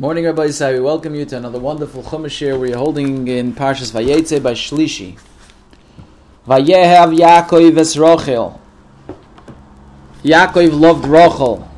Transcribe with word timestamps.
Morning, 0.00 0.24
Rabbi 0.24 0.46
Isai. 0.46 0.72
We 0.72 0.80
welcome 0.80 1.14
you 1.14 1.26
to 1.26 1.36
another 1.36 1.58
wonderful 1.58 2.02
Chumash 2.02 2.38
here 2.38 2.58
we 2.58 2.72
are 2.72 2.78
holding 2.78 3.28
in 3.28 3.52
Parshas 3.52 3.92
Vayetzei 3.92 4.42
by 4.42 4.54
Shlishi. 4.54 5.18
Vayehav 6.46 7.14
Yaakov 7.14 7.76
es 7.76 7.96
Rochel. 7.96 8.58
Yaakov 10.22 10.72
loved 10.72 11.04
Rochel. 11.04 11.68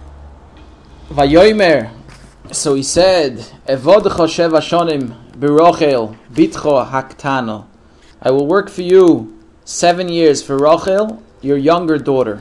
Vayomer. 1.09 1.91
So 2.53 2.75
he 2.75 2.85
said, 2.85 3.39
Evodcha 3.67 4.29
Shev 4.29 4.53
Ashonim 4.53 5.17
Berochel 5.33 6.17
Bitcho 6.33 6.89
Haktano. 6.89 7.67
I 8.23 8.31
will 8.31 8.47
work 8.47 8.71
for 8.71 8.83
you 8.83 9.37
seven 9.65 10.09
years 10.09 10.45
for 10.45 10.57
Rochel, 10.57 11.21
your 11.41 11.57
younger 11.57 11.99
daughter. 11.99 12.41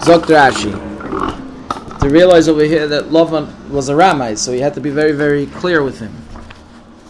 Zok 0.00 0.22
Rashi 0.24 0.91
to 2.02 2.08
realize 2.08 2.48
over 2.48 2.64
here 2.64 2.88
that 2.88 3.04
Lavan 3.10 3.68
was 3.68 3.88
a 3.88 3.94
Ramai, 3.94 4.36
so 4.36 4.52
he 4.52 4.58
had 4.58 4.74
to 4.74 4.80
be 4.80 4.90
very, 4.90 5.12
very 5.12 5.46
clear 5.46 5.84
with 5.84 6.00
him. 6.00 6.12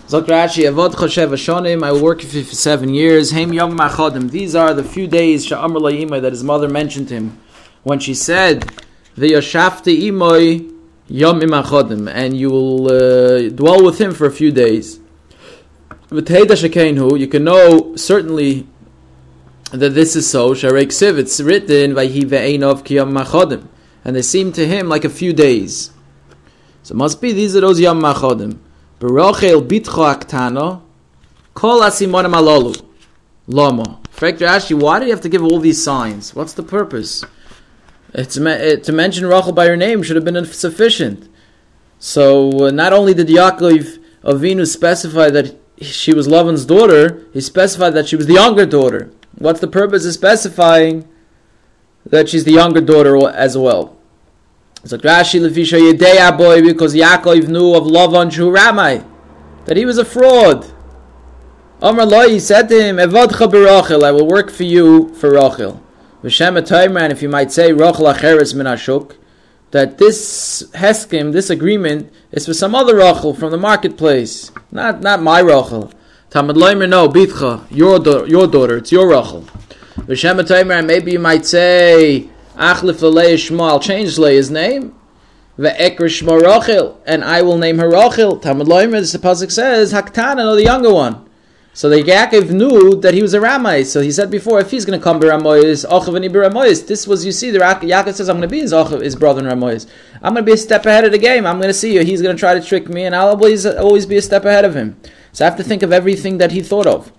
Zokrashi, 0.06 0.64
Avod 0.70 0.92
Choshev 0.92 1.30
Ashonim, 1.30 1.82
I 1.82 1.98
work 1.98 2.20
for 2.20 2.42
seven 2.42 2.92
years. 2.92 3.30
Haim 3.30 3.54
Yom 3.54 3.78
Machodim. 3.78 4.30
These 4.30 4.54
are 4.54 4.74
the 4.74 4.84
few 4.84 5.06
days 5.06 5.46
Sha'amr 5.46 5.78
La'imai 5.78 6.20
that 6.20 6.32
his 6.32 6.44
mother 6.44 6.68
mentioned 6.68 7.08
him 7.08 7.40
when 7.84 8.00
she 8.00 8.12
said, 8.12 8.70
V'yashafte 9.16 9.98
Imoy 10.02 10.70
Yom 11.08 11.40
Imachodim, 11.40 12.12
and 12.12 12.36
you 12.36 12.50
will 12.50 12.92
uh, 12.92 13.48
dwell 13.48 13.82
with 13.82 13.98
him 13.98 14.12
for 14.12 14.26
a 14.26 14.30
few 14.30 14.52
days. 14.52 15.00
You 16.10 16.20
can 16.20 17.44
know 17.44 17.96
certainly 17.96 18.66
that 19.70 19.94
this 19.94 20.16
is 20.16 20.28
so. 20.28 20.50
Sharek 20.50 20.88
Siv, 20.88 21.16
it's 21.16 21.40
written, 21.40 21.94
Vayhi 21.94 22.24
Ve'enov 22.24 22.84
Ki 22.84 22.96
Yom 22.96 23.14
Machodim 23.14 23.68
and 24.04 24.16
they 24.16 24.22
seem 24.22 24.52
to 24.52 24.66
him 24.66 24.88
like 24.88 25.04
a 25.04 25.10
few 25.10 25.32
days. 25.32 25.90
So 26.82 26.94
it 26.94 26.98
must 26.98 27.20
be 27.20 27.32
these 27.32 27.56
are 27.56 27.60
those 27.60 27.80
Yom 27.80 28.00
Machodim. 28.00 28.58
Berochel 29.00 29.66
bitcho 29.66 30.14
aktano, 30.14 30.82
kol 31.54 31.80
asimonim 31.80 32.34
alolu. 32.34 32.84
Lama. 33.46 34.00
Fractor 34.14 34.46
Ashi, 34.46 34.78
why 34.78 35.00
do 35.00 35.06
you 35.06 35.10
have 35.10 35.20
to 35.22 35.28
give 35.28 35.42
all 35.42 35.58
these 35.58 35.82
signs? 35.82 36.34
What's 36.34 36.52
the 36.52 36.62
purpose? 36.62 37.24
It's 38.14 38.38
me- 38.38 38.76
to 38.76 38.92
mention 38.92 39.26
Rachel 39.26 39.52
by 39.52 39.66
her 39.66 39.76
name 39.76 40.02
should 40.02 40.16
have 40.16 40.24
been 40.24 40.44
sufficient. 40.44 41.28
So 41.98 42.66
uh, 42.66 42.70
not 42.70 42.92
only 42.92 43.14
did 43.14 43.28
Yaakov 43.28 43.98
Avinu 44.22 44.66
specify 44.66 45.30
that 45.30 45.56
she 45.80 46.14
was 46.14 46.28
Lavan's 46.28 46.64
daughter, 46.64 47.26
he 47.32 47.40
specified 47.40 47.94
that 47.94 48.06
she 48.06 48.16
was 48.16 48.26
the 48.26 48.34
younger 48.34 48.66
daughter. 48.66 49.10
What's 49.38 49.60
the 49.60 49.66
purpose 49.66 50.04
of 50.04 50.12
specifying 50.12 51.08
that 52.06 52.28
she's 52.28 52.44
the 52.44 52.52
younger 52.52 52.80
daughter 52.80 53.28
as 53.30 53.56
well. 53.56 53.96
So 54.84 54.98
Rashi 54.98 55.40
Lefisha 55.40 55.78
Yedei 55.78 56.36
boy 56.36 56.62
because 56.62 56.94
Yaakov 56.94 57.48
knew 57.48 57.74
of 57.74 57.84
Lavan 57.84 58.32
Shu 58.32 58.50
Ramai 58.50 59.04
that 59.66 59.76
he 59.76 59.84
was 59.84 59.98
a 59.98 60.04
fraud. 60.04 60.72
Amar 61.80 62.06
Loi 62.06 62.38
said 62.38 62.68
to 62.68 62.82
him, 62.82 62.96
Evadcha 62.96 63.50
berachel, 63.50 64.04
I 64.04 64.12
will 64.12 64.26
work 64.26 64.50
for 64.50 64.64
you 64.64 65.14
for 65.14 65.32
Rachel. 65.32 65.82
V'shem 66.22 67.00
and 67.00 67.12
if 67.12 67.22
you 67.22 67.28
might 67.28 67.50
say 67.50 67.72
Rachel 67.72 68.06
acheres 68.06 68.54
min 68.54 68.66
ashuk, 68.66 69.16
that 69.72 69.98
this 69.98 70.64
heskim, 70.74 71.32
this 71.32 71.50
agreement, 71.50 72.12
is 72.30 72.46
for 72.46 72.54
some 72.54 72.74
other 72.74 72.96
Rachel 72.96 73.34
from 73.34 73.50
the 73.50 73.58
marketplace, 73.58 74.52
not 74.70 75.00
not 75.00 75.22
my 75.22 75.40
Rachel. 75.40 75.92
Tamad 76.30 76.54
Loimer, 76.56 76.88
no, 76.88 77.08
Bitcha, 77.08 77.66
your, 77.70 78.26
your 78.26 78.46
daughter, 78.46 78.78
it's 78.78 78.90
your 78.90 79.08
Rachel. 79.08 79.44
Maybe 79.96 81.12
you 81.12 81.18
might 81.18 81.46
say, 81.46 82.28
Achlif 82.56 83.00
Shmo, 83.00 83.68
I'll 83.68 83.80
change 83.80 84.18
Leah's 84.18 84.50
name. 84.50 84.94
Ve'ekr 85.58 85.98
Shmo 85.98 86.40
Rachel, 86.40 87.00
and 87.06 87.22
I 87.22 87.42
will 87.42 87.58
name 87.58 87.78
her 87.78 87.90
Rachel. 87.90 88.38
Talmud 88.38 88.66
Loimer, 88.66 89.10
the 89.10 89.18
Pasuk 89.18 89.52
says, 89.52 89.92
Haktana, 89.92 90.36
no, 90.36 90.56
the 90.56 90.64
younger 90.64 90.92
one. 90.92 91.28
So 91.74 91.88
the 91.88 92.02
Yaakov 92.02 92.50
knew 92.50 93.00
that 93.00 93.14
he 93.14 93.22
was 93.22 93.32
a 93.32 93.40
Ramai. 93.40 93.86
So 93.86 94.02
he 94.02 94.10
said 94.12 94.30
before, 94.30 94.60
if 94.60 94.70
he's 94.70 94.84
going 94.84 94.98
to 94.98 95.02
come 95.02 95.18
be 95.18 95.26
Ramoyes, 95.26 95.88
Ochav 95.88 96.14
and 96.16 96.34
Ramoyes. 96.34 96.86
This 96.86 97.06
was, 97.06 97.24
you 97.24 97.32
see, 97.32 97.50
the 97.50 97.60
Yaakov 97.60 98.12
says, 98.12 98.28
I'm 98.28 98.36
going 98.36 98.48
to 98.48 98.52
be 98.52 98.60
his 98.60 98.74
Ochav, 98.74 99.00
his 99.00 99.16
brother 99.16 99.40
in 99.40 99.46
Ramoyes. 99.46 99.88
I'm 100.16 100.34
going 100.34 100.44
to 100.44 100.50
be 100.50 100.52
a 100.52 100.58
step 100.58 100.84
ahead 100.84 101.06
of 101.06 101.12
the 101.12 101.18
game. 101.18 101.46
I'm 101.46 101.56
going 101.56 101.70
to 101.70 101.74
see 101.74 101.94
you. 101.94 102.04
He's 102.04 102.20
going 102.20 102.36
to 102.36 102.40
try 102.40 102.52
to 102.52 102.60
trick 102.60 102.90
me, 102.90 103.04
and 103.04 103.16
I'll 103.16 103.28
always, 103.28 103.64
always 103.64 104.04
be 104.04 104.18
a 104.18 104.22
step 104.22 104.44
ahead 104.44 104.66
of 104.66 104.76
him. 104.76 105.00
So 105.32 105.46
I 105.46 105.48
have 105.48 105.56
to 105.56 105.64
think 105.64 105.82
of 105.82 105.92
everything 105.92 106.36
that 106.38 106.52
he 106.52 106.60
thought 106.60 106.86
of. 106.86 107.10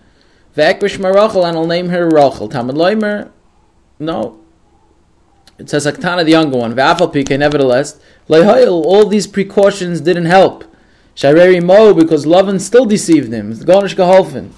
Ve'ekrish 0.55 0.97
Marachel, 0.97 1.47
and 1.47 1.57
I'll 1.57 1.67
name 1.67 1.89
her 1.89 2.09
Rachel. 2.09 2.47
Talmud 2.47 2.75
Loimer, 2.75 3.31
no. 3.99 4.39
It 5.57 5.69
says 5.69 5.85
Aktana, 5.85 6.23
the 6.25 6.31
younger 6.31 6.57
one. 6.57 6.75
Ve'afal 6.75 7.13
Pike, 7.13 7.37
nevertheless, 7.37 7.99
Lehoil, 8.27 8.83
all 8.85 9.07
these 9.07 9.27
precautions 9.27 10.01
didn't 10.01 10.25
help. 10.25 10.63
Shareri 11.15 11.63
Mo, 11.63 11.93
because 11.93 12.25
Lavan 12.25 12.59
still 12.59 12.85
deceived 12.85 13.31
him. 13.31 13.53
Gonish 13.53 13.95
Geholfen. 13.95 14.51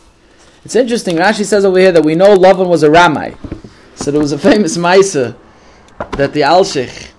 It's 0.64 0.76
interesting, 0.76 1.18
Rashi 1.18 1.46
says 1.46 1.64
over 1.64 1.78
here 1.78 1.92
that 1.92 2.04
we 2.04 2.16
know 2.16 2.36
Lavan 2.36 2.68
was 2.68 2.84
a 2.84 2.90
Ramai. 2.90 3.38
So 3.96 4.12
there 4.12 4.22
was 4.22 4.32
a 4.32 4.38
famous 4.38 4.78
Maisa 4.78 5.36
that 6.12 6.34
the 6.34 6.42
Alshich 6.42 7.12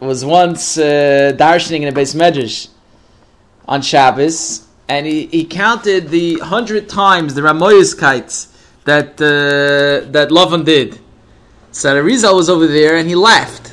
was 0.00 0.24
once 0.24 0.78
uh, 0.78 1.32
darshaning 1.36 1.82
in 1.82 1.88
a 1.88 1.92
base 1.92 2.14
medrash 2.14 2.68
on 3.66 3.82
Shabbos, 3.82 4.66
and 4.90 5.06
he, 5.06 5.26
he 5.26 5.44
counted 5.44 6.08
the 6.08 6.40
hundred 6.40 6.88
times 6.88 7.34
the 7.34 7.42
Ramoyiskites 7.42 8.48
that 8.84 9.10
uh, 9.22 10.10
that 10.10 10.30
Lavan 10.30 10.64
did. 10.64 10.98
So 11.70 11.94
the 11.94 12.00
Arizal 12.00 12.34
was 12.34 12.50
over 12.50 12.66
there 12.66 12.96
and 12.96 13.08
he 13.08 13.14
laughed. 13.14 13.72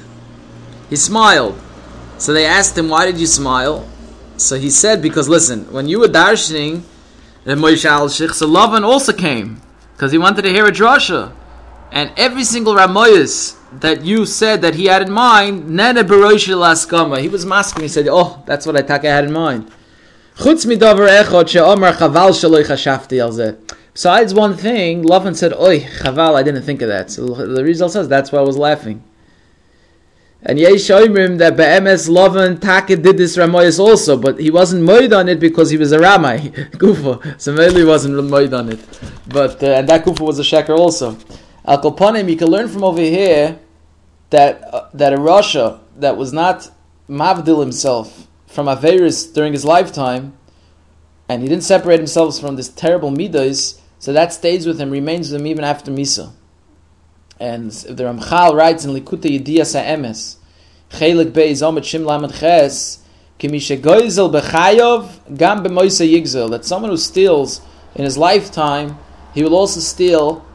He 0.92 0.96
smiled. 0.96 1.60
So 2.20 2.34
they 2.34 2.46
asked 2.46 2.78
him, 2.78 2.90
"Why 2.90 3.08
did 3.08 3.18
you 3.20 3.26
smile?" 3.26 3.90
So 4.38 4.60
he 4.60 4.70
said, 4.70 5.02
"Because 5.02 5.28
listen, 5.28 5.60
when 5.74 5.88
you 5.88 6.00
were 6.00 6.08
darshaning 6.08 6.84
the 7.46 7.56
Moshe 7.56 7.86
Al 7.86 8.10
so 8.10 8.48
Lavan 8.48 8.84
also 8.84 9.12
came 9.12 9.60
because 9.94 10.12
he 10.12 10.20
wanted 10.20 10.44
to 10.44 10.50
hear 10.50 10.68
a 10.68 10.72
drasha, 10.72 11.32
and 11.92 12.12
every 12.16 12.44
single 12.44 12.76
Ramoyis 12.76 13.58
that 13.80 14.06
you 14.06 14.28
said 14.28 14.62
that 14.62 14.76
he 14.76 14.86
had 14.86 15.02
in 15.02 15.12
mind, 15.12 15.68
Nene 15.68 16.04
Laskama, 16.06 17.20
he 17.20 17.28
was 17.28 17.44
masking. 17.44 17.82
He 17.82 17.90
said, 17.90 18.08
"Oh, 18.08 18.44
that's 18.46 18.68
what 18.68 18.76
I 18.78 18.84
I 18.96 19.08
had 19.18 19.26
in 19.26 19.34
mind." 19.34 19.72
Besides 23.94 24.34
one 24.36 24.56
thing, 24.56 25.04
Lavan 25.04 25.36
said, 25.36 25.54
Oi, 25.54 25.80
chaval, 25.80 26.36
I 26.36 26.44
didn't 26.44 26.62
think 26.62 26.84
of 26.84 26.90
that. 26.90 27.10
So 27.10 27.26
the 27.26 27.64
result 27.64 27.94
says, 27.94 28.08
that's 28.08 28.32
why 28.32 28.38
I 28.38 28.44
was 28.44 28.56
laughing. 28.56 29.04
And 30.44 30.60
Yesh 30.60 30.90
Oimrim 30.90 31.40
that 31.40 31.58
Be'emes 31.58 32.08
Lavan 32.08 32.62
Taka 32.62 32.96
did 32.96 33.18
this 33.18 33.36
Ramoyas 33.36 33.80
also, 33.80 34.16
but 34.16 34.40
he 34.40 34.52
wasn't 34.52 34.84
moed 34.88 35.18
on 35.18 35.28
it 35.28 35.40
because 35.40 35.72
he 35.72 35.78
was 35.78 35.92
a 35.92 35.98
Ramai, 35.98 36.52
Kufa. 36.80 37.40
So 37.40 37.54
maybe 37.54 37.78
he 37.78 37.84
wasn't 37.84 38.14
moed 38.14 38.56
on 38.56 38.70
it. 38.70 38.80
But, 39.28 39.64
uh, 39.64 39.78
and 39.78 39.90
that 39.90 40.04
Kufa 40.04 40.24
was 40.24 40.38
a 40.38 40.44
Sheker 40.44 40.78
also. 40.78 41.18
Al 41.66 41.82
Koponim, 41.82 42.30
you 42.30 42.38
can 42.38 42.50
learn 42.50 42.68
from 42.68 42.84
over 42.84 43.02
here 43.02 43.58
that, 44.30 44.64
uh, 44.72 44.90
that 44.94 45.14
a 45.14 45.18
Russia 45.18 45.80
that 45.98 46.16
was 46.16 46.32
not 46.32 46.70
Mavdil 47.10 47.60
himself, 47.60 48.28
from 48.48 48.66
Averis 48.66 49.34
during 49.34 49.54
his 49.54 49.66
lifetime, 49.66 50.34
and 51.30 51.42
he 51.44 51.50
didn't 51.50 51.64
separate 51.64 52.00
himself 52.00 52.40
from 52.40 52.56
this 52.56 52.70
terrible 52.70 53.12
midas, 53.12 53.82
so 54.00 54.14
that 54.14 54.34
stays 54.34 54.66
with 54.66 54.80
him, 54.80 54.90
remains 54.90 55.32
with 55.32 55.42
him 55.42 55.48
even 55.48 55.64
after 55.64 55.92
Misa. 55.92 56.32
And 57.40 57.72
the 57.72 58.04
Ramchal 58.04 58.56
writes 58.56 58.86
in 58.86 58.92
Likutei 58.92 59.40
Yediyas 59.40 59.80
Ha'emes, 59.80 60.38
Chelik 60.90 61.32
Beis 61.32 61.62
Omet 61.62 61.84
Shim 61.84 62.06
Lamed 62.06 62.34
Ches, 62.34 63.04
Kimishe 63.40 63.80
Goizel 63.80 64.32
Bechayov 64.32 65.38
Gam 65.38 65.64
B'Moisa 65.64 66.10
Yigzel, 66.10 66.50
that 66.50 66.66
someone 66.66 66.90
who 66.90 66.98
steals 66.98 67.62
in 67.94 68.04
his 68.04 68.18
lifetime, 68.18 68.98
he 69.34 69.44
will 69.44 69.54
also 69.54 69.80
steal 69.80 70.46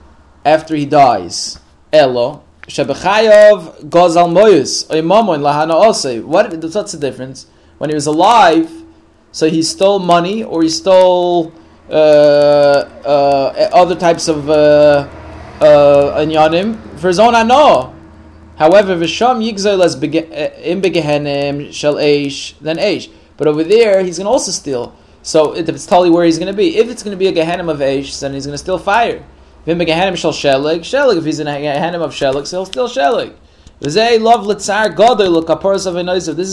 after 0.44 0.74
he 0.74 0.86
dies. 0.86 1.60
Elo, 1.92 2.42
Shebechayov 2.62 3.84
Gozal 3.84 4.32
Moyus, 4.32 4.86
Oimomon 4.88 5.40
Lahana 5.40 5.74
Ose. 5.74 6.22
What, 6.24 6.52
what's 6.52 6.92
the 6.92 6.98
difference? 6.98 7.46
When 7.82 7.90
he 7.90 7.96
was 7.96 8.06
alive, 8.06 8.70
so 9.32 9.50
he 9.50 9.60
stole 9.60 9.98
money 9.98 10.44
or 10.44 10.62
he 10.62 10.68
stole 10.68 11.52
uh, 11.90 11.92
uh, 11.92 13.70
other 13.72 13.96
types 13.96 14.28
of 14.28 14.48
uh, 14.48 15.08
uh, 15.60 16.24
for 16.98 17.08
his 17.08 17.18
own 17.18 17.34
ano. 17.34 17.92
However, 18.56 18.94
v'sham 18.94 19.42
yigzel 19.42 19.84
as 19.84 19.96
uh, 19.96 20.62
im 20.62 20.80
begehenim 20.80 21.72
shel 21.72 21.96
eish, 21.96 22.56
then 22.60 22.76
eish. 22.76 23.10
But 23.36 23.48
over 23.48 23.64
there, 23.64 24.04
he's 24.04 24.18
going 24.18 24.26
to 24.26 24.30
also 24.30 24.52
steal. 24.52 24.94
So 25.22 25.52
it, 25.56 25.68
it's 25.68 25.84
totally 25.84 26.10
where 26.10 26.24
he's 26.24 26.38
going 26.38 26.52
to 26.52 26.56
be. 26.56 26.76
If 26.76 26.88
it's 26.88 27.02
going 27.02 27.18
to 27.18 27.18
be 27.18 27.26
a 27.26 27.32
gehenim 27.32 27.68
of 27.68 27.80
eish, 27.80 28.20
then 28.20 28.32
he's 28.32 28.46
going 28.46 28.54
to 28.54 28.58
steal 28.58 28.78
fire. 28.78 29.24
Vim 29.66 29.80
begehenim 29.80 30.16
shel 30.16 30.30
shelig, 30.32 30.82
shelig. 30.82 31.18
If 31.18 31.24
he's 31.24 31.40
in 31.40 31.48
a 31.48 31.56
gehenim 31.56 32.00
of 32.00 32.12
shelig, 32.12 32.46
so 32.46 32.58
he'll 32.58 32.66
steal 32.66 32.88
shelig. 32.88 33.34
This 33.82 33.96
is 33.96 34.08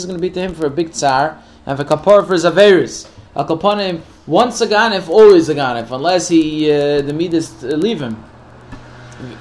going 0.05 0.15
to 0.15 0.21
be 0.21 0.31
to 0.31 0.39
him 0.39 0.55
for 0.55 0.65
a 0.65 0.69
big 0.71 0.91
tsar 0.93 1.37
and 1.67 1.77
for 1.77 1.83
kapor 1.83 2.25
for 2.25 2.33
zaveris. 2.33 3.07
Al 3.35 3.45
kaponim 3.45 4.01
once 4.25 4.61
a 4.61 4.67
ganif, 4.67 5.07
always 5.09 5.47
a 5.47 5.53
ganif, 5.53 5.91
unless 5.91 6.27
he 6.29 6.71
uh, 6.71 7.03
the 7.03 7.13
midas 7.13 7.63
uh, 7.63 7.67
leave 7.67 8.01
him. 8.01 8.23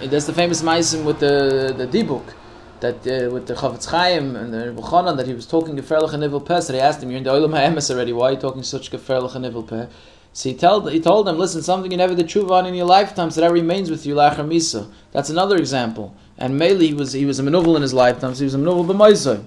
That's 0.03 0.27
the 0.27 0.35
famous 0.35 0.61
meisim 0.61 1.05
with 1.05 1.21
the 1.21 1.73
the 1.75 1.87
dibuk 1.87 2.35
that 2.81 2.97
uh, 3.07 3.31
with 3.31 3.47
the 3.47 3.55
Chafetz 3.55 3.87
Chaim 3.87 4.37
and 4.37 4.53
the 4.53 4.71
Rebbe 4.71 5.17
that 5.17 5.27
he 5.27 5.33
was 5.33 5.47
talking 5.47 5.75
Geferlich 5.75 6.13
and 6.13 6.21
Nivel 6.21 6.43
Peh, 6.43 6.61
so 6.61 6.75
they 6.75 6.81
asked 6.81 7.03
him, 7.03 7.11
you're 7.11 7.19
in 7.19 7.25
the 7.25 7.31
Olam 7.31 7.55
HaEmes 7.55 7.91
already, 7.91 8.13
why 8.13 8.29
are 8.29 8.33
you 8.33 8.39
talking 8.39 8.63
such 8.63 8.91
Geferlich 8.91 9.35
and 9.35 9.45
Nivel 9.45 9.63
Peh? 9.63 9.87
So 10.35 10.51
he 10.51 10.55
told, 10.55 10.93
he 10.93 11.01
told 11.01 11.27
them, 11.27 11.39
listen, 11.39 11.63
something 11.63 11.91
you 11.91 11.97
never 11.97 12.15
did 12.15 12.27
tshuva 12.27 12.51
on 12.51 12.67
in 12.67 12.75
your 12.75 12.87
lifetime, 12.87 13.31
so 13.31 13.41
that 13.41 13.51
remains 13.51 13.91
with 13.91 14.07
you, 14.07 14.15
Lachar 14.15 14.47
Misa. 14.47 14.89
That's 15.11 15.31
another 15.31 15.57
example. 15.57 16.15
And 16.39 16.59
Meli, 16.59 16.89
he 16.89 16.95
was, 16.95 17.13
he 17.13 17.25
was 17.25 17.39
a 17.41 17.43
manuval 17.43 17.77
in 17.77 17.83
his 17.83 17.93
lifetime, 17.93 18.35
so 18.35 18.39
he 18.39 18.45
was 18.45 18.55
a 18.55 18.59
manuval 18.59 18.87
b'moisoi. 18.87 19.45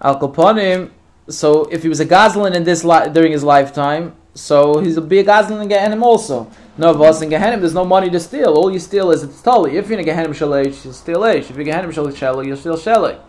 Al 0.00 0.18
Kaponim, 0.20 0.90
so 1.28 1.64
if 1.64 1.82
he 1.82 1.88
was 1.88 2.00
a 2.00 2.06
Gazlan 2.06 2.54
in 2.54 2.64
this 2.64 2.84
li- 2.84 3.08
during 3.12 3.32
his 3.32 3.42
lifetime, 3.42 4.14
so 4.34 4.78
he's 4.78 4.96
a 4.96 5.00
big 5.00 5.26
Gazlan 5.26 5.62
in 5.62 5.68
Gehenim 5.68 6.02
also. 6.02 6.50
No, 6.78 6.94
but 6.94 7.20
in 7.22 7.28
Gehenim, 7.28 7.60
there's 7.60 7.74
no 7.74 7.84
money 7.84 8.08
to 8.10 8.18
steal. 8.18 8.54
All 8.54 8.72
you 8.72 8.78
steal 8.78 9.10
is 9.10 9.22
it's 9.22 9.42
totally. 9.42 9.76
If 9.76 9.88
you're 9.88 9.98
in 9.98 10.08
a 10.08 10.10
Gehenim 10.10 10.28
you 10.28 10.72
steal 10.92 11.20
Eish. 11.20 11.50
If 11.50 11.50
you're 11.50 11.60
in 11.60 11.66
Gehenim 11.66 11.92
Shalish, 11.92 12.46
you 12.46 12.56
steal 12.56 12.76
Shalik. 12.76 13.20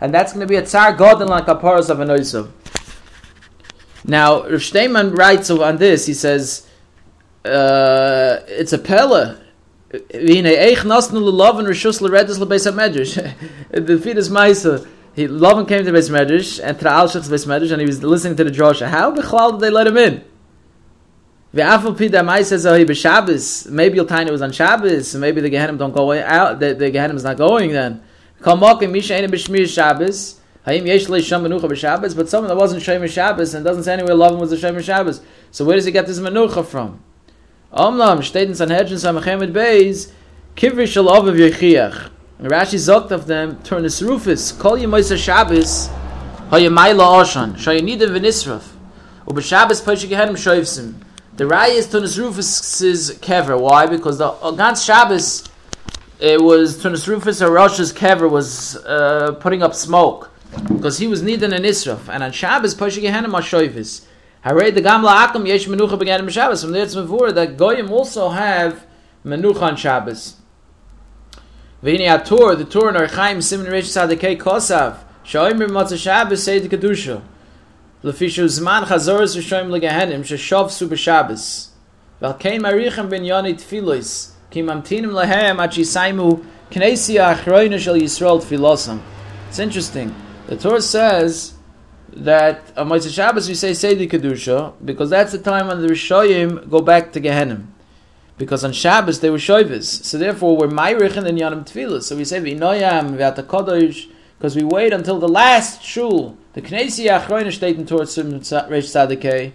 And 0.00 0.14
that's 0.14 0.32
going 0.32 0.40
to 0.40 0.46
be 0.46 0.56
a 0.56 0.64
Tsar 0.64 0.94
Godin 0.94 1.28
like 1.28 1.46
Kaparas 1.46 1.90
of 1.90 2.00
an 2.00 2.08
Oisav. 2.08 2.50
Now, 4.04 4.48
Rav 4.48 4.62
Steinman 4.62 5.14
writes 5.14 5.50
on 5.50 5.78
this, 5.78 6.06
he 6.06 6.14
says, 6.14 6.66
uh, 7.44 8.38
it's 8.46 8.72
a 8.72 8.78
Pella. 8.78 9.40
The 9.90 10.00
fetus 14.02 14.28
Maisa, 14.28 14.86
he 15.14 15.28
Lavan 15.28 15.68
came 15.68 15.84
to 15.84 15.92
Beis 15.92 16.10
Medrash 16.10 16.60
and 16.62 16.76
Tra'al 16.76 17.06
Shech's 17.06 17.28
Beis 17.28 17.46
Medrash 17.46 17.70
and 17.70 17.80
he 17.80 17.86
was 17.86 18.02
listening 18.02 18.36
to 18.36 18.42
the 18.42 18.50
drosha. 18.50 18.88
How 18.88 19.14
bechlal 19.14 19.52
did 19.52 19.60
they 19.60 19.70
let 19.70 19.86
him 19.86 19.96
in? 19.96 20.24
Ve'afal 21.54 21.96
pida 21.96 22.24
Maisa 22.24 22.56
zahi 22.56 22.84
b'Shabbos. 22.84 23.70
Maybe 23.70 24.04
time 24.04 24.26
it 24.26 24.32
was 24.32 24.42
on 24.42 24.50
Shabbos. 24.50 25.14
Maybe 25.14 25.40
the 25.40 25.50
Gehenim 25.50 25.78
don't 25.78 25.94
go 25.94 26.12
out. 26.12 26.58
The, 26.58 26.74
the 26.74 26.90
Gehenim 26.90 27.14
is 27.14 27.22
not 27.24 27.36
going 27.36 27.70
then. 27.70 28.02
Kol 28.42 28.56
mokim 28.56 28.90
misha 28.90 29.16
ene 29.16 29.30
b'shmir 29.30 29.72
Shabbos. 29.72 30.40
Hayim 30.66 30.84
yesh 30.86 31.08
le 31.08 31.22
sham 31.22 31.44
menucha 31.44 31.70
b'Shabbos. 31.70 32.16
But 32.16 32.28
someone 32.28 32.48
that 32.48 32.56
wasn't 32.56 32.82
Shem 32.82 33.06
Shabbos 33.06 33.54
and 33.54 33.64
doesn't 33.64 33.84
say 33.84 33.92
anywhere 33.92 34.16
Lavan 34.16 34.40
was 34.40 34.50
a 34.50 34.58
Shem 34.58 34.82
Shabbos. 34.82 35.20
So 35.52 35.64
where 35.64 35.76
does 35.76 35.84
he 35.84 35.92
get 35.92 36.08
this 36.08 36.18
menucha 36.18 36.66
from? 36.66 37.04
Omnam 37.72 38.22
steht 38.22 38.46
in 38.48 38.54
Sanhedrin 38.54 38.96
Samachem 38.96 39.52
Beis 39.52 40.12
Kivri 40.54 40.86
shel 40.86 41.06
Ovav 41.06 41.36
Yechiach. 41.36 42.10
Rashi 42.40 42.78
zogt 42.78 43.10
of 43.10 43.26
them 43.26 43.56
Turnus 43.64 44.06
Rufus 44.06 44.52
call 44.52 44.78
you 44.78 44.86
Moisa 44.86 45.16
Shabbos 45.16 45.88
Hayamayla 46.50 47.24
Oshan 47.24 47.54
Shayanidim 47.56 48.10
v'Nisraf 48.10 48.62
Uba 49.28 49.42
Shabbos 49.42 49.80
Pesha 49.80 50.08
Gehenim 50.08 50.36
Shoivsim 50.36 50.94
The 51.36 51.44
Raya 51.44 51.74
is 51.74 51.88
Turnus 51.88 52.16
Rufus's 52.16 53.18
kever. 53.18 53.60
Why? 53.60 53.86
Because 53.86 54.18
the 54.18 54.30
Gans 54.52 54.84
Shabbos 54.84 55.48
it 56.20 56.40
was 56.40 56.80
Turnus 56.80 57.08
Rufus 57.08 57.42
or 57.42 57.50
Rosh's 57.50 57.92
kever 57.92 58.30
was 58.30 58.76
uh, 58.76 59.36
putting 59.40 59.64
up 59.64 59.74
smoke 59.74 60.30
because 60.68 60.98
he 60.98 61.08
was 61.08 61.20
needing 61.20 61.52
an 61.52 61.64
Israf 61.64 62.08
and 62.08 62.22
on 62.22 62.30
Shabbos 62.30 62.76
Pesha 62.76 63.02
Gehenim 63.02 63.32
Shoivis 63.40 64.04
Harei 64.46 64.72
the 64.72 64.80
Gamla 64.80 65.26
Akum 65.26 65.44
Yesh 65.44 65.66
Menucha 65.66 65.98
Beganim 66.00 66.30
Shabbos. 66.30 66.62
From 66.62 66.70
there 66.70 66.84
it's 66.84 66.94
Mavur 66.94 67.34
that 67.34 67.56
Goyim 67.56 67.90
also 67.90 68.28
have 68.28 68.86
Menucha 69.24 69.62
on 69.62 69.76
Shabbos. 69.76 70.36
Vini 71.82 72.04
Atur, 72.04 72.56
the 72.56 72.64
Tur 72.64 72.90
in 72.90 72.94
Archaim, 72.94 73.42
Simon 73.42 73.66
Rish 73.66 73.86
Sadekei 73.86 74.38
Kosav, 74.38 74.98
Shoim 75.24 75.58
Matzah 75.66 75.98
Shabbos, 75.98 76.44
Seid 76.44 76.62
Kedusha. 76.70 77.22
Lefishu 78.04 78.44
Zman 78.44 78.84
Chazoros 78.84 79.36
Rishoim 79.36 79.68
Legehenim, 79.68 80.20
Sheshov 80.20 80.70
Su 80.70 80.88
B'Shabbos. 80.88 81.70
Valkein 82.22 82.60
Marichem 82.60 83.10
Ben 83.10 83.24
Yoni 83.24 83.54
Tfilois, 83.54 84.30
Ki 84.50 84.62
Mamtinim 84.62 85.10
Lehem 85.10 85.58
Achi 85.58 85.82
Saimu, 85.82 86.46
Knesia 86.70 87.34
Achroina 87.34 87.80
Shel 87.80 87.96
Yisrael 87.96 88.40
Tfilosam. 88.40 89.00
It's 89.48 89.58
interesting. 89.58 90.14
The 90.46 90.56
Torah 90.56 90.80
says 90.80 91.55
that 92.16 92.72
on 92.76 92.88
Motzei 92.88 93.12
Shabbos 93.12 93.48
we 93.48 93.54
say 93.54 93.72
Sedi 93.72 94.10
Kedusha 94.10 94.72
because 94.84 95.10
that's 95.10 95.32
the 95.32 95.38
time 95.38 95.68
when 95.68 95.82
the 95.82 95.88
Rishoyim 95.88 96.68
go 96.70 96.80
back 96.80 97.12
to 97.12 97.20
Gehenim. 97.20 97.66
Because 98.38 98.64
on 98.64 98.72
Shabbos 98.72 99.20
they 99.20 99.30
were 99.30 99.36
Shoivas. 99.36 100.04
So 100.04 100.16
therefore 100.18 100.56
we're 100.56 100.68
Mayrich 100.68 101.16
and 101.16 101.26
Yanam 101.38 101.64
Tfilah. 101.64 102.02
So 102.02 102.16
we 102.16 102.24
say 102.24 102.40
V'inoyam 102.40 103.16
V'ata 103.16 103.42
Kodosh 103.42 104.10
because 104.38 104.56
we 104.56 104.64
wait 104.64 104.92
until 104.92 105.18
the 105.18 105.28
last 105.28 105.82
shul. 105.82 106.36
The 106.54 106.62
Knessia 106.62 107.20
Achroina 107.20 107.48
steht 107.48 107.76
in 107.76 107.86
Torah 107.86 108.04
Reish 108.04 108.68
Tzadikei. 108.70 109.52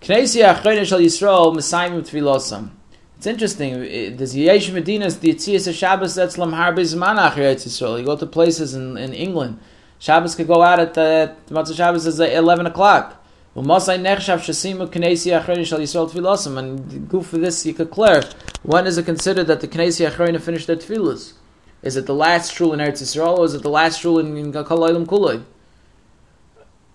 Knessia 0.00 0.54
Achroina 0.54 0.84
Shal 0.84 0.98
Yisrael 0.98 1.54
Messiah 1.54 1.90
Tfilosam. 1.90 2.70
It's 3.16 3.26
interesting. 3.28 3.74
Eh, 3.74 4.10
there's 4.12 4.34
Yesh 4.34 4.70
Medinas, 4.70 5.20
the 5.20 5.32
Yitzias 5.32 5.72
Shabbos, 5.72 6.16
that's 6.16 6.36
Lam 6.36 6.50
Harbe 6.50 6.80
Zman 6.80 7.16
Achroina 7.16 7.54
Yisrael. 7.54 8.00
You 8.00 8.06
go 8.06 8.16
to 8.16 8.26
places 8.26 8.74
in, 8.74 8.96
in 8.96 9.12
England. 9.14 9.60
Shabbos 10.02 10.34
could 10.34 10.48
go 10.48 10.62
out 10.64 10.80
at 10.80 10.94
the 10.94 11.36
Matzah 11.48 11.76
Shabbos 11.76 12.08
is 12.08 12.18
at 12.18 12.32
eleven 12.32 12.66
o'clock. 12.66 13.24
And 13.54 13.64
go 17.08 17.22
for 17.22 17.38
this, 17.38 17.64
you 17.64 17.72
could 17.72 17.92
clear. 17.92 18.24
When 18.64 18.88
is 18.88 18.98
it 18.98 19.04
considered 19.04 19.46
that 19.46 19.60
the 19.60 19.68
knesi 19.68 20.10
achrein 20.10 20.40
finished 20.40 20.66
their 20.66 20.74
tefillas? 20.74 21.34
Is 21.82 21.94
it 21.96 22.06
the 22.06 22.14
last 22.16 22.52
shul 22.52 22.72
in 22.72 22.80
Eretz 22.80 23.00
Yisrael, 23.00 23.38
or 23.38 23.44
is 23.44 23.54
it 23.54 23.62
the 23.62 23.70
last 23.70 24.00
shul 24.00 24.18
in, 24.18 24.36
in 24.36 24.52
Kaloilim 24.52 25.06
Kuloi? 25.06 25.44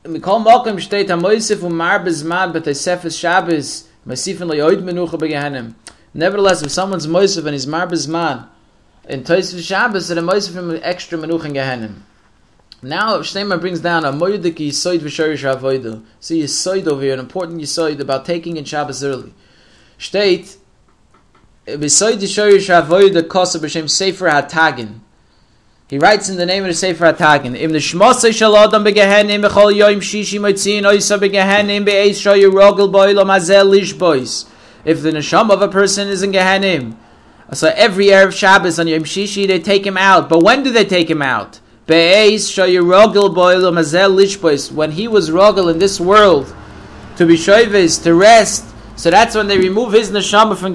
Mikol 0.03 0.43
Malkim 0.45 0.75
steht 0.75 1.07
Hamoisif 1.07 1.63
umar 1.63 2.01
bezman 2.01 2.51
b'teisefes 2.51 3.17
Shabbos 3.17 3.87
Masifin 4.05 4.49
le'oid 4.51 4.83
menucha 4.83 5.17
begehenim. 5.17 5.75
Nevertheless, 6.13 6.61
if 6.61 6.71
someone's 6.71 7.07
moisif 7.07 7.45
and 7.45 7.53
he's 7.53 7.67
mar 7.67 7.87
bezman 7.87 8.49
in 9.07 9.23
Teisef 9.23 9.65
Shabbos, 9.65 10.09
then 10.09 10.17
a 10.17 10.21
moisif 10.21 10.55
him 10.55 10.77
extra 10.83 11.17
menucha 11.17 11.45
in 11.45 11.53
Gehenim. 11.53 12.01
Now 12.81 13.17
Shneimer 13.19 13.59
brings 13.59 13.79
down 13.79 14.05
a 14.05 14.13
moedik 14.13 14.55
yisoid 14.55 14.99
v'shorish 14.99 15.43
avoida. 15.51 16.03
See 16.19 16.43
yisoid 16.43 16.87
over 16.87 17.01
here, 17.01 17.13
an 17.13 17.19
important 17.19 17.59
yisoid 17.59 17.99
about 17.99 18.23
taking 18.23 18.55
in 18.57 18.65
Shabbos 18.65 19.03
early. 19.03 19.33
State 19.97 20.57
b'soid 21.65 22.19
yishorish 22.19 22.69
avoida 22.69 23.23
kosa 23.23 23.59
b'shem 23.59 23.89
sefer 23.89 24.29
hatagin. 24.29 24.99
He 25.87 25.97
writes 25.97 26.29
in 26.29 26.37
the 26.37 26.45
name 26.45 26.63
of 26.65 26.67
the 26.67 26.75
sefer 26.75 27.11
hatagin. 27.11 27.59
Im 27.59 27.71
nishmosay 27.71 28.31
shel 28.31 28.55
adam 28.55 28.83
begehenim 28.83 29.43
b'chol 29.43 29.73
yoyim 29.73 29.97
shishi 29.97 30.39
motzin 30.39 30.83
oisa 30.83 31.17
begehenim 31.17 31.83
be'eis 31.83 32.21
shoyu 32.21 32.51
rogel 32.51 32.91
boilo 32.91 33.25
mazel 33.25 33.65
lish 33.65 33.93
bois. 33.93 34.45
If 34.85 35.01
the 35.01 35.09
neshama 35.11 35.51
of 35.51 35.61
a 35.63 35.67
person 35.67 36.07
is 36.09 36.21
in 36.21 36.31
Gehenim, 36.31 36.95
so 37.51 37.73
every 37.75 38.05
Erev 38.05 38.31
Shabbos 38.31 38.79
on 38.79 38.87
Yom 38.87 39.03
Shishi 39.03 39.47
they 39.47 39.59
take 39.59 39.85
him 39.85 39.97
out. 39.97 40.29
But 40.29 40.43
when 40.43 40.63
do 40.63 40.71
they 40.71 40.85
take 40.85 41.09
him 41.09 41.21
out? 41.21 41.59
When 41.87 42.37
he 44.91 45.07
was 45.07 45.29
rogel 45.31 45.71
in 45.71 45.79
this 45.79 45.99
world, 46.01 46.53
to 47.15 47.25
be 47.25 47.35
shoyves, 47.35 48.03
to 48.03 48.13
rest, 48.13 48.65
so 48.97 49.09
that's 49.09 49.35
when 49.35 49.47
they 49.47 49.57
remove 49.57 49.93
his 49.93 50.11
neshama 50.11 50.57
from 50.57 50.73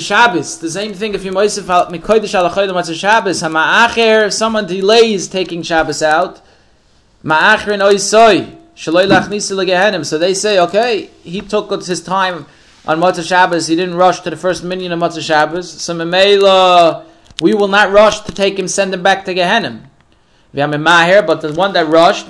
Shabbos. 0.00 0.58
The 0.58 0.70
same 0.70 0.94
thing 0.94 1.14
if 1.14 1.24
you 1.24 1.30
moisef 1.32 1.88
mikoidish 1.88 2.34
alachayil 2.34 2.70
b'moitze 2.70 2.94
Shabbos. 2.98 3.42
Hama'acher, 3.42 4.32
someone 4.32 4.66
delays 4.66 5.28
taking 5.28 5.62
Shabbos 5.62 6.02
out. 6.02 6.40
So 10.04 10.18
they 10.18 10.34
say, 10.34 10.58
okay, 10.60 11.10
he 11.22 11.40
took 11.40 11.70
his 11.84 12.00
time 12.02 12.46
on 12.86 13.00
Motzah 13.00 13.26
Shabbos, 13.26 13.66
he 13.66 13.74
didn't 13.76 13.96
rush 13.96 14.20
to 14.20 14.30
the 14.30 14.36
first 14.36 14.62
minion 14.62 14.92
of 14.92 15.00
Motzah 15.00 15.20
Shabbos. 15.20 15.70
So 15.82 15.94
Memela, 15.94 17.04
we 17.40 17.54
will 17.54 17.68
not 17.68 17.90
rush 17.90 18.20
to 18.20 18.32
take 18.32 18.58
him, 18.58 18.68
send 18.68 18.94
him 18.94 19.02
back 19.02 19.24
to 19.24 19.34
Gehenim. 19.34 19.88
But 20.52 21.40
the 21.42 21.52
one 21.52 21.72
that 21.74 21.86
rushed. 21.88 22.28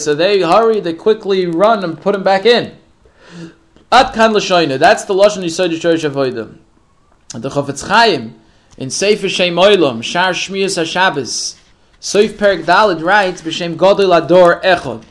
So 0.00 0.14
they 0.14 0.40
hurry, 0.42 0.80
they 0.80 0.92
quickly 0.92 1.46
run 1.46 1.82
and 1.82 1.98
put 1.98 2.14
him 2.14 2.22
back 2.22 2.44
in. 2.44 2.76
At 3.90 4.12
Kan 4.12 4.32
Lashoina, 4.34 4.78
that's 4.78 5.04
the 5.04 5.14
Lashon 5.14 5.44
Yisod 5.44 5.70
Yishoy 5.70 5.94
Shavoidim. 5.94 6.58
The 7.40 7.48
Chofetz 7.48 7.88
Chaim, 7.88 8.34
in 8.76 8.90
Sefer 8.90 9.30
Shem 9.30 9.54
Oilam, 9.54 10.02
Shar 10.02 10.32
Shmiyas 10.32 10.76
HaShabbos, 10.82 11.56
Soif 12.02 12.34
Perik 12.34 12.64
Dalid 12.64 13.02
writes, 13.02 13.40
B'Shem 13.40 13.76
Godel 13.76 14.12
Ador 14.22 14.60
Echod. 14.60 15.04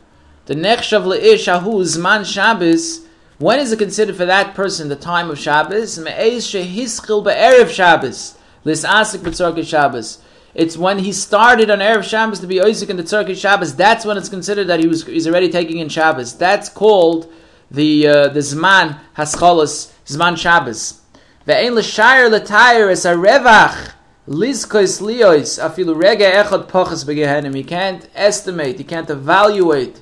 The 0.46 0.54
Nechshav 0.54 1.06
Le'ish 1.06 1.48
Ahu 1.48 1.82
Zman 1.82 2.24
Shabbos, 2.24 3.07
when 3.38 3.60
is 3.60 3.72
it 3.72 3.80
considered 3.80 4.16
for 4.16 4.26
that 4.26 4.56
person 4.56 4.90
the 4.90 4.96
time 4.96 5.30
of 5.30 5.38
Shabbos? 5.38 6.00
Me'ez 6.00 6.48
shehischil 6.48 7.24
be'erev 7.24 7.70
Shabbos. 7.70 8.38
Lis'asik 8.66 9.20
b'tzorki 9.20 9.66
Shabbos. 9.66 10.20
It's 10.58 10.76
when 10.76 10.98
he 11.00 11.12
started 11.14 11.70
on 11.70 11.78
Erev 11.78 12.04
Shabbos 12.04 12.40
to 12.40 12.48
be 12.48 12.60
Isaac 12.60 12.90
in 12.90 12.98
the 12.98 13.04
Tzorki 13.04 13.38
Shabbos. 13.38 13.76
That's 13.76 14.06
when 14.06 14.18
it's 14.18 14.28
considered 14.28 14.66
that 14.66 14.80
he 14.80 14.88
was 14.88 15.06
he's 15.06 15.28
already 15.28 15.50
taking 15.50 15.78
in 15.78 15.88
Shabbos. 15.88 16.36
That's 16.36 16.68
called 16.68 17.32
the 17.70 18.08
uh, 18.08 18.28
the 18.30 18.40
Zman 18.40 19.00
Hascholos 19.16 19.92
Zman 20.08 20.36
Shabbos. 20.36 21.02
Ve'ein 21.46 21.76
l'shayir 21.76 22.32
l'tayir 22.32 22.90
es 22.90 23.06
a 23.06 23.14
revach 23.14 23.92
lizkois 24.28 25.00
liois 25.00 25.64
afilu 25.64 25.96
rega 25.96 26.32
echad 26.32 26.68
pochas 26.68 27.06
begehenim. 27.06 27.56
You 27.56 27.64
can't 27.64 28.10
estimate, 28.16 28.80
you 28.80 28.86
can't 28.86 29.10
evaluate 29.12 30.02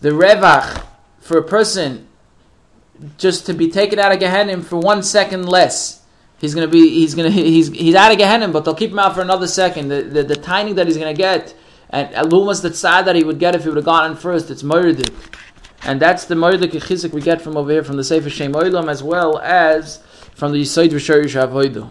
the 0.00 0.10
revach 0.10 0.84
for 1.20 1.36
a 1.36 1.42
person 1.42 2.05
just 3.18 3.46
to 3.46 3.54
be 3.54 3.70
taken 3.70 3.98
out 3.98 4.12
of 4.12 4.18
Gehenim 4.18 4.64
for 4.64 4.78
one 4.78 5.02
second 5.02 5.48
less. 5.48 6.02
He's 6.38 6.54
gonna 6.54 6.68
be. 6.68 6.88
He's 6.88 7.14
gonna. 7.14 7.30
He's 7.30 7.68
he's 7.68 7.94
out 7.94 8.12
of 8.12 8.18
Gehenna, 8.18 8.48
but 8.48 8.64
they'll 8.64 8.74
keep 8.74 8.90
him 8.90 8.98
out 8.98 9.14
for 9.14 9.22
another 9.22 9.46
second. 9.46 9.88
The 9.88 10.02
the, 10.02 10.22
the 10.22 10.36
tiny 10.36 10.72
that 10.74 10.86
he's 10.86 10.98
gonna 10.98 11.14
get, 11.14 11.54
and 11.90 12.10
Alumas 12.14 12.60
the 12.62 12.72
sad 12.74 13.06
that 13.06 13.16
he 13.16 13.24
would 13.24 13.38
get 13.38 13.54
if 13.54 13.62
he 13.62 13.68
would 13.68 13.76
have 13.76 13.86
gotten 13.86 14.16
first. 14.16 14.50
It's 14.50 14.62
murdered, 14.62 15.10
and 15.82 16.00
that's 16.00 16.26
the 16.26 16.34
murdered 16.36 16.70
chizik 16.70 17.12
we 17.12 17.22
get 17.22 17.40
from 17.40 17.56
over 17.56 17.70
here 17.70 17.82
from 17.82 17.96
the 17.96 18.04
Sefer 18.04 18.28
Shem 18.28 18.52
Oilam 18.52 18.90
as 18.90 19.02
well 19.02 19.38
as 19.38 20.02
from 20.34 20.52
the 20.52 20.60
Yisoid 20.60 20.90
Risharish 20.90 21.40
Avoidu. 21.42 21.90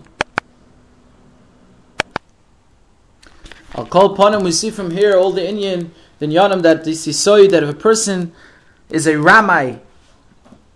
I'll 3.73 3.87
call 3.87 4.13
upon 4.13 4.35
him. 4.35 4.43
We 4.43 4.51
see 4.51 4.69
from 4.69 4.91
here 4.91 5.17
all 5.17 5.31
the 5.31 5.47
Indian 5.47 5.91
the 6.19 6.27
Nyanim 6.27 6.61
that 6.61 6.83
this 6.83 7.07
Yisoid 7.07 7.49
that 7.49 7.63
if 7.63 7.69
a 7.69 7.73
person 7.73 8.31
is 8.89 9.07
a 9.07 9.13
Ramai 9.13 9.79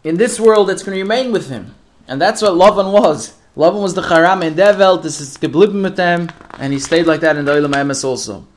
in 0.03 0.17
this 0.17 0.39
world, 0.39 0.69
it's 0.69 0.83
going 0.83 0.95
to 0.95 1.01
remain 1.01 1.31
with 1.31 1.49
him, 1.49 1.75
and 2.07 2.21
that's 2.21 2.41
what 2.41 2.53
Lavan 2.53 2.91
was. 2.91 3.37
Lavan 3.57 3.81
was 3.81 3.93
the 3.93 4.01
Charam 4.01 4.43
in 4.43 4.55
their 4.55 4.73
Devel. 4.73 5.01
This 5.01 5.19
is 5.19 5.37
geblieben 5.37 5.83
with 5.83 5.97
them, 5.97 6.29
and 6.57 6.71
he 6.71 6.79
stayed 6.79 7.07
like 7.07 7.19
that 7.21 7.35
in 7.35 7.45
the 7.45 7.51
Olam 7.51 7.73
Emes 7.73 8.03
also. 8.05 8.47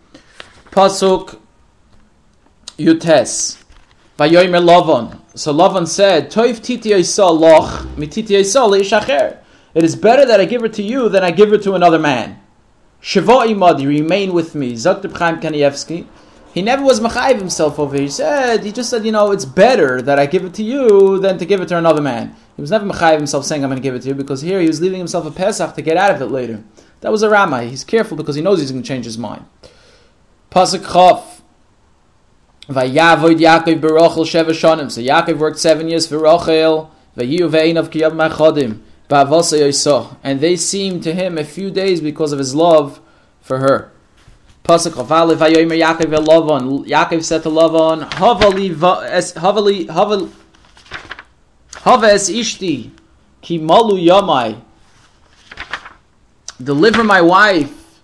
Pasuk 0.70 1.38
Yutes. 2.78 3.62
Vayomer 4.18 4.62
Lavan. 4.62 5.18
So 5.34 5.52
Lavan 5.52 5.88
said, 5.88 6.30
Toiv 6.30 6.62
titi 6.62 6.90
loch, 6.90 7.87
mititi 7.96 8.38
leishacher. 8.38 9.38
It 9.75 9.84
is 9.84 9.96
better 9.96 10.26
that 10.26 10.38
I 10.40 10.44
give 10.44 10.61
her 10.61 10.68
to 10.68 10.82
you 10.82 11.08
than 11.08 11.25
I 11.25 11.30
give 11.30 11.49
her 11.50 11.58
to 11.58 11.75
another 11.75 11.99
man. 11.99 12.38
Shiva 13.00 13.32
imadi, 13.49 13.87
remain 13.87 14.32
with 14.32 14.54
me. 14.54 14.75
Zaktib 14.75 15.16
Chaim 15.16 15.40
Kanievsky. 15.40 16.06
He 16.52 16.62
never 16.62 16.82
was 16.82 17.00
machayiv 17.00 17.38
himself 17.38 17.78
over. 17.78 17.97
He 17.97 18.09
said, 18.09 18.62
he 18.62 18.73
just 18.73 18.90
said, 18.90 19.06
you 19.06 19.12
know, 19.12 19.30
it's 19.30 19.44
better 19.44 20.02
that 20.02 20.18
I 20.18 20.26
give 20.26 20.44
it 20.44 20.54
to 20.54 20.62
you 20.62 21.18
than 21.18 21.38
to 21.38 21.47
give 21.47 21.61
it 21.61 21.68
to 21.68 21.78
another 21.78 22.02
man. 22.02 22.37
He 22.56 22.61
was 22.61 22.71
never 22.71 22.87
machayiv 22.87 23.16
himself 23.16 23.44
saying, 23.47 23.64
I'm 23.64 23.71
going 23.71 23.80
to 23.80 23.82
give 23.82 23.94
it 23.94 24.02
to 24.02 24.09
you, 24.09 24.14
because 24.14 24.42
here 24.42 24.61
he 24.61 24.66
was 24.66 24.80
leaving 24.80 24.99
himself 24.99 25.25
a 25.25 25.30
Pesach 25.30 25.75
to 25.75 25.82
get 25.82 25.97
out 25.97 26.11
of 26.11 26.21
it 26.21 26.26
later. 26.26 26.62
That 27.00 27.11
was 27.11 27.23
a 27.23 27.28
Ramai. 27.28 27.68
He's 27.68 27.85
careful 27.85 28.16
because 28.16 28.37
he 28.37 28.42
knows 28.42 28.61
he's 28.61 28.71
going 28.71 28.82
to 28.82 28.88
change 28.88 29.06
his 29.06 29.18
mind. 29.18 29.44
Pasuk 30.50 30.85
Chof. 30.85 31.40
Vayavoid 32.68 33.38
Yaakov 33.38 33.80
berochel 33.80 34.25
sheva 34.25 34.50
shonim. 34.50 34.90
So 34.90 35.00
Yaakov 35.00 35.38
worked 35.38 35.59
seven 35.59 35.88
years 35.88 36.06
for 36.06 36.18
Rochel. 36.18 36.90
Kiyav 37.16 38.12
machodim. 38.12 38.80
And 40.23 40.40
they 40.40 40.56
seemed 40.56 41.02
to 41.02 41.12
him 41.12 41.37
a 41.37 41.44
few 41.44 41.71
days 41.71 42.00
because 42.00 42.32
of 42.32 42.38
his 42.38 42.54
love 42.54 43.00
for 43.42 43.59
her. 43.59 43.91
Pasuk 44.72 44.92
Chavali 44.92 45.36
Vayomer 45.36 45.78
Yaakov 45.78 46.24
Lavan. 46.24 46.86
Yaakov 46.86 47.22
said 47.22 47.42
to 47.42 47.50
Lavan, 47.50 48.08
Havali 48.12 48.74
Havali 48.74 49.86
Haval 49.86 50.32
Haves 51.82 52.30
Ishti 52.30 52.90
Ki 53.42 53.58
Malu 53.58 53.98
Yamai. 53.98 54.58
Deliver 56.62 57.04
my 57.04 57.20
wife, 57.20 58.00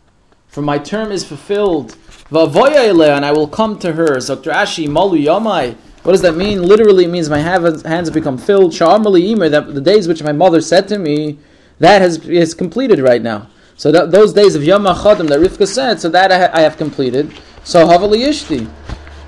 for 0.48 0.60
my 0.60 0.76
term 0.76 1.10
is 1.10 1.24
fulfilled. 1.24 1.96
Vavoya 2.30 3.16
and 3.16 3.24
I 3.24 3.32
will 3.32 3.48
come 3.48 3.78
to 3.78 3.92
her. 3.92 4.20
Dr. 4.20 4.50
Ashi 4.50 4.86
Malu 4.86 5.16
Yamai. 5.18 5.74
What 6.02 6.12
does 6.12 6.20
that 6.20 6.36
mean? 6.36 6.62
Literally, 6.62 7.06
it 7.06 7.10
means 7.10 7.30
my 7.30 7.38
hands 7.38 7.82
have 7.82 8.12
become 8.12 8.36
filled. 8.36 8.72
Sha'amali 8.72 9.34
Imer, 9.34 9.50
that 9.50 9.74
the 9.74 9.80
days 9.80 10.06
which 10.06 10.22
my 10.22 10.32
mother 10.32 10.60
said 10.60 10.86
to 10.88 10.98
me, 10.98 11.38
that 11.78 12.02
has 12.02 12.18
is 12.28 12.52
completed 12.52 12.98
right 12.98 13.22
now. 13.22 13.48
So 13.78 13.90
that, 13.92 14.10
those 14.10 14.32
days 14.32 14.56
of 14.56 14.64
Yom 14.64 14.84
HaChadim 14.84 15.28
that 15.28 15.38
Rivka 15.38 15.66
said, 15.66 16.00
so 16.00 16.08
that 16.08 16.32
I, 16.32 16.38
ha- 16.38 16.50
I 16.52 16.62
have 16.62 16.76
completed. 16.76 17.32
So 17.62 17.86
Havali 17.86 18.26
Ishti. 18.26 18.68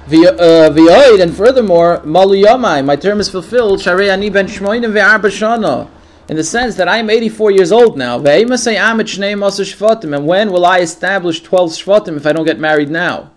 V'yoid, 0.09 1.21
uh, 1.21 1.23
and 1.23 1.37
furthermore, 1.37 2.03
Malu 2.05 2.43
Yomai, 2.43 2.85
my 2.85 2.97
term 2.97 3.21
is 3.21 3.31
fulfilled, 3.31 3.79
Sharei 3.79 4.11
Ani 4.11 4.29
ben 4.29 4.49
Shmoinim 4.49 4.93
ve'arba. 4.93 5.89
In 6.29 6.37
the 6.37 6.43
sense 6.43 6.75
that 6.75 6.89
I 6.89 6.99
am 6.99 7.11
84 7.11 7.53
years 7.53 7.71
old 7.71 7.97
now. 7.97 8.17
And 8.17 8.25
when 10.27 10.53
will 10.53 10.67
I 10.67 10.81
establish 10.81 11.43
12 11.43 11.71
Shvatim 11.71 12.17
if 12.17 12.27
I 12.27 12.33
don't 12.33 12.45
get 12.45 12.59
married 12.59 12.91
now? 12.91 13.31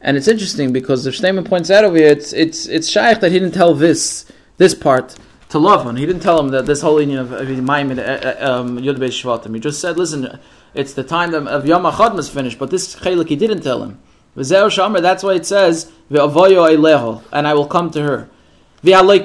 And 0.00 0.16
it's 0.16 0.28
interesting 0.28 0.72
because 0.72 1.02
the 1.02 1.12
statement 1.12 1.48
points 1.48 1.72
out 1.72 1.84
over 1.84 1.96
here, 1.96 2.08
it's, 2.08 2.32
it's, 2.32 2.66
it's 2.66 2.88
shaykh 2.88 3.18
that 3.20 3.32
he 3.32 3.40
didn't 3.40 3.54
tell 3.54 3.74
this, 3.74 4.30
this 4.58 4.74
part 4.74 5.16
to 5.50 5.58
Lavan. 5.58 5.98
He 5.98 6.06
didn't 6.06 6.22
tell 6.22 6.38
him 6.38 6.48
that 6.50 6.66
this 6.66 6.80
whole 6.80 7.00
union 7.00 7.18
of 7.18 7.28
Maimid 7.28 7.98
uh, 7.98 8.02
uh, 8.02 8.60
um, 8.60 8.78
Yud 8.78 8.96
Beis 8.96 9.20
Shvatim. 9.20 9.52
He 9.54 9.60
just 9.60 9.80
said, 9.80 9.98
listen, 9.98 10.38
it's 10.74 10.94
the 10.94 11.02
time 11.02 11.34
of 11.34 11.66
Yom 11.66 11.82
HaChadm 11.82 12.18
is 12.18 12.28
finished, 12.28 12.58
but 12.58 12.70
this 12.70 12.94
chelik 12.94 13.28
he 13.28 13.36
didn't 13.36 13.62
tell 13.62 13.82
him. 13.82 13.98
That's 14.36 15.22
why 15.22 15.34
it 15.34 15.44
says, 15.44 15.90
and 16.08 16.18
I 17.48 17.54
will 17.54 17.66
come 17.66 17.90
to 17.90 18.02
her. 18.02 18.30
Isn't 18.82 19.18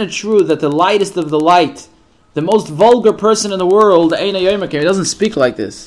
it 0.00 0.10
true 0.10 0.42
that 0.42 0.60
the 0.60 0.70
lightest 0.70 1.16
of 1.18 1.28
the 1.28 1.38
light, 1.38 1.88
the 2.32 2.40
most 2.40 2.68
vulgar 2.68 3.12
person 3.12 3.52
in 3.52 3.58
the 3.58 3.66
world, 3.66 4.14
he 4.16 4.32
doesn't 4.32 5.04
speak 5.04 5.36
like 5.36 5.56
this. 5.56 5.86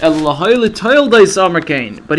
But 0.00 0.10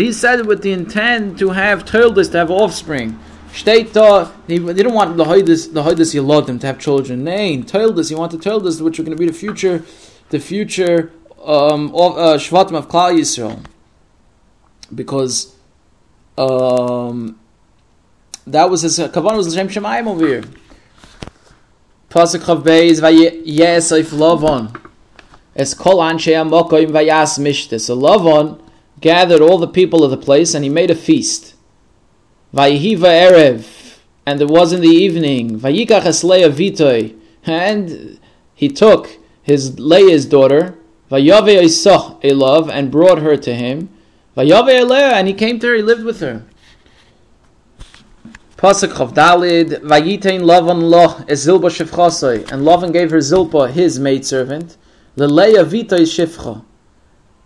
he 0.00 0.12
said 0.12 0.38
it 0.38 0.46
with 0.46 0.62
the 0.62 0.72
intent 0.72 1.38
to 1.40 1.50
have 1.50 1.84
toildis, 1.84 2.30
to 2.30 2.38
have 2.38 2.50
offspring. 2.50 3.18
Steht 3.52 3.92
da, 3.92 4.30
they 4.46 4.58
didn't 4.58 4.94
want 4.94 5.16
the 5.16 5.24
hoidus, 5.24 5.72
the 5.72 5.82
hoidus 5.82 6.14
yalodim 6.14 6.60
to 6.60 6.66
have 6.66 6.78
children. 6.78 7.24
Nay, 7.24 7.58
toildus, 7.58 8.08
he 8.08 8.14
wanted 8.14 8.40
toildus, 8.40 8.80
which 8.80 8.98
are 8.98 9.02
going 9.02 9.16
to 9.16 9.20
be 9.20 9.26
the 9.26 9.36
future, 9.36 9.84
the 10.30 10.38
future 10.38 11.12
um, 11.44 11.94
of 11.94 12.16
uh, 12.16 12.36
Shvatim 12.36 12.74
of 12.74 12.88
Klal 12.88 13.18
Yisrael, 13.18 13.64
because 14.94 15.56
um, 16.38 17.38
that 18.46 18.70
was 18.70 18.82
his 18.82 18.98
kavan 18.98 19.36
was 19.36 19.54
Hashem 19.54 19.68
Shemayim 19.68 20.06
over 20.06 20.26
here. 20.26 20.44
Pasuk 22.08 22.40
Chav 22.40 22.62
Beis 22.62 23.00
vayesif 23.00 24.12
Lavon 24.12 24.80
es 25.54 25.74
kol 25.74 25.98
anshe 25.98 26.32
amokoim 26.32 26.90
vayas 26.90 27.38
mishte. 27.38 27.80
So 27.80 27.96
Lavon 27.96 28.60
gathered 29.00 29.40
all 29.40 29.58
the 29.58 29.68
people 29.68 30.02
of 30.04 30.10
the 30.10 30.16
place 30.16 30.54
and 30.54 30.64
he 30.64 30.70
made 30.70 30.90
a 30.90 30.94
feast. 30.94 31.54
Vayihiva 32.52 33.30
Erev, 33.30 33.98
and 34.26 34.40
it 34.40 34.48
was 34.48 34.72
in 34.72 34.80
the 34.80 34.88
evening. 34.88 35.60
Vayikach 35.60 36.02
Esleia 36.02 36.50
Vitoy, 36.50 37.16
and 37.44 38.18
he 38.54 38.68
took 38.68 39.18
his 39.42 39.78
Leah's 39.78 40.26
daughter, 40.26 40.76
Vayave 41.10 41.62
Isah 41.62 42.18
Elav, 42.22 42.68
and 42.68 42.90
brought 42.90 43.18
her 43.18 43.36
to 43.36 43.54
him. 43.54 43.88
Vayave 44.36 44.80
Elea, 44.80 45.12
and 45.12 45.28
he 45.28 45.34
came 45.34 45.58
to 45.60 45.68
her, 45.68 45.74
he 45.76 45.82
lived 45.82 46.04
with 46.04 46.20
her. 46.20 46.44
Pasuk 48.56 48.92
Chav 48.92 49.14
Dalid, 49.14 49.80
Vayitain 49.80 50.42
Lavan 50.42 50.90
Loh 50.90 51.24
es 51.28 51.46
Zilpa 51.46 51.70
Shefchasoi, 51.70 52.50
and 52.52 52.66
Lavan 52.66 52.92
gave 52.92 53.10
her 53.10 53.18
Zilpa, 53.18 53.70
his 53.70 53.98
maidservant, 53.98 54.76
Leleia 55.16 55.64
Vitoy 55.64 56.02
Shefcha, 56.02 56.64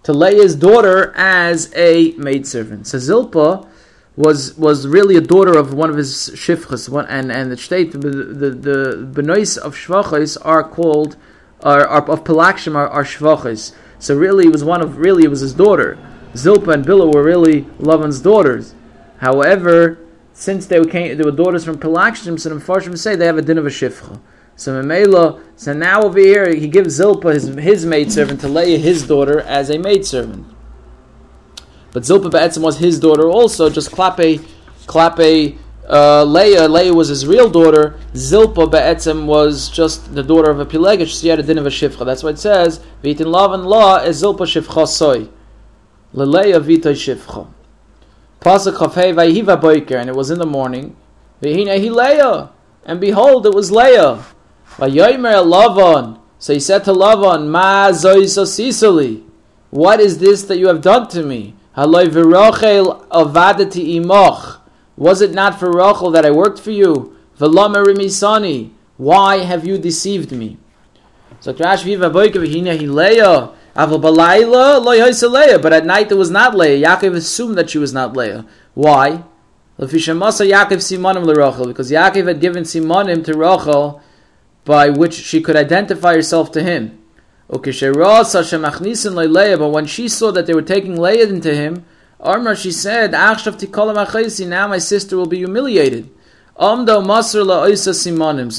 to 0.02 0.12
Leah's 0.12 0.56
daughter 0.56 1.12
as 1.14 1.72
a 1.76 2.12
maidservant. 2.12 2.86
So 2.86 2.98
Zilpa 2.98 3.68
was 4.16 4.56
was 4.56 4.86
really 4.86 5.16
a 5.16 5.20
daughter 5.20 5.58
of 5.58 5.74
one 5.74 5.90
of 5.90 5.96
his 5.96 6.30
shifchas, 6.34 6.88
and 7.08 7.32
and 7.32 7.50
the 7.50 7.56
state 7.56 7.92
the 7.92 7.98
the, 7.98 8.50
the 8.50 9.08
benois 9.12 9.58
of 9.58 9.74
shvachos 9.74 10.36
are 10.44 10.62
called 10.62 11.16
are, 11.62 11.86
are 11.86 12.08
of 12.08 12.22
pelakshim 12.24 12.76
are, 12.76 12.88
are 12.88 13.04
shvachos. 13.04 13.74
So 13.98 14.14
really, 14.14 14.46
it 14.46 14.52
was 14.52 14.62
one 14.62 14.82
of 14.82 14.98
really 14.98 15.24
it 15.24 15.30
was 15.30 15.40
his 15.40 15.54
daughter. 15.54 15.98
Zilpa 16.34 16.74
and 16.74 16.84
Bila 16.84 17.12
were 17.12 17.22
really 17.22 17.62
Lavan's 17.78 18.20
daughters. 18.20 18.74
However, 19.18 19.98
since 20.32 20.66
they 20.66 20.84
came, 20.84 21.16
they 21.16 21.24
were 21.24 21.30
daughters 21.30 21.64
from 21.64 21.78
pelakshim, 21.78 22.38
so 22.38 22.48
the 22.48 22.56
Mepharshim 22.56 22.98
say 22.98 23.16
they 23.16 23.26
have 23.26 23.38
a 23.38 23.42
din 23.42 23.58
of 23.58 23.66
a 23.66 23.70
shifcha. 23.70 24.20
So 24.56 24.80
Memela, 24.80 25.42
so 25.56 25.72
now 25.72 26.02
over 26.02 26.18
here 26.18 26.54
he 26.54 26.68
gives 26.68 27.00
Zilpa 27.00 27.34
his 27.34 27.46
his 27.48 27.84
maidservant 27.84 28.40
to 28.42 28.48
Leah 28.48 28.78
his 28.78 29.06
daughter 29.06 29.40
as 29.40 29.70
a 29.70 29.78
maidservant. 29.78 30.53
But 31.94 32.02
Zilpa 32.02 32.30
Be'etzim 32.30 32.60
was 32.60 32.78
his 32.78 32.98
daughter 32.98 33.30
also, 33.30 33.70
just 33.70 33.92
Klape, 33.92 34.44
Klape, 34.86 35.56
uh, 35.88 36.24
Leah, 36.24 36.68
Leah 36.68 36.92
was 36.92 37.08
his 37.08 37.24
real 37.24 37.48
daughter. 37.48 37.98
Zilpa 38.14 38.68
Be'etzim 38.68 39.26
was 39.26 39.70
just 39.70 40.12
the 40.12 40.24
daughter 40.24 40.50
of 40.50 40.58
a 40.58 40.66
Pilegish, 40.66 41.20
she 41.20 41.28
had 41.28 41.38
a 41.38 41.42
din 41.44 41.56
of 41.56 41.66
a 41.66 41.70
Shifcha. 41.70 42.04
That's 42.04 42.24
why 42.24 42.30
it 42.30 42.40
says, 42.40 42.80
V'itin 43.04 43.32
Lavan 43.32 43.64
La 43.64 43.98
is 43.98 44.20
Zilpa 44.22 44.40
Shifcha 44.40 44.88
Soy. 44.88 45.28
Leleia 46.12 46.60
V'itoy 46.60 46.96
Shifcha. 46.96 47.46
Pasuk 48.40 48.74
Chafei 48.74 49.14
Vayihiva 49.14 49.60
Boiker, 49.60 49.94
and 49.96 50.10
it 50.10 50.16
was 50.16 50.32
in 50.32 50.40
the 50.40 50.46
morning. 50.46 50.96
V'hine 51.40 51.68
Hi 51.68 51.88
Leah, 51.88 52.50
and 52.84 53.00
behold, 53.00 53.46
it 53.46 53.54
was 53.54 53.70
Leah. 53.70 54.24
Vayomer 54.78 55.44
Lavan. 55.44 56.18
So 56.40 56.52
he 56.52 56.58
said 56.58 56.82
to 56.84 56.92
Lavan, 56.92 57.46
Ma 57.46 57.90
Zoy 57.90 58.24
Sisali. 58.24 59.22
What 59.70 60.00
is 60.00 60.18
this 60.18 60.42
that 60.44 60.58
you 60.58 60.66
have 60.66 60.82
done 60.82 61.08
to 61.10 61.22
me? 61.22 61.54
Haloi 61.76 62.06
v'rochel 62.06 63.06
avadati 63.08 63.96
imoch. 63.96 64.60
Was 64.96 65.20
it 65.20 65.32
not 65.32 65.58
for 65.58 65.72
Rachel 65.72 66.10
that 66.12 66.24
I 66.24 66.30
worked 66.30 66.60
for 66.60 66.70
you? 66.70 67.16
V'lama 67.38 67.84
rimisani. 67.84 68.70
Why 68.96 69.38
have 69.38 69.66
you 69.66 69.76
deceived 69.76 70.30
me? 70.30 70.56
So 71.40 71.52
Rash 71.52 71.82
Viva 71.82 72.10
Boike 72.10 72.34
v'hina 72.34 72.78
hileya. 72.78 73.52
Aval 73.74 74.00
balayla 74.00 74.80
loy. 74.84 75.58
But 75.58 75.72
at 75.72 75.84
night 75.84 76.12
it 76.12 76.14
was 76.14 76.30
not 76.30 76.54
Leah. 76.54 76.86
Yaakov 76.86 77.16
assumed 77.16 77.58
that 77.58 77.70
she 77.70 77.78
was 77.78 77.92
not 77.92 78.16
Leah. 78.16 78.46
Why? 78.74 79.24
Lefishamasa 79.76 80.48
Yaakov 80.48 80.78
simanim 80.78 81.24
l'Rachel. 81.26 81.66
Because 81.66 81.90
Yaakov 81.90 82.28
had 82.28 82.40
given 82.40 82.62
simanim 82.62 83.24
to 83.24 83.36
Rachel 83.36 84.00
by 84.64 84.90
which 84.90 85.14
she 85.14 85.40
could 85.40 85.56
identify 85.56 86.14
herself 86.14 86.52
to 86.52 86.62
him. 86.62 87.00
Okay, 87.50 87.72
but 87.72 89.68
when 89.68 89.86
she 89.86 90.08
saw 90.08 90.30
that 90.30 90.46
they 90.46 90.54
were 90.54 90.62
taking 90.62 91.00
Leah 91.00 91.28
into 91.28 91.54
him, 91.54 91.84
Armar, 92.20 92.56
she 92.56 92.72
said, 92.72 93.10
Now 94.48 94.68
my 94.68 94.78
sister 94.78 95.16
will 95.16 95.26
be 95.26 95.38
humiliated. 95.38 96.10
So 96.58 96.84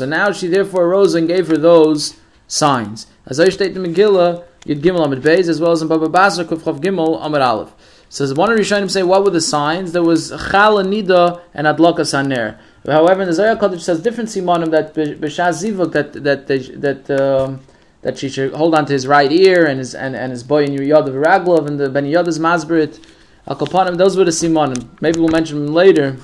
now 0.05 0.31
she 0.31 0.47
therefore 0.47 0.85
arose 0.85 1.15
and 1.15 1.27
gave 1.27 1.47
her 1.47 1.57
those 1.57 2.15
signs. 2.47 3.07
As 3.25 3.39
I 3.39 3.49
state 3.49 3.75
in 3.75 3.81
Megillah, 3.83 4.43
Yud 4.65 4.81
Gimel 4.81 5.05
Amid 5.05 5.23
Beis, 5.23 5.47
as 5.47 5.59
well 5.59 5.71
as 5.71 5.81
in 5.81 5.87
Baba 5.87 6.09
Basra, 6.09 6.45
Kufchav 6.45 6.79
Gimel 6.79 7.19
Amid 7.25 7.41
Aleph. 7.41 7.73
Says 8.09 8.33
one 8.35 8.51
of 8.51 8.59
Rishonim 8.59 8.89
say, 8.89 9.01
what 9.01 9.23
were 9.23 9.31
the 9.31 9.41
signs? 9.41 9.91
There 9.93 10.03
was 10.03 10.29
Chal 10.29 10.75
Nida 10.83 11.41
and 11.53 11.65
Adlaka 11.65 12.05
Saner. 12.05 12.59
However, 12.85 13.23
in 13.23 13.27
the 13.27 13.33
Zohar 13.33 13.55
Kodesh 13.55 13.81
says 13.81 14.01
different 14.01 14.29
simanim 14.29 14.69
that 14.71 14.93
B'Shaz 14.93 15.63
Zivuk 15.63 15.91
that 15.93 16.13
that 16.23 16.47
that 16.81 17.09
um, 17.19 17.61
that 18.05 18.19
she 18.19 18.29
should 18.29 18.53
hold 18.53 18.75
on 18.75 18.85
to 18.85 18.93
his 18.93 19.07
right 19.07 19.31
ear 19.31 19.65
and 19.65 19.79
his 19.79 19.95
and, 19.95 20.15
and 20.15 20.31
his 20.31 20.43
boy 20.43 20.63
in 20.63 20.73
of 20.73 21.15
Raglov 21.15 21.65
and 21.65 21.79
the 21.79 21.89
Ben 21.89 22.05
Yod's 22.05 22.37
Masberit. 22.37 23.03
Al 23.47 23.55
those 23.55 24.15
were 24.15 24.23
the 24.23 24.29
simanim. 24.29 24.89
Maybe 25.01 25.19
we'll 25.19 25.29
mention 25.29 25.65
them 25.65 25.73
later. 25.73 26.17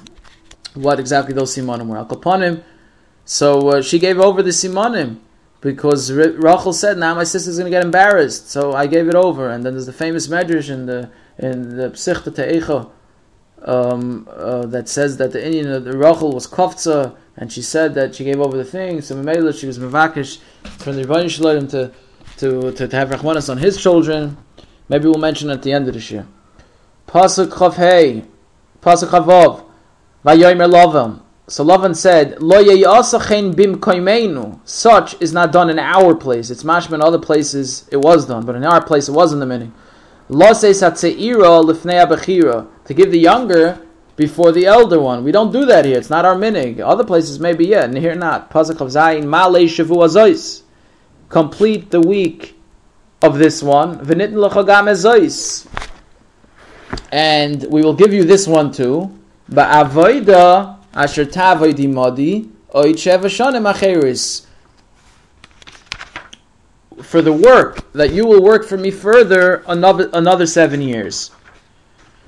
What 0.75 1.00
exactly 1.00 1.33
those 1.33 1.55
simanim 1.55 1.88
were? 1.88 1.97
Al 1.97 2.63
So 3.25 3.69
uh, 3.69 3.81
she 3.81 3.97
gave 3.97 4.19
over 4.19 4.43
the 4.43 4.51
simanim 4.51 5.21
because 5.59 6.11
Rachel 6.11 6.71
said, 6.71 7.00
"Now 7.00 7.15
my 7.15 7.23
sister's 7.23 7.57
going 7.57 7.71
to 7.71 7.75
get 7.75 7.83
embarrassed." 7.83 8.51
So 8.51 8.73
I 8.73 8.85
gave 8.85 9.07
it 9.07 9.15
over. 9.15 9.50
And 9.50 9.65
then 9.65 9.73
there's 9.73 9.88
the 9.88 9.93
famous 9.93 10.27
medrash 10.27 10.69
in 10.69 10.85
the 10.85 11.09
in 11.39 11.77
the 11.77 11.89
Psichta 11.89 12.31
Te'echa 12.31 12.91
um, 13.63 14.29
uh, 14.31 14.67
that 14.67 14.88
says 14.88 15.17
that 15.17 15.31
the 15.31 15.43
Indian, 15.43 15.83
the 15.83 15.97
Rachel 15.97 16.31
was 16.31 16.45
kofza, 16.45 17.15
and 17.41 17.51
she 17.51 17.63
said 17.63 17.95
that 17.95 18.13
she 18.13 18.24
gave 18.24 18.39
over 18.39 18.55
the 18.55 18.63
thing. 18.63 19.01
So 19.01 19.15
Mamela, 19.15 19.60
she 19.60 19.65
was 19.65 19.79
mavakish 19.79 20.38
from 20.77 20.95
the 20.95 21.03
Rebbeinu 21.03 21.27
Shalom 21.27 21.67
to, 21.69 21.91
to, 22.38 22.71
to, 22.71 22.88
to 22.88 22.95
have 22.95 23.10
Rachmanis 23.10 23.50
on 23.50 23.57
his 23.57 23.81
children. 23.81 24.38
Maybe 24.88 25.05
we'll 25.05 25.17
mention 25.17 25.50
at 25.50 25.63
the 25.63 25.74
end 25.74 25.88
of 25.88 25.95
this 25.95 26.12
year. 26.12 26.27
Pasuk 27.07 27.48
Chav 27.48 27.74
Hey, 27.74 28.25
Pasuk 28.81 29.10
Chavav, 29.10 29.65
Vayomer 30.24 30.71
Lavan. 30.71 31.21
So 31.48 31.65
Lavan 31.65 31.95
said, 31.95 32.39
Lo 32.43 32.63
yeyasachen 32.63 33.55
bim. 33.55 34.62
Such 34.63 35.19
is 35.19 35.33
not 35.33 35.51
done 35.51 35.71
in 35.71 35.79
our 35.79 36.13
place. 36.13 36.51
It's 36.51 36.63
mashma 36.63 36.93
in 36.93 37.01
other 37.01 37.17
places 37.17 37.88
it 37.91 37.98
was 37.98 38.27
done, 38.27 38.45
but 38.45 38.55
in 38.55 38.63
our 38.63 38.86
place 38.86 39.10
it 39.10 39.13
wasn't 39.13 39.39
the 39.39 39.48
meaning 39.48 39.74
to 40.31 40.38
give 42.93 43.12
the 43.12 43.19
younger 43.19 43.86
before 44.22 44.51
the 44.51 44.68
elder 44.68 45.00
one. 45.00 45.24
We 45.24 45.32
don't 45.32 45.51
do 45.51 45.66
that 45.66 45.84
here. 45.84 45.98
It's 45.98 46.12
not 46.12 46.25
our 46.25 46.36
minig. 46.36 46.80
Other 46.80 47.04
places 47.04 47.40
maybe 47.40 47.66
yeah, 47.66 47.86
and 47.86 47.98
here 47.98 48.13
not. 48.13 48.51
Pasuk 48.51 48.80
of 48.80 48.90
Zayin 48.90 49.25
Azois. 49.25 50.62
Complete 51.28 51.90
the 51.90 52.01
week 52.01 52.56
of 53.24 53.40
this 53.40 53.63
one. 53.63 54.00
And 57.12 57.63
we 57.63 57.82
will 57.82 57.96
give 57.96 58.13
you 58.13 58.24
this 58.24 58.48
one 58.48 58.72
too. 58.72 59.12
Ba'avoida 59.50 60.78
asher 60.94 61.25
tavoidi 61.25 61.92
modi 61.92 62.50
for 67.01 67.22
the 67.22 67.34
work 67.34 67.92
that 67.94 68.13
you 68.13 68.25
will 68.25 68.44
work 68.44 68.66
for 68.66 68.78
me 68.78 68.92
further 68.92 69.63
another 69.68 70.10
another 70.13 70.46
seven 70.46 70.82
years. 70.82 71.32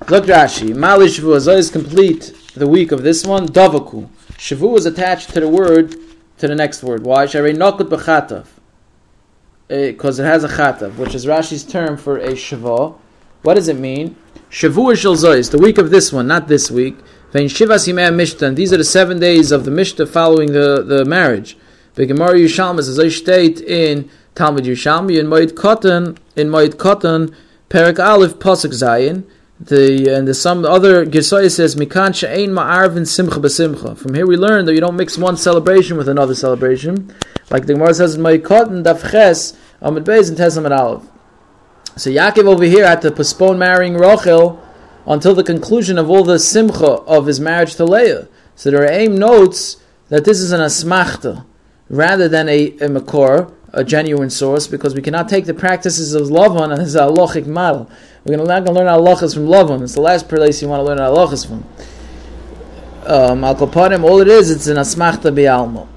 Look 0.06 0.26
Rashi, 0.26 0.76
Mali 0.76 1.06
Shavu 1.06 1.56
is 1.56 1.70
complete 1.70 2.34
the 2.52 2.66
week 2.66 2.92
of 2.92 3.02
this 3.02 3.24
one. 3.24 3.48
Davaku. 3.48 4.06
Shavu 4.32 4.70
was 4.70 4.84
attached 4.84 5.30
to 5.32 5.40
the 5.40 5.48
word 5.48 5.96
to 6.36 6.46
the 6.46 6.54
next 6.54 6.82
word. 6.82 7.04
Why? 7.04 7.24
Sharei 7.24 7.56
Nokut 7.56 7.88
B'chatav. 7.88 8.46
Because 9.66 10.20
eh, 10.20 10.24
it 10.24 10.26
has 10.26 10.44
a 10.44 10.48
chatav, 10.48 10.98
which 10.98 11.14
is 11.14 11.24
Rashi's 11.24 11.64
term 11.64 11.96
for 11.96 12.18
a 12.18 12.32
Shavu. 12.32 12.98
What 13.40 13.54
does 13.54 13.68
it 13.68 13.78
mean? 13.78 14.14
Shavu 14.50 14.94
Shel 14.94 15.14
the 15.14 15.58
week 15.58 15.78
of 15.78 15.88
this 15.88 16.12
one, 16.12 16.26
not 16.26 16.48
this 16.48 16.70
week. 16.70 16.98
Vein 17.32 17.48
Shivas 17.48 17.88
Yimei 17.90 18.12
Mishta, 18.12 18.54
these 18.54 18.74
are 18.74 18.76
the 18.76 18.84
seven 18.84 19.18
days 19.18 19.52
of 19.52 19.64
the 19.64 19.70
Mishta 19.70 20.06
following 20.06 20.52
the, 20.52 20.82
the 20.82 21.06
marriage. 21.06 21.56
Begemar 21.94 22.34
Yushalmas, 22.34 22.90
as 22.90 22.98
I 22.98 23.08
state 23.08 23.62
in 23.62 24.10
Talmud 24.34 24.64
Yerushalmi 24.64 25.18
in 25.18 25.28
Moed 25.28 25.52
Katan 25.52 26.18
in 26.36 26.48
Moed 26.48 26.74
Katan 26.74 27.34
Perak 27.70 27.98
Aleph 27.98 28.34
Pasuk 28.34 28.74
Zayin. 28.74 29.24
The 29.60 30.10
uh, 30.10 30.18
and 30.18 30.26
the 30.26 30.34
some 30.34 30.64
other 30.64 31.06
Gesoy 31.06 31.50
says 31.50 31.76
Mikan 31.76 32.12
She'ein 32.12 32.50
Ma'arvin 32.50 33.06
Simcha 33.06 33.38
B'Simcha. 33.38 33.96
From 33.96 34.14
here 34.14 34.26
we 34.26 34.36
learn 34.36 34.64
that 34.64 34.74
you 34.74 34.80
don't 34.80 34.96
mix 34.96 35.16
one 35.16 35.36
celebration 35.36 35.96
with 35.96 36.08
another 36.08 36.34
celebration, 36.34 37.14
like 37.50 37.66
the 37.66 37.74
Gemara 37.74 37.94
says 37.94 38.16
in 38.16 38.22
Moed 38.22 38.42
Katan 38.42 38.82
Daf 38.82 39.10
Ches 39.12 39.56
Amid 39.80 40.04
Beis 40.04 40.28
and 40.28 40.36
Tes 40.36 40.56
Amid 40.56 40.72
Aleph. 40.72 41.04
So 41.96 42.10
Yaakov 42.10 42.46
over 42.46 42.64
here 42.64 42.84
had 42.84 43.00
to 43.02 43.12
postpone 43.12 43.56
marrying 43.56 43.94
Rachel 43.94 44.60
until 45.06 45.34
the 45.34 45.44
conclusion 45.44 45.98
of 45.98 46.10
all 46.10 46.24
the 46.24 46.40
simcha 46.40 46.84
of 46.84 47.26
his 47.26 47.38
marriage 47.38 47.76
to 47.76 47.84
Leah. 47.84 48.26
So 48.56 48.72
the 48.72 48.90
aim 48.90 49.16
notes 49.16 49.76
that 50.08 50.24
this 50.24 50.40
is 50.40 50.50
an 50.50 50.60
asmachta 50.60 51.44
rather 51.88 52.28
than 52.28 52.48
a, 52.48 52.68
a 52.78 52.88
makor, 52.88 53.52
a 53.72 53.84
genuine 53.84 54.30
source 54.30 54.66
because 54.66 54.94
we 54.94 55.02
cannot 55.02 55.28
take 55.28 55.44
the 55.46 55.54
practices 55.54 56.14
of 56.14 56.28
Lavan 56.28 56.76
as 56.76 56.94
a 56.96 57.02
halachic 57.02 57.46
model. 57.46 57.90
We're 58.24 58.36
going 58.36 58.64
to 58.64 58.72
learn 58.72 58.86
halachas 58.86 59.34
from 59.34 59.46
Lavan. 59.46 59.82
It's 59.82 59.94
the 59.94 60.00
last 60.00 60.28
place 60.28 60.62
you 60.62 60.68
want 60.68 60.80
to 60.80 60.84
learn 60.84 60.98
halachas 60.98 61.46
from. 61.46 61.64
Um, 63.06 63.44
Al 63.44 63.54
Kaparim, 63.54 64.02
all 64.02 64.20
it 64.20 64.28
is, 64.28 64.50
it's 64.50 64.66
an 64.66 64.78
asmachta 64.78 65.30
bi'almo. 65.30 65.88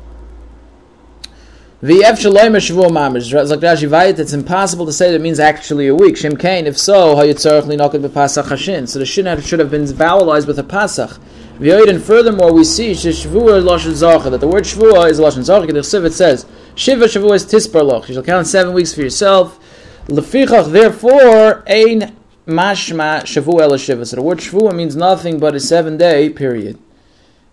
The 1.80 2.00
Efshalom 2.00 2.58
Shavuot 2.58 2.90
Mamish, 2.90 3.32
Vayit, 3.32 4.20
it's 4.20 4.34
impossible 4.34 4.86
to 4.88 4.92
say 4.92 5.12
that 5.12 5.18
it 5.18 5.22
means 5.22 5.40
actually 5.40 5.88
a 5.88 5.96
week. 5.96 6.18
Shem 6.18 6.36
Kain, 6.36 6.66
if 6.66 6.78
so, 6.78 7.16
Hayitzarach 7.16 7.64
Linokit 7.64 8.06
B'Pasach 8.06 8.46
Hashin. 8.46 8.90
So 8.90 9.00
the 9.00 9.06
Shin 9.06 9.40
should 9.42 9.60
have 9.60 9.72
been 9.72 9.86
vowelized 9.86 10.48
with 10.48 10.60
a 10.60 10.64
Pasach. 10.64 11.20
And 11.60 12.04
furthermore, 12.04 12.52
we 12.52 12.64
see 12.64 12.92
Shivua 12.92 13.64
Lashon 13.64 14.32
that 14.32 14.42
the 14.42 14.48
word 14.48 14.64
Shivua 14.64 15.10
is 15.10 15.20
Lashon 15.20 15.46
Zacha. 15.46 15.72
The 15.72 16.06
it 16.06 16.14
says, 16.14 16.46
Shiva 16.76 17.06
Shavua 17.06 17.36
is 17.36 17.46
Tispar 17.46 17.84
Loch. 17.84 18.10
You 18.10 18.16
shall 18.16 18.24
count 18.24 18.48
seven 18.48 18.74
weeks 18.74 18.94
for 18.94 19.02
yourself. 19.02 19.60
Lefichach, 20.08 20.72
therefore, 20.72 21.64
Ein 21.68 22.16
Mashma 22.48 23.24
Shavua 23.24 23.64
El. 23.64 23.78
So 23.78 24.16
the 24.16 24.22
word 24.22 24.38
Shavua 24.38 24.74
means 24.74 24.96
nothing 24.96 25.38
but 25.38 25.54
a 25.54 25.60
seven 25.60 25.98
day 25.98 26.30
period. 26.30 26.80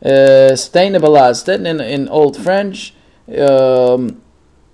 Steine 0.00 0.94
uh, 0.94 1.52
in, 1.52 1.80
in 1.80 2.08
Old 2.08 2.36
French, 2.36 2.94
um, 3.36 4.22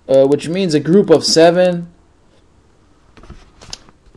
uh, 0.08 0.26
which 0.26 0.48
means 0.48 0.74
a 0.74 0.80
group 0.80 1.08
of 1.08 1.24
seven. 1.24 1.90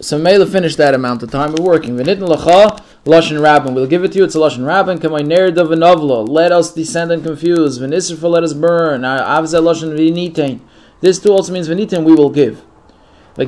So 0.02 0.18
Mela 0.18 0.46
finished 0.46 0.78
that 0.78 0.94
amount 0.94 1.24
of 1.24 1.32
time 1.32 1.54
of 1.54 1.60
working. 1.60 1.96
V'nitin 1.96 2.28
lacha 2.28 2.84
lashon 3.06 3.42
rabbin. 3.42 3.74
We'll 3.74 3.88
give 3.88 4.04
it 4.04 4.12
to 4.12 4.18
you. 4.18 4.26
It's 4.26 4.36
a 4.36 4.40
lashon 4.40 4.68
rabbin. 4.68 5.00
Kamay 5.00 5.22
nerid 5.22 5.58
of 5.58 5.70
novla. 5.70 6.28
Let 6.28 6.52
us 6.52 6.74
descend 6.74 7.14
and 7.14 7.24
confuse. 7.24 7.80
V'nisrfa 7.80 8.30
let 8.30 8.44
us 8.44 8.52
burn. 8.52 9.04
Avze 9.04 9.62
lashon 9.62 9.98
v'nitain. 9.98 10.60
This 11.00 11.20
too 11.20 11.32
also 11.32 11.54
means 11.54 11.70
v'nitain 11.70 12.04
we 12.04 12.14
will 12.14 12.30
give. 12.30 12.62
So 13.36 13.46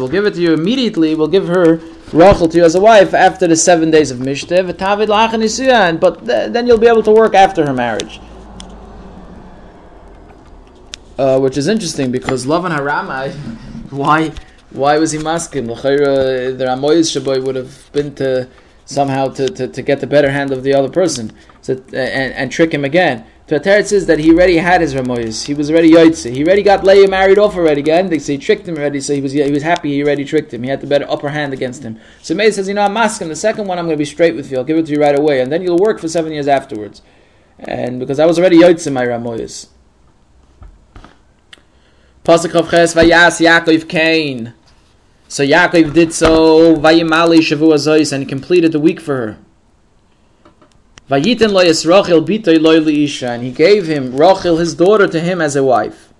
we'll 0.00 0.08
give 0.08 0.26
it 0.26 0.34
to 0.34 0.40
you 0.40 0.52
immediately. 0.52 1.14
We'll 1.14 1.28
give 1.28 1.48
her 1.48 1.80
Rachel 2.12 2.48
to 2.48 2.58
you 2.58 2.64
as 2.64 2.74
a 2.74 2.80
wife 2.80 3.14
after 3.14 3.46
the 3.46 3.56
seven 3.56 3.90
days 3.90 4.10
of 4.10 4.18
mishta. 4.18 6.00
But 6.00 6.26
then 6.26 6.66
you'll 6.66 6.78
be 6.78 6.88
able 6.88 7.02
to 7.04 7.12
work 7.12 7.34
after 7.34 7.66
her 7.66 7.72
marriage. 7.72 8.20
Uh, 11.18 11.38
which 11.38 11.56
is 11.56 11.68
interesting 11.68 12.10
because 12.10 12.46
Lavan 12.46 12.76
Harama, 12.76 13.32
why 13.90 14.32
why 14.70 14.98
was 14.98 15.12
he 15.12 15.18
masking? 15.18 15.66
The 15.66 15.74
Ramoyes 15.74 17.12
Shaboy 17.12 17.44
would 17.44 17.56
have 17.56 17.92
been 17.92 18.14
to 18.16 18.48
somehow 18.86 19.28
to, 19.28 19.48
to, 19.48 19.68
to, 19.68 19.82
get 19.82 20.00
the 20.00 20.06
better 20.06 20.30
hand 20.30 20.50
of 20.50 20.62
the 20.62 20.74
other 20.74 20.88
person 20.88 21.32
so, 21.60 21.74
and, 21.92 22.32
and 22.34 22.50
trick 22.50 22.72
him 22.72 22.84
again. 22.84 23.24
Ateret 23.48 23.86
says 23.86 24.06
that 24.06 24.18
he 24.18 24.32
already 24.32 24.56
had 24.56 24.80
his 24.80 24.94
Ramoyes. 24.94 25.44
He 25.44 25.52
was 25.52 25.70
already 25.70 25.90
Yaitse. 25.90 26.32
He 26.34 26.44
already 26.44 26.62
got 26.62 26.84
Leah 26.84 27.08
married 27.08 27.38
off 27.38 27.54
already 27.56 27.80
again. 27.80 28.08
They 28.08 28.18
say 28.18 28.34
he 28.34 28.38
tricked 28.38 28.66
him 28.66 28.76
already, 28.76 29.00
so 29.00 29.14
he 29.14 29.20
was 29.20 29.32
he 29.32 29.50
was 29.50 29.62
happy 29.62 29.92
he 29.92 30.02
already 30.02 30.24
tricked 30.24 30.54
him. 30.54 30.62
He 30.62 30.70
had 30.70 30.80
the 30.80 30.86
better 30.86 31.10
upper 31.10 31.28
hand 31.28 31.52
against 31.52 31.82
him. 31.82 31.98
So 32.22 32.34
May 32.34 32.50
says, 32.50 32.68
you 32.68 32.74
know, 32.74 32.82
I'm 32.82 32.92
masking. 32.92 33.28
The 33.28 33.36
second 33.36 33.66
one 33.66 33.78
I'm 33.78 33.86
going 33.86 33.96
to 33.96 33.98
be 33.98 34.04
straight 34.04 34.34
with 34.34 34.50
you. 34.50 34.58
I'll 34.58 34.64
give 34.64 34.78
it 34.78 34.86
to 34.86 34.92
you 34.92 35.00
right 35.00 35.18
away. 35.18 35.40
And 35.40 35.52
then 35.52 35.62
you'll 35.62 35.78
work 35.78 36.00
for 36.00 36.08
seven 36.08 36.32
years 36.32 36.48
afterwards. 36.48 37.02
And 37.58 38.00
because 38.00 38.18
I 38.18 38.26
was 38.26 38.38
already 38.38 38.58
Yaitse 38.58 38.90
my 38.92 39.04
Ramoyes. 39.04 39.68
Pasuk 42.24 42.54
of 42.54 42.70
Ches 42.70 42.94
Yaakov 42.94 43.88
Cain. 43.88 44.54
So 45.26 45.44
Yaakov 45.44 45.92
did 45.92 46.12
so 46.12 46.76
Vayimali 46.76 47.38
Shavu 47.38 47.74
Azois 47.74 48.12
and 48.12 48.22
he 48.22 48.28
completed 48.28 48.72
the 48.72 48.80
week 48.80 49.00
for 49.00 49.16
her. 49.16 49.38
Vayitin 51.12 51.52
lo 51.52 51.62
Yisrachel 51.62 52.24
Bitoy 52.24 52.58
lo 52.58 52.72
Isha 52.72 53.32
and 53.32 53.42
he 53.42 53.50
gave 53.50 53.86
him 53.86 54.16
Rachel 54.16 54.56
his 54.56 54.74
daughter 54.74 55.06
to 55.06 55.20
him 55.20 55.42
as 55.42 55.54
a 55.54 55.62
wife. 55.62 56.10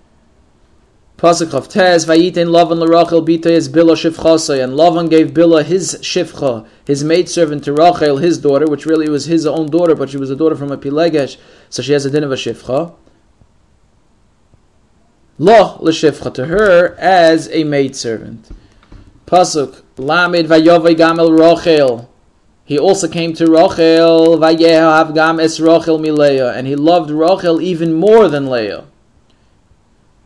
Pasuk 1.17 1.55
of 1.55 1.67
Tez, 1.67 2.05
Vayitin 2.05 2.49
Lavan 2.49 2.87
LaRachel 2.87 3.27
Bita 3.27 3.47
is 3.47 3.71
Bila 3.71 3.95
Shifchasai, 3.95 4.63
and 4.63 4.75
Lavan 4.75 5.09
gave 5.09 5.29
Bila 5.29 5.65
his 5.65 5.95
Shifcha, 6.03 6.69
his 6.85 7.03
maidservant 7.03 7.65
to 7.65 7.73
Rachel, 7.73 8.19
his 8.19 8.37
daughter, 8.37 8.67
which 8.67 8.85
really 8.85 9.09
was 9.09 9.25
his 9.25 9.47
own 9.47 9.71
daughter, 9.71 9.95
but 9.95 10.11
she 10.11 10.19
was 10.19 10.29
a 10.29 10.37
daughter 10.37 10.57
from 10.57 10.71
a 10.71 10.77
Pilegesh, 10.77 11.39
so 11.71 11.81
she 11.81 11.95
has 11.95 12.05
a 12.05 12.11
din 12.11 12.23
of 12.23 12.31
a 12.31 12.35
Shifcha. 12.35 12.95
Lo 15.39 15.79
l'shifcha 15.81 16.35
to 16.35 16.47
her 16.47 16.95
as 16.99 17.49
a 17.51 17.65
maidservant. 17.65 18.51
Pasuk 19.27 19.83
Lamed 19.97 20.49
vayovay 20.51 20.95
gamel 20.95 21.33
Rachel. 21.33 22.12
He 22.64 22.79
also 22.79 23.09
came 23.09 23.33
to 23.35 23.46
gam 23.46 25.40
es 25.40 25.61
Rachel 25.61 25.98
mileah, 25.98 26.57
and 26.57 26.66
he 26.66 26.77
loved 26.77 27.11
Rachel 27.11 27.61
even 27.61 27.92
more 27.92 28.29
than 28.29 28.48
Leah. 28.48 28.85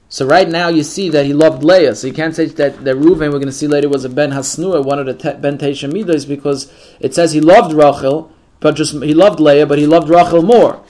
So 0.08 0.26
right 0.26 0.48
now 0.48 0.68
you 0.68 0.84
see 0.84 1.08
that 1.08 1.26
he 1.26 1.32
loved 1.32 1.64
Leah. 1.64 1.94
So 1.94 2.06
you 2.06 2.12
can't 2.12 2.34
say 2.34 2.46
that 2.46 2.84
that 2.84 2.96
Reuven 2.96 3.32
we're 3.32 3.40
going 3.40 3.46
to 3.46 3.52
see 3.52 3.66
later 3.66 3.88
was 3.88 4.04
a 4.04 4.08
ben 4.08 4.30
hasnua, 4.30 4.84
one 4.84 4.98
of 4.98 5.06
the 5.06 5.14
te- 5.14 5.40
ben 5.40 5.58
teisha 5.58 5.90
midos, 5.90 6.28
because 6.28 6.72
it 7.00 7.14
says 7.14 7.32
he 7.32 7.40
loved 7.40 7.72
Rachel, 7.72 8.30
but 8.60 8.76
just 8.76 8.92
he 9.02 9.14
loved 9.14 9.40
Leah, 9.40 9.66
but 9.66 9.78
he 9.78 9.86
loved 9.86 10.08
Rachel 10.08 10.42
more. 10.42 10.82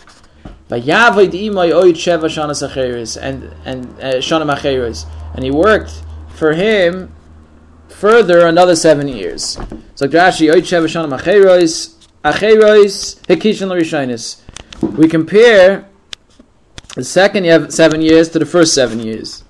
And 0.69 0.83
and 0.83 1.31
uh, 4.01 4.21
shana 4.21 4.47
macheres, 4.47 5.07
and 5.35 5.45
he 5.45 5.51
worked 5.51 6.03
for 6.29 6.53
him 6.53 7.16
further 7.97 8.47
another 8.47 8.77
seven 8.77 9.09
years. 9.09 9.59
So 9.95 10.07
Rashi 10.07 10.53
oid 10.53 10.65
sheva 10.69 10.85
shana 10.85 11.09
macheres 11.09 11.97
acheres 12.23 13.19
hekishin. 13.23 14.41
We 14.99 15.09
compare 15.09 15.89
the 16.95 17.05
second 17.05 17.73
seven 17.73 18.03
years 18.03 18.29
to 18.31 18.39
the 18.39 18.45
first 18.45 18.75
seven 18.75 19.01
years. 19.01 19.45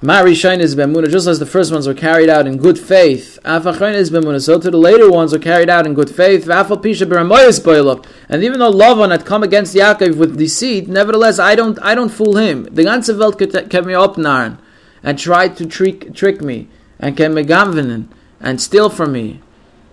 Mari 0.00 0.30
is 0.30 0.76
bemuna, 0.76 1.10
just 1.10 1.26
as 1.26 1.40
the 1.40 1.46
first 1.46 1.72
ones 1.72 1.88
were 1.88 1.94
carried 1.94 2.28
out 2.28 2.46
in 2.46 2.58
good 2.58 2.78
faith. 2.78 3.40
Afachain 3.44 4.08
bemuna, 4.08 4.40
so 4.40 4.60
to 4.60 4.70
the 4.70 4.76
later 4.76 5.10
ones 5.10 5.32
were 5.32 5.40
carried 5.40 5.68
out 5.68 5.84
in 5.84 5.94
good 5.94 6.08
faith. 6.08 6.44
Vafal 6.44 6.80
pisha 6.80 7.08
beramoyes 7.08 7.60
boilop, 7.60 8.06
and 8.28 8.44
even 8.44 8.60
though 8.60 8.72
Lavan 8.72 9.10
had 9.10 9.26
come 9.26 9.42
against 9.42 9.74
Yaakov 9.74 10.16
with 10.16 10.38
deceit, 10.38 10.86
nevertheless 10.86 11.40
I 11.40 11.56
don't 11.56 11.76
I 11.82 11.96
don't 11.96 12.10
fool 12.10 12.36
him. 12.36 12.68
The 12.70 12.84
ganze 12.84 13.18
Welt 13.18 13.36
kept 13.40 13.86
me 13.86 13.94
up 13.94 14.14
narn 14.14 14.58
and 15.02 15.18
tried 15.18 15.56
to 15.56 15.66
trick 15.66 16.14
trick 16.14 16.40
me 16.40 16.68
and 16.98 17.16
can 17.16 17.34
me 17.34 17.42
gamvenen 17.44 18.08
and 18.40 18.60
steal 18.60 18.90
from 18.90 19.12
me, 19.12 19.40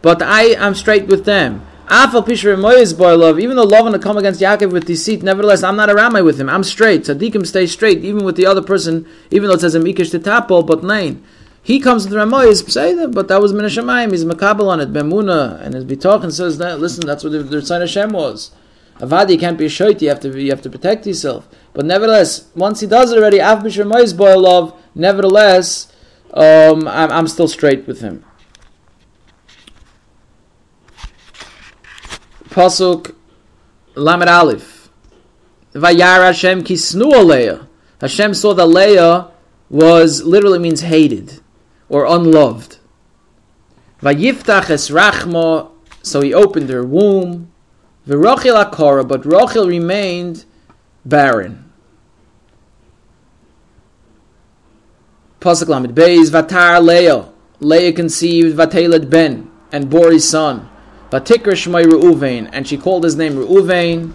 but 0.02 0.22
I 0.22 0.44
am 0.44 0.76
straight 0.76 1.08
with 1.08 1.26
them. 1.26 1.66
Afal 1.88 2.26
Pishra 2.26 2.56
Moyes 2.56 2.98
love, 2.98 3.40
even 3.40 3.56
though 3.56 3.68
Lavan 3.68 3.92
had 3.92 4.02
come 4.02 4.18
against 4.18 4.42
Yaakov 4.42 4.72
with 4.72 4.86
deceit, 4.86 5.22
nevertheless, 5.22 5.62
I'm 5.62 5.76
not 5.76 5.90
a 5.90 5.94
ramai 5.94 6.26
with 6.26 6.40
him. 6.40 6.50
I'm 6.50 6.64
straight. 6.64 7.04
Tzaddikim 7.04 7.46
stay 7.46 7.68
straight, 7.68 8.04
even 8.04 8.26
with 8.26 8.36
the 8.36 8.48
other 8.48 8.64
person, 8.64 9.08
even 9.30 9.48
though 9.50 9.56
it 9.56 9.62
says 9.62 9.76
a 9.76 9.80
Mikish 9.80 10.10
to 10.12 10.20
tapol, 10.20 10.66
but 10.66 10.84
nein. 10.84 11.24
He 11.62 11.80
comes 11.80 12.06
with 12.06 12.14
Ramoyes, 12.14 12.70
say 12.70 12.94
that, 12.94 13.10
but 13.10 13.28
that 13.28 13.42
was 13.42 13.54
Minashamayim, 13.54 14.12
he's 14.12 14.26
Makabal 14.26 14.68
on 14.68 14.80
it, 14.80 14.94
Bemuna, 14.94 15.60
and 15.62 15.74
his 15.74 15.86
Bitochen 15.86 16.32
says 16.32 16.58
that, 16.58 16.80
listen, 16.80 17.06
that's 17.06 17.24
what 17.24 17.34
the, 17.34 17.44
the 17.44 17.64
sign 17.64 17.82
Hashem 17.82 18.12
was. 18.12 18.52
Avadi 19.00 19.40
can't 19.40 19.58
be 19.58 19.66
a 19.66 19.70
shoit, 19.70 20.02
you 20.02 20.10
have 20.10 20.20
to 20.22 20.42
you 20.42 20.52
have 20.52 20.62
to 20.62 20.70
protect 20.70 21.06
yourself. 21.06 21.48
But 21.74 21.86
nevertheless, 21.86 22.48
once 22.56 22.80
he 22.80 22.88
does 22.88 23.12
it 23.12 23.18
already, 23.18 23.40
Af 23.40 23.64
Bishra 23.64 23.92
Moyes 23.92 24.18
love, 24.18 24.80
nevertheless, 24.94 25.92
um, 26.36 26.88
I'm, 26.88 27.12
I'm 27.12 27.28
still 27.28 27.48
straight 27.48 27.88
with 27.88 28.02
him. 28.02 28.24
Pasuk 32.50 33.16
Lamed 33.96 34.30
Aleph. 34.30 34.90
Vayar 35.74 36.26
Hashem 36.26 36.64
kisnu 36.64 37.26
Leah. 37.26 37.68
Hashem 38.00 38.34
saw 38.34 38.54
that 38.54 38.66
Leah 38.66 39.32
was 39.70 40.24
literally 40.24 40.60
means 40.60 40.82
hated 40.82 41.42
or 41.90 42.06
unloved. 42.06 42.78
Vayiftach 44.02 44.70
es 44.70 44.90
rachma, 44.90 45.70
so 46.02 46.22
he 46.22 46.34
opened 46.34 46.70
her 46.70 46.86
womb. 46.86 47.52
V'rochel 48.08 48.64
akora, 48.64 49.08
but 49.08 49.24
Rochel 49.24 49.68
remained 49.68 50.46
barren. 51.04 51.65
Pasuk 55.46 55.68
Lamed 55.68 55.94
Beis 55.94 56.32
Vatar 56.32 56.84
Leah. 56.84 57.30
Leah 57.60 57.94
conceived 57.94 58.58
Vateled 58.58 59.12
Ben 59.12 59.48
and 59.72 59.92
bore 59.92 60.12
his 60.12 60.28
son. 60.28 60.68
Vatikra 61.12 61.54
Shmai 61.54 61.84
Reuven, 61.84 62.50
and 62.52 62.68
she 62.68 62.80
called 62.80 63.04
his 63.04 63.16
name 63.16 63.34
Reuven. 63.34 64.12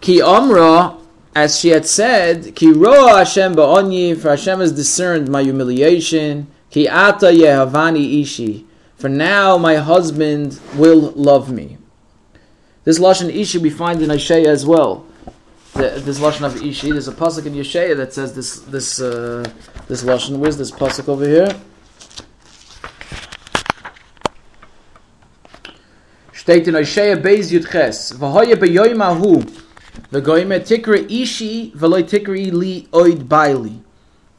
Ki 0.00 0.22
Amra, 0.22 0.96
as 1.34 1.58
she 1.58 1.70
had 1.70 1.86
said, 1.86 2.54
Ki 2.54 2.70
Roa 2.70 3.18
Hashem 3.18 3.56
Ba'onyi, 3.56 4.16
for 4.16 4.30
Hashem 4.30 4.60
has 4.60 4.70
discerned 4.70 5.28
my 5.28 5.42
humiliation. 5.42 6.46
Ki 6.70 6.86
Ata 6.86 7.26
Yehavani 7.26 8.22
Ishi, 8.22 8.64
for 8.94 9.08
now 9.08 9.58
my 9.58 9.74
husband 9.74 10.60
will 10.76 11.10
love 11.16 11.50
me. 11.50 11.78
This 12.84 13.00
lashon 13.00 13.34
Ishi 13.34 13.58
we 13.58 13.70
find 13.70 14.00
in 14.02 14.12
Isaiah 14.12 14.52
as 14.52 14.64
well. 14.64 15.04
The, 15.78 16.02
this 16.04 16.18
lashon 16.18 16.44
of 16.44 16.60
Ishi, 16.60 16.90
there's 16.90 17.06
a 17.06 17.12
pasuk 17.12 17.46
in 17.46 17.54
Yeshaya 17.54 17.96
that 17.96 18.12
says 18.12 18.34
this 18.34 18.58
this 18.62 19.00
uh, 19.00 19.48
this 19.86 20.02
lashon. 20.02 20.38
Where's 20.38 20.56
this 20.56 20.72
pasuk 20.72 21.08
over 21.08 21.24
here? 21.24 21.54
steht 26.48 26.66
in 26.66 26.74
Oshea 26.74 27.22
Beis 27.22 27.52
Yud 27.52 27.70
Ches, 27.70 28.12
V'hoye 28.12 28.54
beyoyim 28.54 29.02
ahu, 29.02 29.42
v'goyime 30.10 30.58
tikre 30.60 31.08
ishi, 31.10 31.72
v'loy 31.76 32.02
tikre 32.02 32.50
li 32.52 32.88
oid 32.90 33.28
baili. 33.28 33.82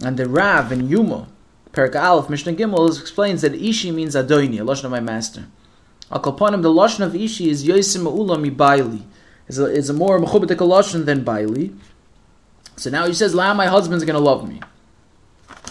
And 0.04 0.18
the 0.18 0.28
Rav 0.28 0.72
in 0.72 0.90
Yuma, 0.90 1.28
Perak 1.72 1.96
Aleph, 1.96 2.30
Mishnah 2.30 2.54
Gimel, 2.54 3.00
explains 3.00 3.44
that 3.44 3.54
ishi 3.54 3.92
means 3.92 4.16
Adoni, 4.16 4.60
a 4.60 4.64
Lashon 4.66 4.86
of 4.86 4.92
my 4.92 5.00
master. 5.00 5.46
Al 6.12 6.20
Kalponim, 6.20 6.64
the 6.64 6.70
Lashon 6.70 7.06
of 7.06 7.16
ishi 7.16 7.50
is 7.50 7.64
Yosim 7.64 8.04
Ma'ula 8.04 8.42
mi 8.42 8.50
It's 9.50 9.58
a, 9.58 9.66
it's 9.66 9.90
a 9.90 9.94
more 9.94 10.18
mechubatik 10.20 10.58
Lashon 10.58 11.06
than 11.06 11.26
baili. 11.26 11.78
So 12.78 12.90
now 12.90 13.06
he 13.06 13.14
says, 13.14 13.36
La, 13.36 13.54
my 13.54 13.68
husband's 13.68 14.06
going 14.06 14.16
to 14.16 14.24
love 14.24 14.48
me. 14.48 14.62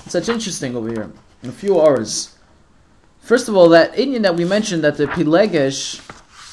It's 0.05 0.13
such 0.13 0.29
interesting 0.29 0.77
over 0.77 0.91
here. 0.91 1.11
In 1.43 1.49
a 1.49 1.53
few 1.53 1.81
hours. 1.81 2.37
First 3.21 3.49
of 3.49 3.57
all, 3.57 3.71
that 3.71 3.99
Indian 3.99 4.23
that 4.23 4.35
we 4.35 4.45
mentioned 4.45 4.85
that 4.85 4.99
the 4.99 5.07
Pilegesh 5.07 6.05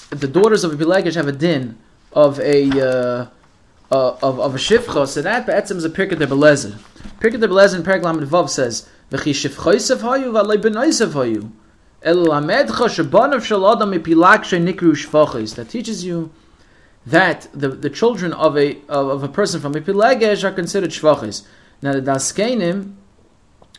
the 0.10 0.28
daughters 0.28 0.64
of 0.64 0.74
a 0.74 0.84
Pilegish 0.84 1.16
have 1.16 1.28
a 1.28 1.32
din 1.32 1.78
of 2.14 2.40
a 2.40 2.70
uh, 2.72 3.28
uh, 3.92 4.18
of, 4.22 4.40
of 4.40 4.56
a 4.56 4.58
shifcha, 4.58 5.08
so 5.08 5.22
that 5.22 5.46
be'etzim 5.46 5.78
is 5.78 5.86
a 5.86 5.90
pirkei 5.90 6.18
de 6.18 6.28
belezer. 6.28 6.80
Pirkei 7.20 7.40
de 7.40 7.48
belezer 7.48 7.76
in 7.76 7.84
Perek 7.84 8.04
Lamed 8.04 8.28
Vav 8.28 8.50
says, 8.50 8.88
"V'chi 9.12 9.32
shifchoisav 9.32 10.00
hayu 10.00 10.32
v'alei 10.32 10.58
benaisav 10.58 11.12
hayu." 11.14 11.52
El 12.02 12.18
lamedcha 12.18 12.88
shebanav 12.88 13.44
shel 13.44 13.68
adam 13.70 13.92
mipilakshe 13.92 14.62
nikru 14.62 14.92
shvachis. 14.92 15.56
That 15.56 15.70
teaches 15.70 16.04
you 16.04 16.32
that 17.06 17.48
the, 17.54 17.70
the 17.70 17.90
children 17.90 18.34
of 18.34 18.58
a 18.58 18.78
of, 18.90 19.08
of 19.08 19.24
a 19.24 19.28
person 19.28 19.62
from 19.62 19.76
a 19.76 19.82
pilegesh 19.82 20.44
are 20.44 20.52
considered 20.52 20.90
shvachis. 20.90 21.46
Now 21.82 21.94
the 21.94 22.02
Daskenim 22.02 22.96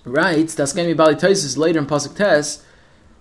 writes 0.05 0.55
Daskenim 0.55 0.97
Bali 0.97 1.17
Toises 1.17 1.59
later 1.59 1.79
in 1.79 1.87
Pasuk 1.87 2.17
Tes. 2.17 2.65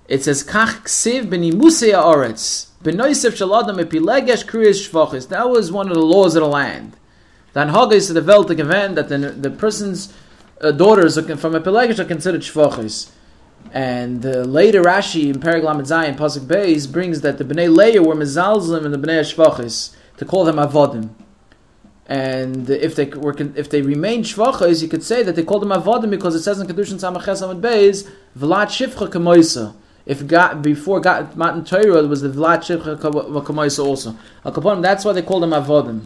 It 0.07 0.23
says 0.23 0.43
kach 0.43 0.83
ksiv 0.83 1.29
b'nimusei 1.29 1.93
haaretz 1.93 2.67
shvachis. 2.83 5.27
That 5.29 5.49
was 5.49 5.71
one 5.71 5.87
of 5.87 5.95
the 5.95 6.05
laws 6.05 6.35
of 6.35 6.43
the 6.43 6.47
land. 6.47 6.97
Then 7.53 7.69
Hagis 7.69 8.13
the 8.13 8.21
Veltik 8.21 8.59
event 8.59 8.95
that 8.95 9.09
the, 9.09 9.17
the 9.17 9.49
person's 9.49 10.13
uh, 10.61 10.71
daughters 10.71 11.19
from 11.39 11.55
a 11.55 11.61
Pelagish 11.61 11.99
are 11.99 12.05
considered 12.05 12.41
shvachis. 12.41 13.09
And 13.71 14.25
uh, 14.25 14.41
later 14.41 14.81
Rashi 14.83 15.33
in 15.33 15.39
Paraglam 15.39 15.81
Zayin 15.81 16.15
Pasuk 16.15 16.45
Beis 16.45 16.91
brings 16.91 17.21
that 17.21 17.37
the 17.37 17.43
Bnei 17.43 17.73
Leah 17.73 18.01
were 18.01 18.15
mezalzim 18.15 18.85
and 18.85 18.93
the 18.93 18.97
Bnei 18.97 19.21
Shvachis 19.21 19.95
to 20.17 20.25
call 20.25 20.45
them 20.45 20.55
avodim. 20.55 21.09
And 22.07 22.69
if 22.69 22.95
they 22.95 23.05
were 23.05 23.35
if 23.55 23.69
they 23.69 23.81
remained 23.81 24.25
shvachos, 24.25 24.81
you 24.81 24.87
could 24.87 25.03
say 25.03 25.23
that 25.23 25.35
they 25.35 25.43
called 25.43 25.63
them 25.63 25.69
avodim 25.69 26.11
because 26.11 26.35
it 26.35 26.43
says 26.43 26.59
in 26.59 26.67
Kedushin 26.67 26.99
Samaches 26.99 27.41
Amid 27.41 27.63
Beis 27.63 28.09
v'lat 28.37 28.67
shivcha 28.67 29.09
kemoisa 29.09 29.75
if 30.05 30.25
God 30.27 30.61
before 30.61 30.99
God 30.99 31.35
Matan 31.35 31.65
Torah 31.65 32.05
was 32.05 32.21
the 32.21 32.29
Vlad 32.29 32.59
Shivcha 32.59 33.79
also. 33.79 34.15
Al 34.43 34.81
that's 34.81 35.03
why 35.03 35.13
they 35.13 35.21
called 35.21 35.43
them 35.43 35.51
Avodim. 35.51 36.01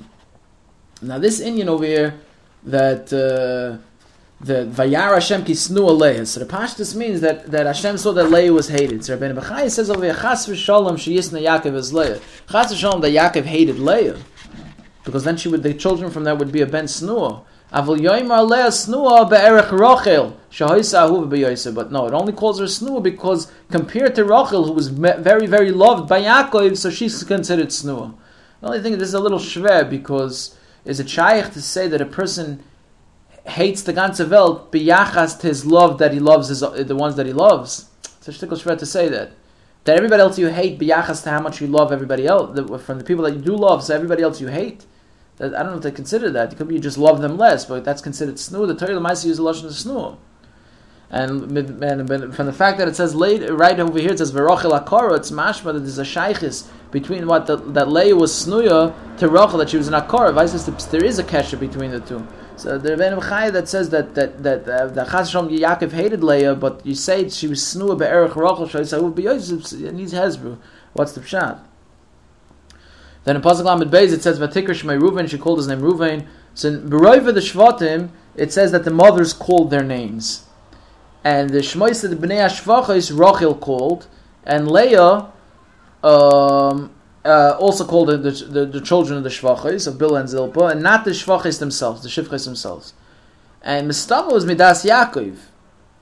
Now 1.02 1.19
this 1.19 1.39
Indian 1.39 1.69
over 1.69 1.86
here 1.86 2.19
that 2.63 3.12
uh, 3.12 3.84
the 4.41 4.65
Vayar 4.65 5.13
Hashem 5.13 5.43
Kisnu 5.43 5.78
Aleah. 5.78 6.25
So 6.25 6.39
the 6.39 6.45
Pashtus 6.45 6.95
means 6.95 7.21
that, 7.21 7.52
that 7.52 7.65
Hashem 7.65 7.97
saw 7.97 8.13
that 8.13 8.32
Leah 8.32 8.54
was 8.54 8.69
hated. 8.69 9.04
So 9.04 9.17
Rabbeinu 9.17 9.39
Bechai 9.39 9.69
says 9.69 9.89
over 9.89 10.04
here 10.04 10.13
Chas 10.13 10.47
v'Shalom 10.47 10.93
Sheyisna 10.93 11.41
Yaakov 11.41 11.75
is 11.75 11.93
Leah. 11.93 12.19
Chas 12.49 12.73
v'Shalom 12.73 13.02
that 13.02 13.12
Yaakov 13.12 13.43
hated 13.43 13.80
Leah 13.80 14.17
because 15.04 15.23
then 15.23 15.38
she 15.38 15.49
would 15.49 15.63
the 15.63 15.73
children 15.73 16.12
from 16.12 16.23
that 16.23 16.38
would 16.38 16.52
be 16.52 16.62
a 16.62 16.65
Ben 16.65 16.86
Snua. 16.86 17.43
Avol 17.73 17.99
yoymar 17.99 18.49
leah 18.49 18.67
snua 18.67 19.30
be'erech 19.30 19.69
Rochel 19.69 20.34
But 21.75 21.91
no, 21.91 22.08
it 22.08 22.13
only 22.13 22.34
calls 22.34 22.60
her 22.60 22.65
snua 22.65 23.02
because 23.02 23.52
compared 23.69 24.15
to 24.15 24.23
Rochel, 24.23 24.65
who 24.65 24.73
was 24.73 24.88
very 24.88 25.45
very 25.45 25.71
loved 25.71 26.10
by 26.10 26.21
Yaakov, 26.21 26.78
so 26.78 26.89
she's 26.89 27.23
considered 27.23 27.69
snua. 27.69 28.15
The 28.62 28.67
only 28.67 28.82
thing 28.82 28.97
this 28.97 29.10
is 29.10 29.13
a 29.13 29.19
little 29.19 29.39
shver 29.39 29.89
because 29.89 30.56
is 30.84 30.99
a 30.99 31.08
shaykh 31.08 31.52
to 31.54 31.62
say 31.62 31.88
that 31.88 32.02
a 32.02 32.06
person 32.06 32.63
hates 33.50 33.82
the 33.84 33.94
ganze 33.94 34.28
Welt 34.30 34.72
biyachas 34.72 35.40
to 35.40 35.48
his 35.48 35.66
love 35.66 35.98
that 35.98 36.14
he 36.14 36.20
loves 36.20 36.60
the 36.60 36.96
ones 36.96 37.16
that 37.16 37.26
he 37.26 37.34
loves. 37.34 37.90
It's 38.04 38.28
a 38.28 38.32
shtickle 38.32 38.78
to 38.78 38.86
say 38.86 39.10
that. 39.10 39.32
That 39.86 39.98
everybody 39.98 40.22
else 40.22 40.38
you 40.38 40.48
hate 40.48 40.80
biyachas 40.80 41.24
to 41.24 41.30
how 41.30 41.42
much 41.42 41.62
you 41.62 41.68
love 41.68 41.92
everybody 41.92 42.26
else. 42.26 42.58
From 42.84 42.98
the 42.98 43.04
people 43.04 43.24
that 43.26 43.34
you 43.34 43.42
do 43.42 43.56
love, 43.56 43.84
so 43.84 43.96
everybody 43.96 44.24
else 44.24 44.42
you 44.42 44.48
hate. 44.48 44.86
I 45.40 45.48
don't 45.48 45.68
know 45.68 45.78
if 45.78 45.84
they 45.84 45.92
consider 45.92 46.30
that. 46.32 46.52
It 46.52 46.58
could 46.58 46.68
be 46.68 46.76
you 46.76 46.82
just 46.82 46.98
love 46.98 47.22
them 47.22 47.38
less, 47.38 47.66
but 47.66 47.86
that's 47.86 48.02
considered 48.02 48.36
snoo. 48.36 48.68
The 48.68 48.76
Torah 48.76 49.00
might 49.00 49.24
use 49.24 49.38
the 49.38 49.44
lashon 49.44 49.66
of 49.66 49.72
snoo. 49.72 50.18
And, 51.12 51.58
and, 51.58 52.36
from 52.36 52.46
the 52.46 52.54
fact 52.54 52.78
that 52.78 52.88
it 52.88 52.96
says 52.96 53.16
late, 53.16 53.50
right 53.50 53.80
over 53.80 53.98
here, 53.98 54.12
it 54.12 54.20
says 54.20 54.32
Verochel 54.32 54.80
Akara, 54.80 55.18
it's 55.18 55.32
mashma 55.32 55.74
that 55.74 55.80
there's 55.80 55.98
a 55.98 56.04
shaykhis 56.04 56.68
between 56.92 57.26
what 57.26 57.48
the, 57.48 57.56
that 57.56 57.88
Leah 57.88 58.16
was 58.16 58.32
snuya 58.32 58.94
to 59.18 59.28
Rachel, 59.28 59.58
that 59.58 59.70
she 59.70 59.78
was 59.78 59.88
an 59.88 59.96
Akara. 59.96 60.36
There 60.92 61.04
is 61.04 61.18
a 61.18 61.24
kesha 61.24 61.60
between 61.60 61.92
the 61.92 62.00
two. 62.00 62.28
So 62.60 62.78
the 62.78 62.91
Rebbeinu 62.91 63.28
Chai 63.28 63.50
that 63.52 63.67
says 63.67 63.89
that 63.89 64.15
that 64.15 64.43
that 64.43 64.67
uh, 64.67 64.88
the 64.88 65.06
Chas 65.06 65.34
Yaakov 65.34 65.91
hated 65.91 66.24
Leah, 66.24 66.56
but 66.56 66.86
you 66.86 66.95
say 66.95 67.30
she 67.30 67.48
was 67.48 67.60
snua 67.62 67.98
be'erich 67.98 68.32
rochel 68.32 69.02
would 69.02 69.15
be 69.15 69.24
Yosef 69.24 69.72
needs 69.93 70.13
Hezru. 70.13 70.58
What's 70.93 71.13
the 71.13 71.22
pshat? 71.22 71.60
Then 73.24 73.36
in 73.36 73.41
Pasuk 73.41 73.63
Lamed 73.63 73.91
Beis 73.91 74.13
it 74.13 74.22
says 74.22 74.39
Vatikr 74.39 74.69
Shmei 74.69 75.00
Ruven. 75.00 75.30
She 75.30 75.38
called 75.38 75.60
his 75.60 75.67
name 75.67 75.82
Ruven. 75.82 76.28
So 76.54 76.69
in 76.69 76.89
Beroiva 76.89 77.34
the 77.34 77.39
Shvatim 77.39 78.10
it 78.36 78.52
says 78.54 78.72
that 78.72 78.84
the 78.84 78.91
mothers 78.91 79.34
called 79.34 79.69
their 79.69 79.84
names 79.84 80.45
and 81.24 81.50
the 81.50 81.60
Shmois 81.60 82.02
the 82.02 82.15
Bnei 82.15 82.39
Ashvachos 82.48 83.17
Rachel 83.17 83.56
called, 83.56 84.08
and 84.43 84.69
Leah 84.69 85.32
um, 86.04 86.91
uh, 87.30 87.58
also 87.60 87.86
called 87.86 88.10
the, 88.10 88.18
the, 88.18 88.65
the, 88.65 88.82
children 88.82 89.18
of 89.18 89.24
the 89.24 89.30
Shvachos 89.30 89.88
of 89.88 89.98
Bill 89.98 90.15
and 90.15 90.28
Zilpa, 90.28 90.72
and 90.72 90.82
not 90.82 91.06
the 91.06 91.12
Shvachos 91.12 91.60
themselves, 91.60 92.02
the 92.02 92.10
Shivchos 92.10 92.46
themselves. 92.46 92.94
And 93.62 93.89
Mistama 93.89 94.32
was 94.32 94.46
Midas 94.46 94.84
Yaakov, 94.84 95.38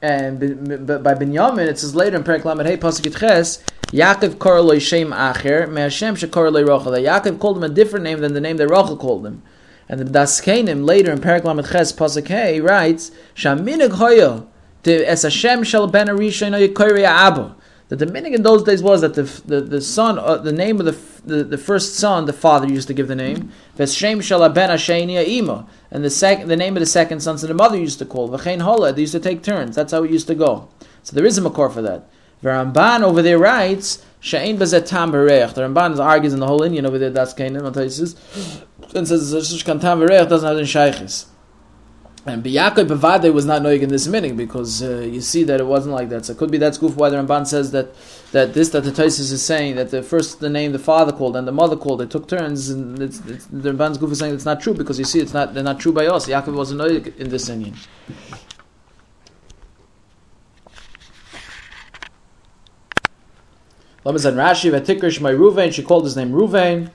and 0.01 0.39
by 0.87 1.13
Binyamin 1.15 1.67
it 1.67 1.79
says 1.79 1.95
later 1.95 2.15
in 2.15 2.23
Perak 2.23 2.45
Lamed 2.45 2.65
Hey 2.65 2.77
Pasuk 2.77 3.19
Ches, 3.19 3.63
Yaakov 3.87 4.35
koreloi 4.35 4.79
Shem 4.79 5.11
Acher, 5.11 5.69
Me 5.69 5.81
Hashem 5.81 6.15
shekoreloi 6.15 6.67
Rachel. 6.67 6.91
That 6.91 7.03
Yaakov 7.03 7.39
called 7.39 7.57
him 7.57 7.63
a 7.63 7.69
different 7.69 8.03
name 8.03 8.19
than 8.19 8.33
the 8.33 8.41
name 8.41 8.57
that 8.57 8.67
Rachel 8.67 8.95
called 8.95 9.25
him. 9.25 9.41
And 9.89 9.99
the 9.99 10.05
Daskenim 10.05 10.85
later 10.85 11.11
in 11.11 11.19
Perak 11.19 11.43
Lamed 11.43 11.67
Ches 11.67 11.91
Pasuk 11.91 12.27
Hey 12.27 12.61
writes, 12.61 13.11
Shaminig 13.35 13.93
Hoya 13.93 14.45
as 14.87 15.23
Hashem 15.23 15.63
shall 15.63 15.87
ben 15.87 16.09
Abba. 16.09 17.55
That 17.89 17.99
the 17.99 18.05
meaning 18.05 18.33
in 18.33 18.43
those 18.43 18.63
days 18.63 18.83
was 18.83 19.01
that 19.01 19.13
the 19.13 19.23
the, 19.45 19.61
the 19.61 19.81
son, 19.81 20.19
uh, 20.19 20.37
the 20.37 20.51
name 20.51 20.79
of 20.79 20.85
the, 20.85 20.97
the 21.25 21.43
the 21.43 21.57
first 21.57 21.95
son, 21.95 22.25
the 22.25 22.33
father 22.33 22.67
used 22.67 22.87
to 22.89 22.93
give 22.93 23.07
the 23.07 23.15
name. 23.15 23.51
Veshem 23.77 24.21
shall 24.21 24.47
ben 24.49 24.69
ima, 25.09 25.67
and 25.89 26.03
the 26.03 26.09
second, 26.09 26.49
the 26.49 26.57
name 26.57 26.75
of 26.75 26.81
the 26.81 26.85
second 26.85 27.21
son, 27.21 27.37
so 27.37 27.47
the 27.47 27.53
mother 27.53 27.77
used 27.77 27.99
to 27.99 28.05
call. 28.05 28.29
V'chein 28.29 28.61
hola, 28.61 28.91
they 28.91 29.01
used 29.01 29.13
to 29.13 29.21
take 29.21 29.41
turns. 29.41 29.75
That's 29.75 29.93
how 29.93 30.03
it 30.03 30.11
used 30.11 30.27
to 30.27 30.35
go. 30.35 30.67
So 31.03 31.15
there 31.15 31.25
is 31.25 31.37
a 31.37 31.41
makor 31.41 31.73
for 31.73 31.81
that. 31.81 32.09
The 32.41 33.05
over 33.05 33.21
there 33.21 33.39
writes, 33.39 34.03
Sha'in 34.19 34.57
bezet 34.57 34.85
tam 34.85 35.11
The 35.11 35.17
Ramban 35.17 35.97
argues 35.99 36.33
in 36.33 36.39
the 36.39 36.47
whole 36.47 36.63
Indian 36.63 36.85
over 36.85 36.97
there. 36.97 37.09
That's 37.09 37.33
Canaan. 37.33 37.65
And 37.65 39.07
says, 39.07 39.63
"Tam 39.63 39.79
doesn't 39.79 40.47
have 40.47 40.57
any 40.57 40.65
shaykhis." 40.65 41.25
And 42.27 42.43
Biyakoi 42.43 42.85
Bavade 42.85 43.33
was 43.33 43.45
not 43.45 43.61
knowing 43.61 43.81
in 43.81 43.87
this 43.87 44.05
meaning 44.05 44.35
because 44.35 44.83
uh, 44.83 44.99
you 44.99 45.21
see 45.21 45.45
that 45.45 45.61
it 45.61 45.65
wasn't 45.65 45.95
like 45.95 46.09
that. 46.09 46.25
So 46.25 46.33
it 46.33 46.37
could 46.37 46.51
be 46.51 46.57
that's 46.57 46.77
goof 46.77 46.97
why 46.97 47.09
the 47.09 47.15
Ramban 47.15 47.47
says 47.47 47.71
that 47.71 47.95
that 48.33 48.53
this 48.53 48.67
that 48.71 48.83
the 48.83 48.91
Taisis 48.91 49.31
is 49.31 49.41
saying 49.41 49.77
that 49.77 49.91
the 49.91 50.03
first 50.03 50.41
the 50.41 50.49
name 50.49 50.73
the 50.73 50.79
father 50.79 51.13
called 51.13 51.37
and 51.37 51.47
the 51.47 51.53
mother 51.53 51.77
called 51.77 52.01
they 52.01 52.05
took 52.05 52.27
turns 52.27 52.69
and 52.69 53.01
it's, 53.01 53.25
it's, 53.27 53.45
the 53.45 53.71
Ramban's 53.71 53.97
goof 53.97 54.11
is 54.11 54.19
saying 54.19 54.33
it's 54.33 54.43
not 54.43 54.59
true 54.59 54.73
because 54.73 54.99
you 54.99 55.05
see 55.05 55.19
it's 55.21 55.33
not 55.33 55.53
they're 55.53 55.63
not 55.63 55.79
true 55.79 55.93
by 55.93 56.05
us. 56.05 56.27
Yaakov 56.27 56.53
wasn't 56.53 56.79
knowing 56.79 57.13
in 57.17 57.29
this 57.29 57.47
Indian. 57.47 57.75
Rashi 64.05 64.69
Vatikrish 64.69 65.21
my 65.21 65.31
Ruvain. 65.31 65.71
She 65.71 65.81
called 65.81 66.03
his 66.03 66.17
name 66.17 66.31
Ruvain. 66.33 66.91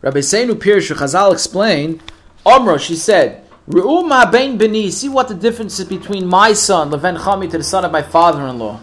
Rabbi 0.00 0.20
Seinu 0.20 0.52
Pirshu 0.52 0.94
Chazal 0.94 1.32
explained. 1.32 2.00
Omra, 2.46 2.78
she 2.78 2.94
said. 2.94 3.44
Re'uma 3.70 4.30
bein 4.30 4.58
beni. 4.58 4.90
See 4.90 5.08
what 5.08 5.28
the 5.28 5.34
difference 5.34 5.78
is 5.78 5.86
between 5.86 6.26
my 6.26 6.52
son, 6.52 6.90
Leven 6.90 7.16
Chami, 7.16 7.48
to 7.50 7.58
the 7.58 7.64
son 7.64 7.84
of 7.84 7.92
my 7.92 8.02
father-in-law. 8.02 8.80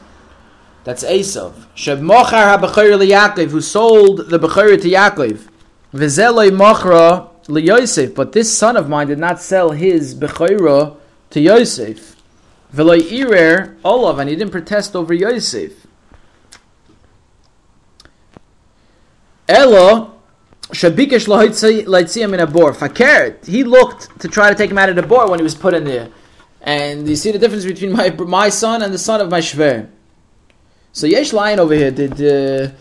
That's 0.86 1.04
Esav. 1.04 1.54
Sheb 1.76 2.00
mochar 2.00 2.58
ha-bechayr 2.58 2.97
Yaakov, 3.06 3.50
who 3.50 3.60
sold 3.60 4.30
the 4.30 4.39
bechayr 4.39 4.82
to 4.82 4.89
Yaakov. 4.89 5.50
V'zeloi 5.93 6.52
mochra 6.52 7.30
Yosef. 7.50 8.15
But 8.15 8.32
this 8.32 8.58
son 8.58 8.78
of 8.78 8.88
mine 8.88 9.08
did 9.08 9.19
not 9.19 9.41
sell 9.41 9.71
his 9.71 10.15
bechayra 10.15 10.95
to 11.32 11.39
Yosef. 11.41 12.15
V'loi 12.73 13.02
irer 13.02 13.76
Olav, 13.84 14.19
and 14.19 14.30
he 14.30 14.38
didn't 14.38 14.52
protest 14.52 14.95
over 14.95 15.13
Yosef. 15.13 15.86
Elo 19.50 20.16
Shabikesh 20.69 21.27
Laitzia 21.27 22.30
min 22.30 22.51
bor. 22.51 22.73
Fakert, 22.73 23.45
he 23.45 23.63
looked 23.63 24.19
to 24.19 24.27
try 24.27 24.49
to 24.49 24.56
take 24.56 24.69
him 24.69 24.77
out 24.77 24.89
of 24.89 24.95
the 24.95 25.03
bor 25.03 25.30
when 25.30 25.39
he 25.39 25.43
was 25.43 25.56
put 25.56 25.73
in 25.73 25.86
there. 25.86 26.10
And 26.62 27.08
you 27.08 27.15
see 27.15 27.32
the 27.32 27.39
difference 27.39 27.65
between 27.65 27.93
my 27.93 28.10
my 28.10 28.49
son 28.49 28.82
and 28.82 28.93
the 28.93 28.97
son 28.97 29.21
of 29.21 29.30
my 29.30 29.39
shver. 29.39 29.89
So 30.91 31.08
Yesh 31.08 31.32
Lion 31.32 31.60
over 31.60 31.73
here, 31.73 31.91
did 31.91 32.13
uh, 32.13 32.71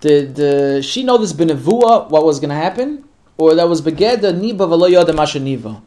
did 0.00 0.40
uh, 0.40 0.82
she 0.82 1.04
know 1.04 1.18
this 1.18 1.32
benevua, 1.32 2.10
what 2.10 2.24
was 2.24 2.40
going 2.40 2.50
to 2.50 2.56
happen? 2.56 3.04
Or 3.36 3.54
that 3.54 3.68
was 3.68 3.82
begeda 3.82 4.32
niba 4.34 4.66
v'lo 4.66 4.90
yoda 4.90 5.14
masha 5.14 5.38
niva? 5.38 5.80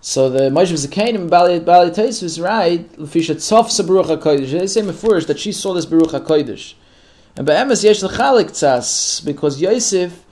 So 0.00 0.28
the 0.28 0.50
Moshe 0.50 0.72
Zakanim 0.72 1.30
Bali 1.30 1.60
Bali 1.60 1.90
was 1.90 2.40
right. 2.40 2.92
Lefisha 2.92 3.36
tzof 3.36 3.66
sabruch 3.66 4.06
hakodesh. 4.06 4.50
They 4.50 4.66
say 4.66 4.82
mefurish 4.82 5.26
that 5.28 5.38
she 5.38 5.52
saw 5.52 5.74
this 5.74 5.86
baruch 5.86 6.10
hakodesh. 6.10 6.74
And 7.36 7.46
by 7.46 7.54
emes 7.54 7.84
yesh 7.84 8.02
l'chalik 8.02 8.50
tzas 8.50 9.24
because 9.24 9.60
Yosef 9.60 10.25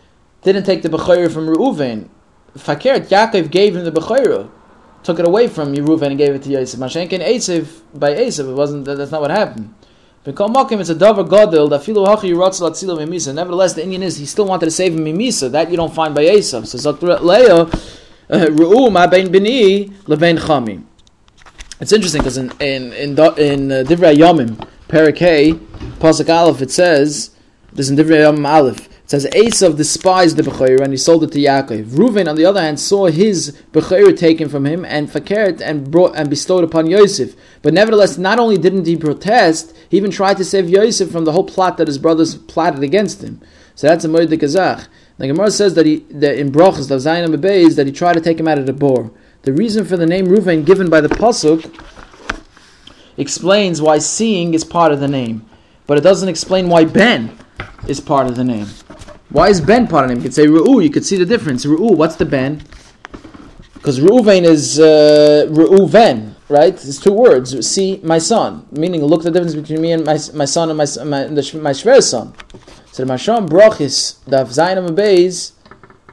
didn't 0.45 0.65
take 0.65 0.83
the 0.83 0.89
Bechayr 0.89 1.31
from 1.33 1.49
Reuven. 1.49 2.09
Fakert, 2.57 3.09
Yaakov 3.09 3.51
gave 3.51 3.75
him 3.75 3.85
the 3.85 3.91
Bechayr, 3.91 4.49
took 5.03 5.19
it 5.19 5.27
away 5.27 5.49
from 5.49 5.75
Reuven 5.75 6.09
and 6.09 6.19
gave 6.19 6.35
it 6.35 6.43
to 6.45 6.51
Yosef. 6.51 6.79
Mashenkin 6.79 7.21
Esav 7.21 7.81
by 7.93 8.15
Esav, 8.15 8.51
it 8.51 8.55
wasn't, 8.55 8.85
that's 8.85 9.11
not 9.11 9.21
what 9.21 9.33
happened. 9.33 9.75
It's 10.27 10.41
a 10.41 10.95
Yirotz 10.95 12.61
Latzilo 12.63 12.97
Mimisa. 12.97 13.35
Nevertheless, 13.35 13.75
the 13.75 13.83
Indian 13.83 14.05
is, 14.05 14.17
he 14.17 14.25
still 14.25 14.47
wanted 14.47 14.65
to 14.67 14.71
save 14.71 14.95
him 14.95 15.05
Mimisa. 15.05 15.51
That 15.51 15.71
you 15.71 15.77
don't 15.77 15.93
find 15.93 16.15
by 16.15 16.25
Esav. 16.25 16.67
So 16.67 16.93
Leo, 16.93 17.67
uh, 17.67 18.47
Ru'u 18.47 18.91
Ma 18.91 19.07
Ben 19.07 19.31
Bini, 19.31 19.91
Lebein 20.07 20.39
Chami. 20.39 20.83
It's 21.79 21.93
interesting 21.93 22.23
because 22.23 22.39
in 22.39 22.51
in 22.53 22.93
in, 22.95 23.19
in 23.19 23.73
uh, 23.73 23.85
Divrei 23.85 24.15
Yomim, 24.15 24.67
Parakeh, 24.89 25.59
Pasuk 25.99 26.33
Aleph, 26.33 26.63
it 26.63 26.71
says, 26.71 27.35
this 27.75 27.91
is 27.91 27.99
in 27.99 27.99
Divrei 27.99 28.23
Yomim 28.25 28.49
Aleph, 28.49 28.89
it 29.05 29.11
says 29.11 29.27
Esav 29.27 29.77
despised 29.77 30.39
the 30.39 30.43
Bechayr 30.43 30.81
and 30.81 30.91
he 30.91 30.97
sold 30.97 31.25
it 31.25 31.33
to 31.33 31.39
Yaakov. 31.39 31.89
Reuven, 31.89 32.27
on 32.27 32.37
the 32.37 32.47
other 32.47 32.63
hand, 32.63 32.81
saw 32.81 33.05
his 33.05 33.55
Bechayr 33.71 34.17
taken 34.17 34.49
from 34.49 34.65
him 34.65 34.83
and 34.87 35.11
fakert 35.11 35.61
and 35.61 35.91
brought 35.91 36.17
and 36.17 36.31
bestowed 36.31 36.65
upon 36.65 36.87
Yosef. 36.87 37.37
But 37.61 37.75
nevertheless, 37.75 38.17
not 38.17 38.39
only 38.39 38.57
didn't 38.57 38.87
he 38.87 38.97
protest, 38.97 39.77
he 39.91 39.99
even 39.99 40.11
tried 40.11 40.39
to 40.39 40.45
save 40.45 40.71
Yosef 40.71 41.11
from 41.11 41.27
the 41.27 41.33
whole 41.33 41.45
plot 41.45 41.77
that 41.77 41.87
his 41.87 41.99
brothers 41.99 42.37
plotted 42.37 42.83
against 42.83 43.23
him. 43.23 43.43
So 43.75 43.89
that's 43.89 44.07
a 44.07 44.09
de 44.09 44.39
Kazach. 44.39 44.89
The 45.19 45.27
Gemara 45.27 45.51
says 45.51 45.75
that 45.75 45.85
he 45.85 45.97
that 46.11 46.39
in 46.39 46.51
Brachas, 46.51 46.89
the 46.89 46.97
Zayin 46.97 47.29
Beis, 47.37 47.77
that 47.77 47.87
he 47.87 47.93
tried 47.93 48.15
to 48.15 48.23
take 48.23 48.41
him 48.41 48.49
out 48.49 48.59
of 48.59 48.65
the 48.65 48.73
bor. 48.73 49.11
The 49.43 49.53
reason 49.53 49.85
for 49.85 49.99
the 49.99 50.07
name 50.07 50.29
Reuven 50.29 50.65
given 50.65 50.89
by 50.89 51.03
the 51.03 51.09
pasuk 51.09 51.79
explains 53.19 53.83
why 53.83 53.99
seeing 53.99 54.55
is 54.55 54.65
part 54.65 54.93
of 54.93 55.01
the 55.01 55.09
name, 55.09 55.45
but 55.87 55.99
it 55.99 56.01
doesn't 56.01 56.31
explain 56.31 56.71
why 56.71 56.87
Ben 56.87 57.39
is 57.89 58.01
part 58.01 58.27
of 58.27 58.37
the 58.37 58.45
name. 58.45 58.67
Why 59.31 59.49
is 59.49 59.61
Ben 59.61 59.87
part 59.87 60.05
of 60.05 60.09
the 60.09 60.15
name? 60.15 60.23
You 60.23 60.29
could 60.29 60.35
say 60.35 60.47
Ru'u, 60.47 60.83
you 60.83 60.91
could 60.91 61.05
see 61.05 61.17
the 61.17 61.27
difference. 61.27 61.65
Ru'u, 61.67 61.97
what's 61.97 62.17
the 62.17 62.25
Ben? 62.25 62.63
Because 63.75 64.01
Ru'uven 64.01 64.45
is 64.45 64.81
uh, 64.81 65.47
Ru'uven, 65.51 66.35
right? 66.49 66.73
It's 66.73 66.99
two 66.99 67.13
words. 67.13 67.67
See, 67.69 68.01
my 68.03 68.19
son. 68.19 68.67
Meaning, 68.73 69.05
look 69.05 69.23
the 69.23 69.31
difference 69.31 69.55
between 69.55 69.81
me 69.81 69.93
and 69.93 70.05
my, 70.05 70.19
my 70.35 70.45
son 70.45 70.71
and 70.71 70.79
my, 70.79 70.87
my, 71.05 71.25
the, 71.25 71.61
my 71.61 71.73
Shver's 71.73 72.09
son. 72.09 72.33
So 72.93 73.05
the 73.05 73.13
Masham 73.13 73.49
Brachis, 73.49 74.25
the 74.25 74.45
Zainam 74.45 74.91
Beis, 74.91 75.53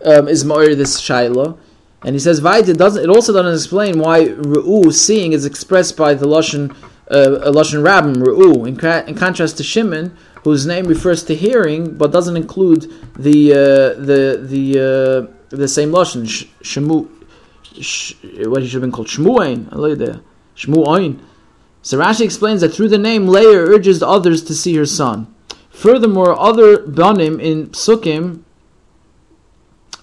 um, 0.05 0.27
is 0.27 0.43
Ma'ir 0.43 0.75
this 0.75 0.99
Shaila. 0.99 1.57
And 2.03 2.15
he 2.15 2.19
says, 2.19 2.41
Vaita 2.41 2.75
doesn't, 2.75 3.03
it 3.03 3.09
also 3.09 3.31
doesn't 3.31 3.53
explain 3.53 3.99
why 3.99 4.25
Ru'u, 4.25 4.91
seeing, 4.91 5.33
is 5.33 5.45
expressed 5.45 5.95
by 5.95 6.15
the 6.15 6.25
Lashon, 6.25 6.75
uh, 7.11 7.51
Lashon 7.51 7.83
Rabbim, 7.83 8.15
Ru'u, 8.15 8.67
in, 8.67 9.07
in 9.07 9.15
contrast 9.15 9.57
to 9.57 9.63
Shimon, 9.63 10.17
whose 10.43 10.65
name 10.65 10.85
refers 10.85 11.23
to 11.23 11.35
hearing 11.35 11.95
but 11.97 12.11
doesn't 12.11 12.37
include 12.37 12.91
the 13.15 13.53
uh, 13.53 13.57
the 13.99 14.39
the 14.41 14.79
uh, 14.79 15.55
the 15.55 15.67
same 15.67 15.91
lashon 15.91 16.23
shemu 16.61 17.09
sh, 17.79 18.13
what 18.45 18.61
he 18.61 18.67
should 18.67 18.75
have 18.75 18.81
been 18.81 18.91
called 18.91 19.07
shmuain 19.07 19.65
shmuain. 20.55 21.19
So 21.83 21.97
Rashi 21.97 22.21
explains 22.21 22.61
that 22.61 22.69
through 22.69 22.89
the 22.89 22.97
name 22.97 23.27
Leah 23.27 23.57
urges 23.57 23.99
the 23.99 24.07
others 24.07 24.43
to 24.43 24.53
see 24.53 24.75
her 24.75 24.85
son. 24.85 25.33
Furthermore, 25.69 26.39
other 26.39 26.85
banim 26.85 27.39
in 27.39 27.69
Sukkim 27.69 28.43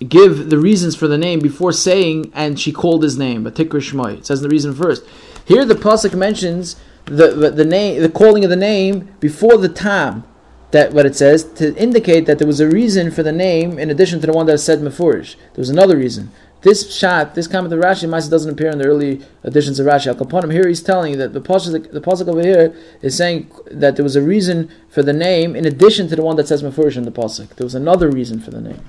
give 0.06 0.50
the 0.50 0.58
reasons 0.58 0.96
for 0.96 1.08
the 1.08 1.18
name 1.18 1.40
before 1.40 1.72
saying, 1.72 2.32
and 2.34 2.58
she 2.58 2.72
called 2.72 3.02
his 3.02 3.18
name, 3.18 3.44
but 3.44 3.54
Tikr 3.54 3.80
Shmoy. 3.80 4.18
It 4.18 4.26
says 4.26 4.40
the 4.40 4.48
reason 4.48 4.74
first. 4.74 5.04
Here 5.44 5.64
the 5.64 5.74
pasuk 5.74 6.14
mentions 6.14 6.76
the, 7.10 7.50
the, 7.50 7.64
name, 7.64 8.02
the 8.02 8.08
calling 8.08 8.44
of 8.44 8.50
the 8.50 8.56
name 8.56 9.14
before 9.20 9.56
the 9.56 9.68
tam. 9.68 10.24
That 10.70 10.92
what 10.92 11.06
it 11.06 11.16
says 11.16 11.44
to 11.54 11.74
indicate 11.76 12.26
that 12.26 12.36
there 12.36 12.46
was 12.46 12.60
a 12.60 12.68
reason 12.68 13.10
for 13.10 13.22
the 13.22 13.32
name 13.32 13.78
in 13.78 13.88
addition 13.88 14.20
to 14.20 14.26
the 14.26 14.34
one 14.34 14.44
that 14.46 14.58
said 14.58 14.80
mefurish. 14.80 15.36
There 15.54 15.62
was 15.62 15.70
another 15.70 15.96
reason. 15.96 16.30
This 16.60 16.94
shot, 16.94 17.34
this 17.34 17.46
comment 17.46 17.72
of 17.72 17.80
Rashi, 17.80 18.08
Maisa 18.08 18.28
doesn't 18.28 18.52
appear 18.52 18.70
in 18.70 18.78
the 18.78 18.86
early 18.86 19.22
editions 19.44 19.78
of 19.78 19.86
Rashi. 19.86 20.08
Al 20.08 20.50
here 20.50 20.68
he's 20.68 20.82
telling 20.82 21.12
you 21.12 21.16
that 21.18 21.32
the 21.32 21.40
pasuk, 21.40 21.90
the 21.92 22.00
pasuk 22.00 22.28
over 22.28 22.42
here 22.42 22.76
is 23.00 23.16
saying 23.16 23.50
that 23.70 23.96
there 23.96 24.02
was 24.02 24.16
a 24.16 24.22
reason 24.22 24.68
for 24.90 25.02
the 25.02 25.12
name 25.12 25.54
in 25.54 25.64
addition 25.64 26.08
to 26.08 26.16
the 26.16 26.22
one 26.22 26.36
that 26.36 26.48
says 26.48 26.62
mefurish 26.62 26.96
in 26.96 27.04
the 27.04 27.12
pasuk. 27.12 27.48
There 27.56 27.64
was 27.64 27.76
another 27.76 28.10
reason 28.10 28.40
for 28.40 28.50
the 28.50 28.60
name. 28.60 28.84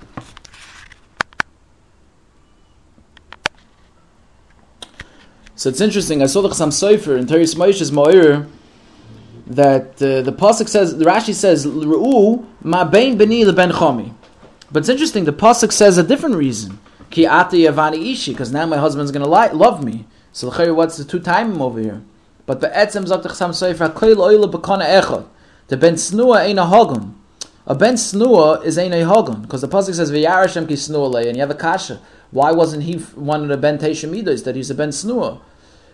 So 5.59 5.67
it's 5.67 5.81
interesting. 5.81 6.23
I 6.23 6.27
saw 6.27 6.41
the 6.41 6.47
Chassam 6.47 6.69
Sofer 6.69 7.19
in 7.19 7.27
Teres 7.27 7.53
Moshe's 7.55 7.91
Moir 7.91 8.47
that 9.45 10.01
uh, 10.01 10.21
the 10.21 10.31
pasuk 10.31 10.69
says, 10.69 10.97
the 10.97 11.03
Rashi 11.03 11.33
says, 11.33 11.65
"Ru'u 11.65 12.45
ma 12.63 12.85
bein 12.85 13.17
beni 13.17 13.43
leben 13.43 13.71
chomi." 13.71 14.13
But 14.71 14.83
it's 14.83 14.87
interesting. 14.87 15.25
The 15.25 15.33
pasuk 15.33 15.73
says 15.73 15.97
a 15.97 16.03
different 16.03 16.37
reason. 16.37 16.79
Ki 17.09 17.27
ati 17.27 17.63
yavani 17.63 18.09
ishi, 18.09 18.31
because 18.31 18.53
now 18.53 18.65
my 18.67 18.77
husband's 18.77 19.11
going 19.11 19.21
to 19.21 19.29
love 19.29 19.83
me. 19.83 20.05
So 20.31 20.47
what's 20.73 20.95
the 20.95 21.03
two 21.03 21.19
time 21.19 21.61
over 21.61 21.81
here? 21.81 22.03
But 22.45 22.61
be'etzem 22.61 23.05
zok 23.05 23.23
the 23.23 23.27
Chassam 23.27 23.49
Sofer 23.49 23.89
hakoil 23.89 24.15
oila 24.15 24.49
bekana 24.49 24.85
echad. 25.01 25.25
The 25.67 25.75
ben 25.75 25.95
snua 25.95 26.45
ain't 26.45 26.59
a 26.59 26.61
hagun. 26.61 27.15
A 27.67 27.75
ben 27.75 27.95
snua 27.95 28.63
is 28.63 28.77
ain't 28.77 28.93
a 28.93 28.99
hagun 28.99 29.41
because 29.41 29.59
the 29.59 29.67
pasuk 29.67 29.93
says 29.93 30.09
v'yarashem 30.09 30.69
ki 30.69 30.75
snua 30.75 31.27
and 31.27 31.35
you 31.35 31.41
have 31.41 31.51
a 31.51 31.53
kasha. 31.53 31.99
Why 32.31 32.53
wasn't 32.53 32.83
he 32.83 32.93
one 32.93 33.41
of 33.41 33.49
the 33.49 33.57
ben 33.57 33.77
teishamidas 33.77 34.45
that 34.45 34.55
he's 34.55 34.69
a 34.69 34.75
ben 34.75 34.91
snua? 34.91 35.41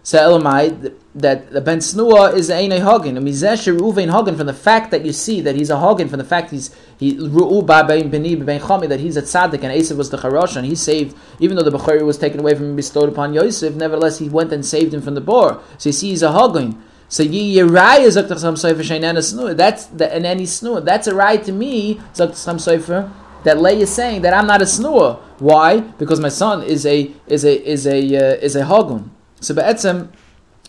So 0.05 0.19
Elamai, 0.19 0.93
that 1.15 1.51
the 1.51 1.61
Ben 1.61 1.79
Snua 1.79 2.35
is 2.35 2.51
a 2.51 2.53
Hagin. 2.53 3.17
Mizesh 3.17 3.75
Ruvain 3.75 4.11
Hagin 4.11 4.37
from 4.37 4.45
the 4.45 4.53
fact 4.53 4.91
that 4.91 5.03
you 5.03 5.11
see 5.11 5.41
that 5.41 5.55
he's 5.55 5.71
a 5.71 5.77
Hagin, 5.77 6.07
from 6.07 6.19
the 6.19 6.23
fact 6.23 6.51
he's 6.51 6.69
he 6.99 7.17
Ru'u 7.17 7.65
Ben 7.65 8.11
Ben 8.11 8.59
Chami 8.59 8.87
that 8.87 8.99
he's 8.99 9.17
a 9.17 9.23
tzaddik 9.23 9.63
and 9.63 9.73
Esav 9.73 9.97
was 9.97 10.11
the 10.11 10.17
Charosh 10.17 10.57
and 10.57 10.67
he 10.67 10.75
saved 10.75 11.17
even 11.39 11.57
though 11.57 11.63
the 11.63 11.75
Bukhari 11.75 12.05
was 12.05 12.19
taken 12.19 12.39
away 12.39 12.53
from 12.53 12.65
him 12.65 12.75
bestowed 12.75 13.09
upon 13.09 13.33
Yosef, 13.33 13.73
nevertheless 13.73 14.19
he 14.19 14.29
went 14.29 14.53
and 14.53 14.63
saved 14.63 14.93
him 14.93 15.01
from 15.01 15.15
the 15.15 15.21
boar. 15.21 15.59
So 15.79 15.89
you 15.89 15.93
see 15.93 16.09
he's 16.09 16.21
a 16.21 16.27
Hagin. 16.27 16.79
So 17.09 17.23
ye 17.23 17.55
Yerai 17.55 18.01
is 18.01 18.15
Zaktasam 18.15 18.53
Sofer 18.53 18.83
Shainana 18.83 19.23
Snua. 19.25 19.57
That's 19.57 19.87
the 19.87 20.13
and 20.13 20.23
any 20.27 20.43
Snua. 20.43 20.85
That's 20.85 21.07
a 21.07 21.15
right 21.15 21.43
to 21.43 21.51
me, 21.51 21.95
Zaktasam 22.13 22.57
Sofer, 22.57 23.11
that 23.43 23.59
Lay 23.59 23.81
is 23.81 23.91
saying 23.91 24.21
that 24.21 24.35
I'm 24.35 24.45
not 24.45 24.61
a 24.61 24.65
Snua. 24.65 25.17
Why? 25.39 25.79
Because 25.79 26.19
my 26.19 26.29
son 26.29 26.61
is 26.61 26.85
a 26.85 27.11
is 27.25 27.43
a 27.43 27.67
is 27.67 27.87
a 27.87 27.97
uh, 27.97 28.35
is 28.35 28.55
a 28.55 28.61
Hagun. 28.61 29.09
So 29.45 29.53
be'etzem, 29.53 30.09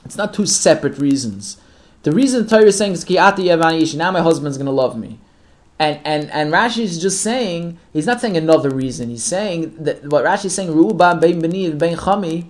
it's 0.04 0.16
not 0.16 0.34
two 0.34 0.44
separate 0.44 0.98
reasons. 0.98 1.56
The 2.02 2.12
reason 2.12 2.42
the 2.42 2.48
Torah 2.48 2.66
is 2.66 2.76
saying 2.76 2.92
is 2.92 3.04
ki'ati 3.04 3.38
yavani 3.38 3.96
now 3.96 4.10
my 4.10 4.20
husband's 4.20 4.58
going 4.58 4.66
to 4.66 4.72
love 4.72 4.98
me. 4.98 5.18
And, 5.78 5.98
and, 6.04 6.30
and 6.30 6.52
Rashi 6.52 6.82
is 6.82 7.00
just 7.00 7.22
saying, 7.22 7.78
he's 7.92 8.06
not 8.06 8.20
saying 8.20 8.36
another 8.36 8.70
reason. 8.70 9.08
He's 9.08 9.24
saying 9.24 9.76
that 9.82 10.04
what 10.06 10.24
Rashi 10.24 10.46
is 10.46 10.54
saying, 10.54 10.68
Ru'ba 10.68 11.20
bein 11.20 11.40
beni 11.40 11.70
bein 11.72 11.96
chami, 11.96 12.48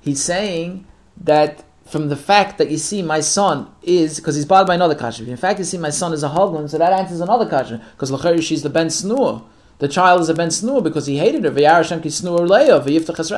he's 0.00 0.22
saying 0.22 0.84
that 1.16 1.64
from 1.86 2.08
the 2.08 2.16
fact 2.16 2.58
that 2.58 2.70
you 2.70 2.78
see 2.78 3.02
my 3.02 3.20
son 3.20 3.68
is, 3.82 4.16
because 4.16 4.34
he's 4.34 4.46
bothered 4.46 4.66
by 4.66 4.74
another 4.74 4.94
kasha. 4.94 5.28
In 5.28 5.36
fact, 5.36 5.58
you 5.58 5.64
see 5.64 5.78
my 5.78 5.90
son 5.90 6.12
is 6.12 6.22
a 6.22 6.28
hoglan, 6.28 6.68
so 6.68 6.78
that 6.78 6.92
answers 6.92 7.20
another 7.20 7.48
kasha. 7.48 7.84
Because 7.92 8.10
l'chari 8.10 8.42
she's 8.42 8.62
the 8.62 8.70
ben 8.70 8.88
snur. 8.88 9.44
The 9.78 9.88
child 9.88 10.22
is 10.22 10.28
a 10.28 10.34
ben 10.34 10.48
snur 10.48 10.82
because 10.82 11.06
he 11.06 11.18
hated 11.18 11.44
her. 11.44 11.50
V'yar 11.50 11.76
Hashem 11.76 12.02
ki 12.02 12.08
snur 12.08 12.48
le'o, 12.48 12.80
v'yiftach 12.84 13.20
es 13.20 13.30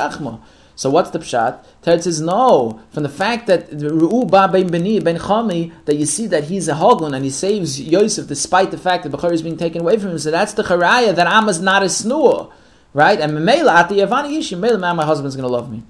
so 0.76 0.90
what's 0.90 1.10
the 1.10 1.20
pshat? 1.20 1.64
Teretz 1.82 2.02
says 2.02 2.20
no. 2.20 2.80
From 2.90 3.04
the 3.04 3.08
fact 3.08 3.46
that 3.46 3.70
Ru'u 3.70 4.28
ba 4.28 4.48
ben 4.48 4.66
beni 4.68 4.98
ben 4.98 5.18
chami 5.18 5.72
that 5.84 5.96
you 5.96 6.06
see 6.06 6.26
that 6.26 6.44
he's 6.44 6.66
a 6.66 6.74
hogun 6.74 7.14
and 7.14 7.24
he 7.24 7.30
saves 7.30 7.80
Yosef 7.80 8.26
despite 8.26 8.70
the 8.72 8.78
fact 8.78 9.04
that 9.04 9.12
Bechor 9.12 9.32
is 9.32 9.42
being 9.42 9.56
taken 9.56 9.82
away 9.82 9.98
from 9.98 10.10
him. 10.10 10.18
So 10.18 10.30
that's 10.30 10.54
the 10.54 10.64
charaya 10.64 11.14
that 11.14 11.26
Am 11.26 11.48
is 11.48 11.60
not 11.60 11.82
a 11.82 11.86
snur, 11.86 12.50
right? 12.92 13.20
And 13.20 13.32
Memela 13.32 13.72
at 13.74 13.88
the 13.88 13.96
Yavani 13.96 14.36
Yishim, 14.36 14.58
Memela, 14.58 14.96
my 14.96 15.04
husband's 15.04 15.36
going 15.36 15.46
to 15.46 15.52
love 15.52 15.70
me, 15.70 15.84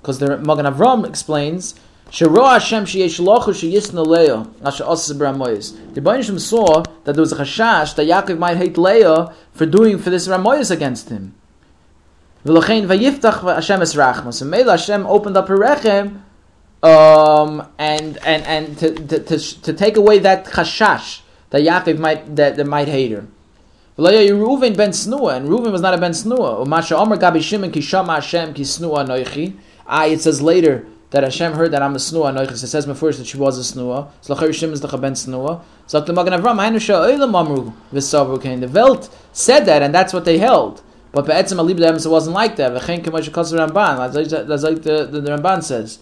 because 0.00 0.20
the 0.20 0.38
Magen 0.38 0.66
Avram 0.66 1.06
explains. 1.06 1.74
Shero 2.10 2.50
Hashem 2.50 2.86
sheyesh 2.86 3.20
lochu 3.24 3.52
sheyisna 3.54 4.04
Leah 4.04 4.48
asher 4.64 4.82
osas 4.82 5.16
b'ramoyis. 5.16 5.94
The 5.94 6.00
Baruch 6.00 6.40
saw 6.40 6.82
that 7.04 7.12
there 7.12 7.20
was 7.20 7.30
a 7.30 7.36
chashash 7.36 7.94
that 7.94 8.08
Yaakov 8.08 8.36
might 8.36 8.56
hate 8.56 8.76
Leah 8.76 9.32
for 9.52 9.64
doing 9.64 9.96
for 9.96 10.10
this 10.10 10.26
ramoyis 10.26 10.72
against 10.72 11.08
him. 11.08 11.36
V'lochein 12.44 12.86
vayiftach 12.86 13.54
Hashem 13.54 13.82
es 13.82 13.94
rachmas. 13.94 14.34
So 14.34 14.44
Mela 14.44 14.72
Hashem 14.72 15.06
opened 15.06 15.36
up 15.36 15.48
her 15.48 15.58
rechem 15.58 16.22
um, 16.82 17.68
and 17.78 18.16
and 18.24 18.44
and 18.44 18.78
to, 18.78 18.94
to, 18.94 19.18
to, 19.20 19.62
to, 19.62 19.72
take 19.72 19.96
away 19.96 20.18
that 20.20 20.46
chashash 20.46 21.20
that 21.50 21.62
Yaakov 21.62 21.98
might 21.98 22.36
that, 22.36 22.56
that 22.56 22.66
might 22.66 22.88
hate 22.88 23.12
her. 23.12 23.26
Reuven 23.98 24.74
ben 24.74 24.90
Snua, 24.90 25.36
and 25.36 25.48
Reuven 25.48 25.72
was 25.72 25.82
not 25.82 25.92
a 25.92 25.98
ben 25.98 26.12
Snua. 26.12 26.64
Umasha 26.64 26.98
Omer 26.98 27.18
Gabi 27.18 27.42
Shimon 27.42 27.70
ki 27.70 27.82
Shama 27.82 28.14
Hashem 28.14 28.54
ki 28.54 28.62
Snua 28.62 29.06
Noichi. 29.06 29.56
Ah, 29.86 30.06
it 30.06 30.22
says 30.22 30.40
later 30.40 30.86
that 31.10 31.22
Hashem 31.22 31.52
heard 31.52 31.72
that 31.72 31.82
I'm 31.82 31.94
a 31.94 31.98
Snua 31.98 32.34
Noichi. 32.34 32.52
It 32.52 32.66
says 32.66 32.86
before 32.86 33.12
that 33.12 33.26
she 33.26 33.36
was 33.36 33.58
a 33.58 33.74
Snua. 33.74 34.10
So 34.22 34.34
Lachar 34.34 34.54
Shimon 34.54 34.72
is 34.72 34.80
the 34.80 34.88
ben 34.96 35.12
Snua. 35.12 35.60
Magen 35.92 36.32
Avram 36.32 36.56
Hainu 36.56 36.80
Sha'olam 36.80 37.38
Amru 37.38 37.72
V'Savru 37.92 38.40
Kain. 38.40 38.60
The 38.60 38.68
Welt 38.68 39.14
said 39.32 39.66
that, 39.66 39.82
and 39.82 39.94
that's 39.94 40.14
what 40.14 40.24
they 40.24 40.38
held. 40.38 40.82
But 41.12 41.26
Be'etzim 41.26 41.58
Alib 41.58 41.80
it 41.80 42.08
wasn't 42.08 42.34
like 42.34 42.56
that. 42.56 42.72
V'chein 42.72 43.02
k'mosh 43.02 43.32
kosher 43.32 43.56
Ramban. 43.56 44.12
That's 44.12 44.62
like 44.62 44.82
the, 44.82 45.06
the, 45.06 45.20
the 45.20 45.30
Ramban 45.32 45.62
says. 45.62 45.98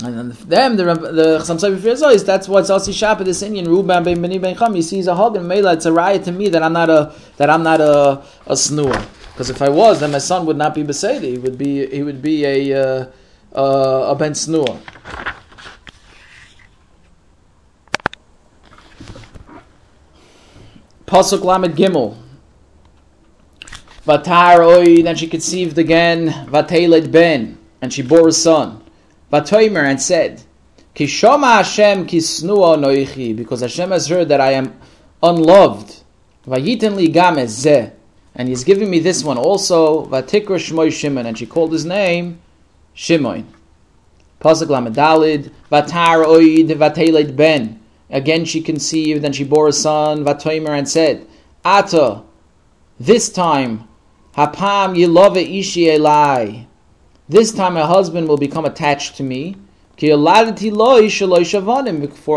And 0.00 0.16
then 0.16 0.28
them, 0.46 0.76
the 0.76 0.84
the 0.84 1.38
Chassam 1.40 1.58
Sofer 1.58 2.12
is 2.12 2.24
that's 2.24 2.46
what's 2.46 2.70
also 2.70 2.92
Shapa 2.92 3.24
this 3.24 3.42
Indian 3.42 3.66
Ruban 3.66 4.04
ben 4.04 4.22
Beni 4.22 4.38
ben 4.38 4.56
Cham. 4.56 4.72
He 4.74 4.82
sees 4.82 5.08
a 5.08 5.14
hog 5.16 5.34
and 5.34 5.48
Mela. 5.48 5.72
It's 5.72 5.86
a 5.86 5.92
riot 5.92 6.22
to 6.24 6.30
me 6.30 6.48
that 6.50 6.62
I'm 6.62 6.72
not 6.72 6.88
a 6.88 7.12
that 7.36 7.50
I'm 7.50 7.64
not 7.64 7.80
a 7.80 8.22
a 8.46 8.56
snore. 8.56 8.96
Because 9.32 9.50
if 9.50 9.60
I 9.60 9.68
was, 9.68 9.98
then 9.98 10.12
my 10.12 10.18
son 10.18 10.46
would 10.46 10.56
not 10.56 10.72
be 10.72 10.84
Beseda. 10.84 11.22
He 11.22 11.38
would 11.38 11.58
be 11.58 11.84
he 11.88 12.04
would 12.04 12.22
be 12.22 12.44
a 12.44 12.80
uh, 12.80 13.06
uh, 13.56 14.12
a 14.12 14.14
ben 14.14 14.36
snore. 14.36 14.78
Pasuk 21.06 21.42
Lamed 21.42 21.74
Gimel. 21.74 22.27
Vatar 24.08 24.66
oi, 24.66 25.02
then 25.02 25.16
she 25.16 25.26
conceived 25.26 25.76
again, 25.76 26.28
Vateled 26.46 27.12
ben, 27.12 27.58
and 27.82 27.92
she 27.92 28.00
bore 28.00 28.28
a 28.28 28.32
son. 28.32 28.82
Vatoimer 29.30 29.84
and 29.84 30.00
said, 30.00 30.42
Kishoma 30.94 31.58
Hashem 31.58 32.06
kisnua 32.06 32.78
noichi, 32.78 33.36
because 33.36 33.60
Hashem 33.60 33.90
has 33.90 34.08
heard 34.08 34.30
that 34.30 34.40
I 34.40 34.52
am 34.52 34.80
unloved. 35.22 36.02
Vayiten 36.46 36.96
li 36.96 37.08
gamez 37.08 37.50
zeh, 37.62 37.92
and 38.34 38.48
he's 38.48 38.64
giving 38.64 38.88
me 38.88 38.98
this 38.98 39.22
one 39.22 39.36
also, 39.36 40.06
Vatikra 40.06 40.56
Shmoy 40.56 40.90
Shimon, 40.90 41.26
and 41.26 41.36
she 41.36 41.44
called 41.44 41.72
his 41.72 41.84
name 41.84 42.40
Shimon. 42.94 43.46
Pasuk 44.40 44.68
Lamadalid, 44.68 45.50
Vatar 45.70 46.24
oid 46.24 46.68
Vateled 46.68 47.36
ben. 47.36 47.78
Again 48.08 48.46
she 48.46 48.62
conceived, 48.62 49.22
and 49.26 49.36
she 49.36 49.44
bore 49.44 49.68
a 49.68 49.72
son, 49.72 50.24
Vatoimer 50.24 50.78
and 50.78 50.88
said, 50.88 51.26
Ata, 51.62 52.22
this 52.98 53.28
time 53.28 53.87
Hapam 54.38 54.94
yilove 54.96 55.42
ishi 55.58 55.86
elai. 55.86 56.66
This 57.28 57.50
time 57.52 57.74
my 57.74 57.84
husband 57.84 58.28
will 58.28 58.36
become 58.36 58.64
attached 58.64 59.16
to 59.16 59.24
me. 59.24 59.56
For 59.98 60.12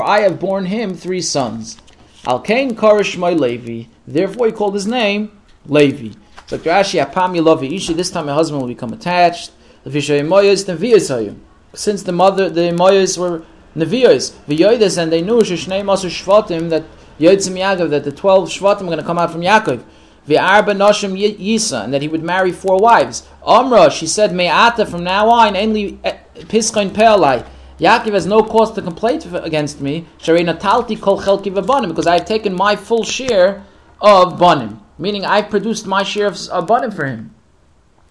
I 0.04 0.22
have 0.22 0.40
borne 0.40 0.66
him 0.66 0.96
three 0.96 1.22
sons. 1.22 1.78
Alkain 2.24 2.72
Karish 2.72 3.18
my 3.20 3.34
Levi. 3.34 3.84
Therefore 4.08 4.48
he 4.48 4.52
called 4.52 4.74
his 4.74 4.88
name 4.88 5.40
Levi. 5.68 6.16
So 6.48 6.58
Rashi 6.58 7.06
Hapam 7.06 7.38
yilove 7.38 7.72
ishi. 7.72 7.94
This 7.94 8.10
time 8.10 8.26
my 8.26 8.34
husband 8.34 8.62
will 8.62 8.70
become 8.70 8.94
attached. 8.94 9.52
Since 9.86 10.02
the 10.16 12.12
mother, 12.12 12.50
the 12.50 12.62
Moyas 12.72 13.18
were 13.20 13.44
Nevios, 13.76 14.32
V'yoides, 14.48 14.98
and 14.98 15.12
they 15.12 15.22
knew 15.22 15.42
Sheshnei 15.42 15.84
Masu 15.84 16.10
Shvatim 16.10 16.70
that 16.72 16.84
Yotzim 17.20 17.60
Yaakov, 17.60 17.92
that 17.92 18.04
the 18.04 18.12
twelve 18.12 18.50
Shvatim 18.50 18.82
are 18.82 18.86
going 18.86 18.98
to 18.98 19.04
come 19.04 19.20
out 19.20 19.32
from 19.32 19.42
Yaakov 19.42 19.84
arba 20.30 20.74
noshim 20.74 21.18
yisa, 21.18 21.84
and 21.84 21.94
that 21.94 22.02
he 22.02 22.08
would 22.08 22.24
marry 22.24 22.52
four 22.52 22.78
wives. 22.78 23.28
Amra, 23.46 23.90
she 23.90 24.08
said, 24.08 24.34
Me'ata, 24.34 24.86
from 24.86 25.04
now 25.04 25.30
on, 25.30 25.58
only 25.58 26.00
eh, 26.04 26.18
piskain 26.42 26.90
pe'alai. 26.92 27.46
Yaakov 27.80 28.14
has 28.14 28.28
no 28.28 28.44
cause 28.44 28.72
to 28.74 28.82
complain 28.82 29.20
against 29.34 29.82
me. 29.82 30.06
Sharina 30.20 30.60
talti 30.60 30.96
kol 30.96 31.20
chelki 31.20 31.52
v'banim, 31.52 31.88
because 31.88 32.06
I 32.06 32.20
have 32.20 32.26
taken 32.26 32.54
my 32.54 32.76
full 32.76 33.04
share 33.04 33.64
of 34.00 34.38
banim. 34.40 34.80
Meaning, 35.00 35.26
I've 35.26 35.50
produced 35.50 35.88
my 35.88 36.04
share 36.04 36.28
of, 36.28 36.68
banim 36.68 36.92
for 36.92 37.06
him. 37.06 37.34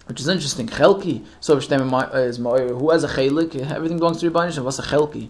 Which 0.07 0.19
is 0.19 0.27
interesting. 0.27 0.67
Chelki. 0.67 1.25
So, 1.39 1.55
is 1.55 1.67
who 1.67 2.89
has 2.89 3.03
a 3.05 3.07
chelik? 3.07 3.55
Everything 3.71 3.97
belongs 3.97 4.19
to 4.19 4.29
Rebbeinu. 4.29 4.61
What's 4.61 4.79
a 4.79 4.83
chelki? 4.83 5.29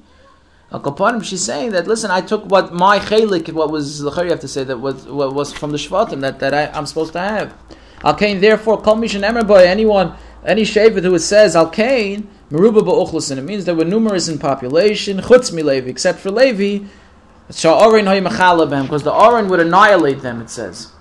Al 0.74 1.22
she's 1.22 1.44
saying 1.44 1.72
that 1.72 1.86
listen, 1.88 2.12
I 2.12 2.22
took 2.22 2.46
what 2.46 2.74
my 2.74 2.98
chelik, 3.00 3.52
what 3.52 3.72
was 3.72 4.00
the 4.00 4.12
you 4.24 4.30
have 4.30 4.40
to 4.40 4.48
say 4.48 4.64
that 4.64 4.78
was 4.78 5.06
what 5.06 5.34
was 5.34 5.52
from 5.52 5.72
the 5.72 5.78
shvatim 5.78 6.22
that 6.22 6.40
that 6.40 6.54
I, 6.54 6.78
am 6.78 6.86
supposed 6.86 7.14
to 7.14 7.20
have. 7.20 7.54
Al 8.04 8.16
Kain, 8.16 8.40
therefore, 8.42 8.82
Kol 8.82 8.96
Mishan 8.96 9.28
Emer 9.28 9.44
Boy, 9.44 9.68
anyone, 9.68 10.16
any 10.46 10.64
Shevet 10.64 11.04
who 11.04 11.18
says 11.20 11.56
Al 11.56 11.70
Kain, 11.70 12.28
Meruba 12.50 12.80
Ba'uchlasin, 12.80 13.38
it 13.38 13.44
means 13.44 13.66
they 13.66 13.74
were 13.74 13.86
numerous 13.86 14.28
in 14.28 14.40
population, 14.40 15.20
Chutz 15.20 15.52
Levi, 15.52 15.90
except 15.90 16.20
for 16.20 16.32
Levi, 16.32 16.88
Sha'orin 17.52 18.08
Hoy 18.08 18.22
Mechalabem, 18.22 18.84
because 18.84 19.04
the 19.04 19.14
Oren 19.14 19.50
would 19.50 19.60
annihilate 19.60 20.22
them, 20.22 20.42
it 20.42 20.50
says. 20.50 20.92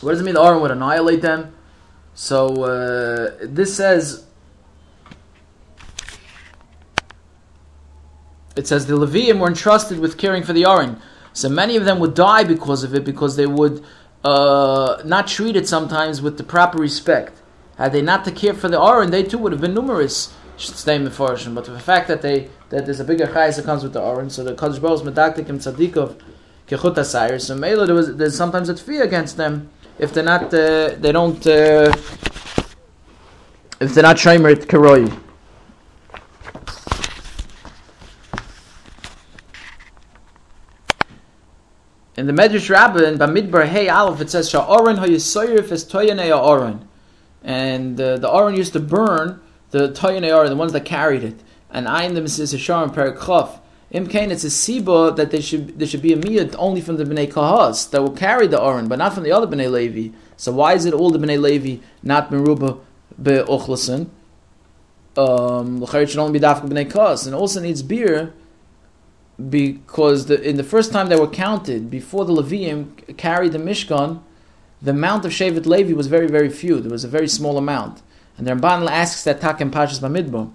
What 0.00 0.12
does 0.12 0.20
it 0.20 0.24
mean 0.24 0.34
the 0.34 0.42
Oren 0.42 0.60
would 0.60 0.70
annihilate 0.70 1.22
them? 1.22 1.52
So, 2.14 2.62
uh, 2.64 3.38
this 3.42 3.76
says, 3.76 4.26
it 8.58 8.66
says 8.66 8.86
the 8.86 8.98
Levium 8.98 9.38
were 9.38 9.46
entrusted 9.46 10.00
with 10.00 10.18
caring 10.18 10.42
for 10.42 10.52
the 10.52 10.66
Oren. 10.66 11.00
So 11.32 11.48
many 11.48 11.76
of 11.76 11.84
them 11.84 12.00
would 12.00 12.14
die 12.14 12.42
because 12.42 12.82
of 12.82 12.92
it, 12.92 13.04
because 13.04 13.36
they 13.36 13.46
would 13.46 13.84
uh, 14.24 15.00
not 15.04 15.28
treat 15.28 15.54
it 15.54 15.68
sometimes 15.68 16.20
with 16.20 16.38
the 16.38 16.44
proper 16.44 16.78
respect. 16.78 17.40
Had 17.76 17.92
they 17.92 18.02
not 18.02 18.24
to 18.24 18.32
care 18.32 18.54
for 18.54 18.68
the 18.68 18.80
Aron, 18.82 19.12
they 19.12 19.22
too 19.22 19.38
would 19.38 19.52
have 19.52 19.60
been 19.60 19.74
numerous. 19.74 20.34
Statement 20.56 21.14
for 21.14 21.38
but 21.50 21.66
the 21.66 21.78
fact 21.78 22.08
that 22.08 22.20
they 22.20 22.48
that 22.70 22.84
there's 22.84 22.98
a 22.98 23.04
bigger 23.04 23.28
chayes 23.28 23.54
that 23.54 23.64
comes 23.64 23.84
with 23.84 23.92
the 23.92 24.02
Aron, 24.02 24.28
so 24.28 24.42
the 24.42 24.56
Kaddish 24.56 24.80
Baruch 24.80 25.02
medaktik 25.02 25.48
and 25.48 25.60
tzadikov 25.60 26.20
kechut 26.66 26.96
asayir. 26.96 27.40
So 27.40 27.54
Mela, 27.54 27.86
there 27.86 27.94
was 27.94 28.16
there's 28.16 28.36
sometimes 28.36 28.68
a 28.68 28.76
fear 28.76 29.04
against 29.04 29.36
them 29.36 29.70
if 30.00 30.12
they're 30.12 30.24
not 30.24 30.52
uh, 30.52 30.96
they 30.98 31.12
don't 31.12 31.46
uh, 31.46 31.92
if 33.80 33.94
they're 33.94 34.02
not 34.02 34.16
shomer 34.16 34.56
karoi. 34.56 35.27
In 42.18 42.26
the 42.26 42.32
Medrash 42.32 42.68
Rabbah 42.68 43.04
in 43.04 43.16
Bamidbar 43.16 43.68
Hey 43.68 43.88
Aleph 43.88 44.20
it 44.20 44.28
says 44.28 44.50
Sha'oren 44.50 44.98
hayisoyif 44.98 45.70
is 45.70 45.84
toyanei 45.84 46.36
Oren, 46.36 46.88
and 47.44 48.00
uh, 48.00 48.16
the 48.16 48.28
Oren 48.28 48.56
used 48.56 48.72
to 48.72 48.80
burn 48.80 49.40
the 49.70 49.90
toyanei 49.90 50.36
Oren, 50.36 50.50
the 50.50 50.56
ones 50.56 50.72
that 50.72 50.84
carried 50.84 51.22
it. 51.22 51.38
And 51.70 51.86
I 51.86 52.08
Ayin 52.08 52.14
the 52.14 52.20
Mrs. 52.20 52.56
Hasharim 52.56 53.60
Im 53.92 54.08
Kain, 54.08 54.32
it's 54.32 54.42
a 54.42 54.48
siba 54.48 55.14
that 55.14 55.30
they 55.30 55.40
should 55.40 55.78
there 55.78 55.86
should 55.86 56.02
be 56.02 56.12
a 56.12 56.16
miyat 56.16 56.56
only 56.58 56.80
from 56.80 56.96
the 56.96 57.04
bnei 57.04 57.32
kahas 57.32 57.88
that 57.90 58.02
will 58.02 58.16
carry 58.16 58.48
the 58.48 58.60
oren, 58.60 58.88
but 58.88 58.98
not 58.98 59.14
from 59.14 59.22
the 59.22 59.30
other 59.30 59.46
bnei 59.46 59.70
levi. 59.70 60.12
So 60.36 60.50
why 60.50 60.74
is 60.74 60.86
it 60.86 60.94
all 60.94 61.10
the 61.10 61.20
bnei 61.20 61.40
levi, 61.40 61.80
not 62.02 62.32
meruba 62.32 62.80
be'ochlasin? 63.22 64.08
Um, 65.16 65.86
should 65.86 66.18
only 66.18 66.36
be 66.36 66.44
dafka 66.44 66.68
bnei 66.68 66.90
kahas, 66.90 67.26
and 67.26 67.34
also 67.36 67.60
needs 67.60 67.84
beer 67.84 68.34
because 69.48 70.26
the, 70.26 70.40
in 70.42 70.56
the 70.56 70.64
first 70.64 70.92
time 70.92 71.08
they 71.08 71.16
were 71.16 71.28
counted, 71.28 71.90
before 71.90 72.24
the 72.24 72.32
Levium 72.32 73.16
carried 73.16 73.52
the 73.52 73.58
Mishkan, 73.58 74.20
the 74.82 74.90
amount 74.90 75.24
of 75.24 75.32
Shevet 75.32 75.66
Levi 75.66 75.92
was 75.92 76.06
very, 76.06 76.26
very 76.26 76.48
few. 76.48 76.80
There 76.80 76.90
was 76.90 77.04
a 77.04 77.08
very 77.08 77.28
small 77.28 77.56
amount. 77.56 78.02
And 78.36 78.46
the 78.46 78.52
Ramban 78.52 78.88
asks 78.88 79.24
that 79.24 79.40
Tak 79.40 79.60
and 79.60 79.72
Pashas 79.72 80.00
Bamidbo. 80.00 80.52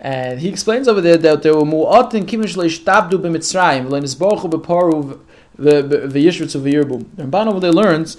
And 0.00 0.40
he 0.40 0.48
explains 0.48 0.88
over 0.88 1.00
there 1.00 1.16
that 1.16 1.42
there 1.42 1.54
were 1.54 1.62
mu'atin 1.62 2.24
kimish 2.24 2.56
leishtabdu 2.56 3.12
b'mitzrayim 3.12 3.86
v'leinisbochu 3.86 4.50
b'paru 4.50 5.20
v'yishritzu 5.58 6.60
v'yirbu. 6.60 7.06
The 7.16 7.22
Ramban 7.24 7.46
over 7.48 7.60
there 7.60 7.72
learns 7.72 8.16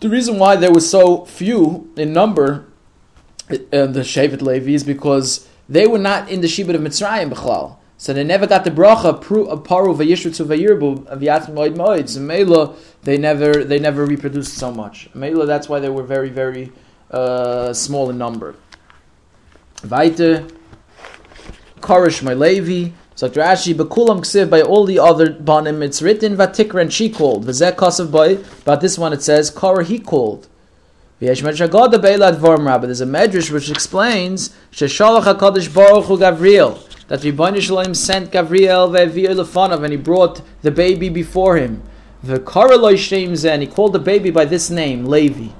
the 0.00 0.08
reason 0.08 0.38
why 0.38 0.56
there 0.56 0.72
were 0.72 0.80
so 0.80 1.24
few 1.24 1.90
in 1.96 2.12
number, 2.12 2.66
uh, 3.50 3.54
the 3.86 4.00
Shevet 4.00 4.42
Levi, 4.42 4.72
is 4.72 4.84
because 4.84 5.48
they 5.68 5.86
were 5.86 5.98
not 5.98 6.28
in 6.28 6.40
the 6.40 6.48
Shibud 6.48 6.74
of 6.74 6.80
Mitzrayim 6.80 7.32
b'chlal. 7.32 7.76
So 7.98 8.12
they 8.12 8.24
never 8.24 8.46
got 8.46 8.64
the 8.64 8.70
bracha 8.70 9.06
of 9.06 9.64
paru 9.64 9.94
vayishritzu 9.94 10.46
vayirbu 10.46 11.16
aviat 11.16 11.50
moed 11.50 11.76
moed. 11.76 12.10
So 12.10 12.20
Mela, 12.20 12.74
they 13.02 13.16
never 13.16 13.64
they 13.64 13.78
never 13.78 14.04
reproduced 14.04 14.54
so 14.54 14.70
much. 14.70 15.08
Mela, 15.14 15.46
that's 15.46 15.68
why 15.68 15.80
they 15.80 15.88
were 15.88 16.02
very 16.02 16.28
very 16.28 16.72
uh, 17.10 17.72
small 17.72 18.10
in 18.10 18.18
number. 18.18 18.54
Weiter, 19.88 20.46
Karish 21.80 22.22
my 22.22 22.34
Levi. 22.34 22.92
So 23.14 23.30
Rashi, 23.30 23.72
Bekulam 23.72 24.20
Ksiv 24.20 24.50
by 24.50 24.60
all 24.60 24.84
the 24.84 24.98
other 24.98 25.32
banim, 25.32 25.82
it's 25.82 26.02
written 26.02 26.36
Vatikra 26.36 26.82
and 26.82 26.92
she 26.92 27.08
called. 27.08 27.46
Vazek 27.46 27.76
Kasav 27.76 28.12
by, 28.12 28.44
but 28.66 28.82
this 28.82 28.98
one 28.98 29.14
it 29.14 29.22
says 29.22 29.50
Kara 29.50 29.82
he 29.82 29.98
called. 29.98 30.48
There's 31.18 31.40
a 31.40 31.44
medrash 31.46 33.50
which 33.50 33.70
explains 33.70 34.50
Sheshalach 34.70 35.22
Hakadosh 35.22 35.72
Baruch 35.72 36.04
Hu 36.04 36.18
Gavriel 36.18 36.78
that 37.08 37.22
Ribbon 37.22 37.60
Shalom 37.60 37.94
sent 37.94 38.32
Gabriel 38.32 38.88
Lefanav 38.88 39.82
and 39.82 39.92
he 39.92 39.96
brought 39.96 40.42
the 40.62 40.70
baby 40.70 41.08
before 41.08 41.56
him. 41.56 41.82
The 42.22 42.42
and 43.48 43.62
he 43.62 43.68
called 43.68 43.92
the 43.92 43.98
baby 43.98 44.30
by 44.30 44.44
this 44.44 44.70
name, 44.70 45.06
Levi. 45.06 45.50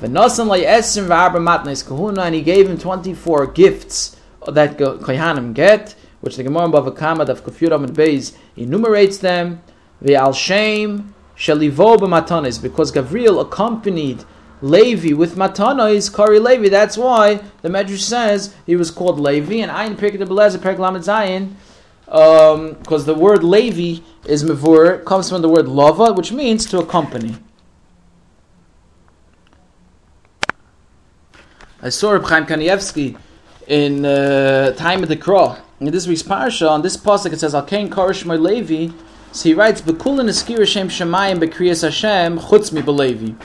V'nasan 0.00 0.48
le'esim 0.48 1.06
v'arba 1.06 1.38
matnes 1.38 1.86
kahuna 1.86 2.22
and 2.22 2.34
he 2.34 2.42
gave 2.42 2.68
him 2.68 2.78
24 2.78 3.46
gifts 3.48 4.16
that 4.46 4.76
Kohanim 4.76 5.54
get, 5.54 5.94
which 6.20 6.36
the 6.36 6.42
Gemara 6.42 6.68
Bava 6.68 6.96
Kama 6.96 7.24
of 7.24 7.44
Kufyuram 7.44 7.84
and 7.84 7.96
Beis 7.96 8.36
enumerates 8.56 9.18
them. 9.18 9.62
The 10.02 10.32
Shem 10.34 11.14
Shalivo 11.36 11.96
B'matanis, 11.98 12.60
because 12.60 12.90
Gabriel 12.90 13.40
accompanied 13.40 14.24
Levi 14.62 15.12
with 15.12 15.36
Matana 15.36 15.92
is 15.92 16.08
Kari 16.08 16.38
Levi. 16.38 16.68
That's 16.68 16.96
why 16.96 17.42
the 17.62 17.68
Medrash 17.68 18.00
says 18.00 18.54
he 18.64 18.76
was 18.76 18.90
called 18.90 19.20
Levi. 19.20 19.56
And 19.56 19.70
Ayin 19.70 19.96
Pirkei 19.96 20.18
Belezer 20.18 20.60
Perk 20.60 20.78
Lamed 20.78 21.04
Zayin, 21.04 21.52
because 22.06 23.00
um, 23.00 23.06
the 23.06 23.14
word 23.14 23.44
Levi 23.44 24.02
is 24.24 24.44
mevur 24.44 25.04
comes 25.04 25.28
from 25.28 25.42
the 25.42 25.48
word 25.48 25.68
lava, 25.68 26.12
which 26.12 26.32
means 26.32 26.64
to 26.66 26.78
accompany. 26.78 27.36
I 31.82 31.90
saw 31.90 32.12
Reb 32.12 32.24
Chaim 32.24 32.46
Kanievsky 32.46 33.18
in 33.68 34.04
uh, 34.06 34.72
Taama 34.76 35.06
D'Kra. 35.06 35.60
In 35.78 35.92
this 35.92 36.06
week's 36.06 36.22
parsha, 36.22 36.70
on 36.70 36.80
this 36.80 36.96
pasuk 36.96 37.34
it 37.34 37.40
says 37.40 37.52
Alkein 37.52 37.90
Karish 37.90 38.24
my 38.24 38.36
Levi. 38.36 38.90
So 39.32 39.50
he 39.50 39.54
writes, 39.54 39.82
"Bekulin 39.82 40.30
eskir 40.30 40.66
Shem 40.66 40.88
Shemayim 40.88 41.38
bekriyas 41.38 41.82
Hashem 41.82 42.38
chutz 42.38 42.72
mi 42.72 42.80
belevi." 42.80 43.36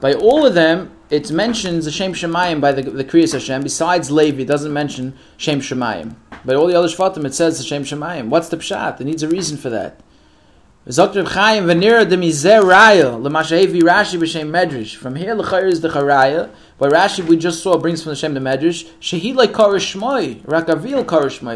By 0.00 0.14
all 0.14 0.46
of 0.46 0.54
them, 0.54 0.92
it 1.10 1.30
mentions 1.30 1.84
the 1.84 1.90
Shem 1.90 2.14
Shemayim 2.14 2.60
by 2.60 2.72
the, 2.72 2.82
the 2.82 3.04
Kriyas 3.04 3.32
Hashem. 3.32 3.62
Besides 3.62 4.10
Levi, 4.10 4.42
it 4.42 4.46
doesn't 4.46 4.72
mention 4.72 5.14
Shem 5.36 5.60
Shemayim. 5.60 6.14
By 6.44 6.54
all 6.54 6.66
the 6.68 6.74
other 6.74 6.88
Shvatim, 6.88 7.26
it 7.26 7.34
says 7.34 7.58
the 7.58 7.64
Shem 7.64 7.84
Shemayim. 7.84 8.28
What's 8.28 8.48
the 8.48 8.56
pshat? 8.56 9.00
It 9.00 9.04
needs 9.04 9.22
a 9.22 9.28
reason 9.28 9.58
for 9.58 9.68
that. 9.68 10.00
From 10.86 10.94
here 10.94 11.14
l'chayr 15.34 15.66
is 15.66 15.80
the 15.82 15.88
charaya. 15.90 16.50
But 16.78 16.92
Rashi 16.92 17.22
we 17.26 17.36
just 17.36 17.62
saw 17.62 17.76
brings 17.76 18.02
from 18.02 18.10
the 18.10 18.16
Shem 18.16 18.32
the 18.32 18.40
medrash. 18.40 18.88
Shehi 19.00 19.34
like 19.34 19.52
karish 19.52 19.94
shmoi, 19.94 20.40
rak 20.48 20.66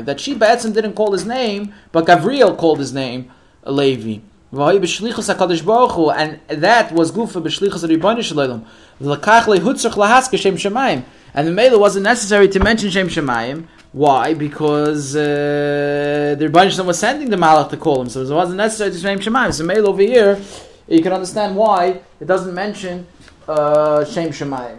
That 0.04 0.20
she 0.20 0.34
Batson 0.34 0.72
didn't 0.72 0.92
call 0.92 1.12
his 1.12 1.24
name, 1.24 1.72
but 1.90 2.04
Gavriel 2.04 2.58
called 2.58 2.80
his 2.80 2.92
name 2.92 3.32
Levi 3.64 4.20
and 4.54 6.40
that 6.48 6.92
was 6.92 7.10
gufa 7.10 7.42
b'shlichus 7.42 7.88
Ribbon 7.88 8.22
Shalom. 8.22 8.64
L'kach 9.00 9.44
lehutzach 9.44 9.94
lahaske 9.94 10.38
Shem 10.38 10.56
Shemayim. 10.56 11.04
And 11.34 11.48
the 11.48 11.52
Mela 11.52 11.78
wasn't 11.78 12.04
necessary 12.04 12.48
to 12.48 12.60
mention 12.60 12.90
Shem 12.90 13.08
Shemayim. 13.08 13.66
Why? 13.92 14.34
Because 14.34 15.16
uh, 15.16 16.36
the 16.38 16.70
Shalom 16.70 16.86
was 16.86 16.98
sending 16.98 17.30
the 17.30 17.36
Malach 17.36 17.70
to 17.70 17.76
call 17.76 18.02
him, 18.02 18.08
so 18.08 18.22
it 18.22 18.30
wasn't 18.30 18.58
necessary 18.58 18.92
to 18.92 18.98
Shem 18.98 19.18
Shemayim. 19.18 19.52
So 19.52 19.64
Mela 19.64 19.88
over 19.88 20.02
here, 20.02 20.40
you 20.86 21.02
can 21.02 21.12
understand 21.12 21.56
why 21.56 22.00
it 22.20 22.26
doesn't 22.26 22.54
mention 22.54 23.06
uh, 23.48 24.04
Shem 24.04 24.30
Shemayim. 24.30 24.78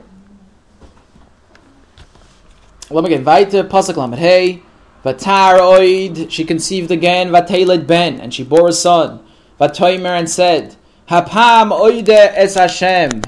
Let 2.89 3.03
me 3.03 3.09
get 3.09 3.26
weiter. 3.26 3.63
Pasuk 3.63 3.97
Lamed 3.97 4.15
Hey. 4.15 4.61
Vatar 5.03 5.59
oid. 5.59 6.32
She 6.32 6.45
conceived 6.45 6.91
again. 6.91 7.30
Vateled 7.30 7.86
ben, 7.88 8.21
and 8.21 8.34
she 8.34 8.43
bore 8.43 8.69
a 8.69 8.73
son. 8.73 9.21
Vatoimer 9.60 10.18
and 10.18 10.30
said, 10.30 10.76
Hapam 11.10 11.72
oide 11.72 12.10
es 12.10 12.56
Hashem. 12.56 13.22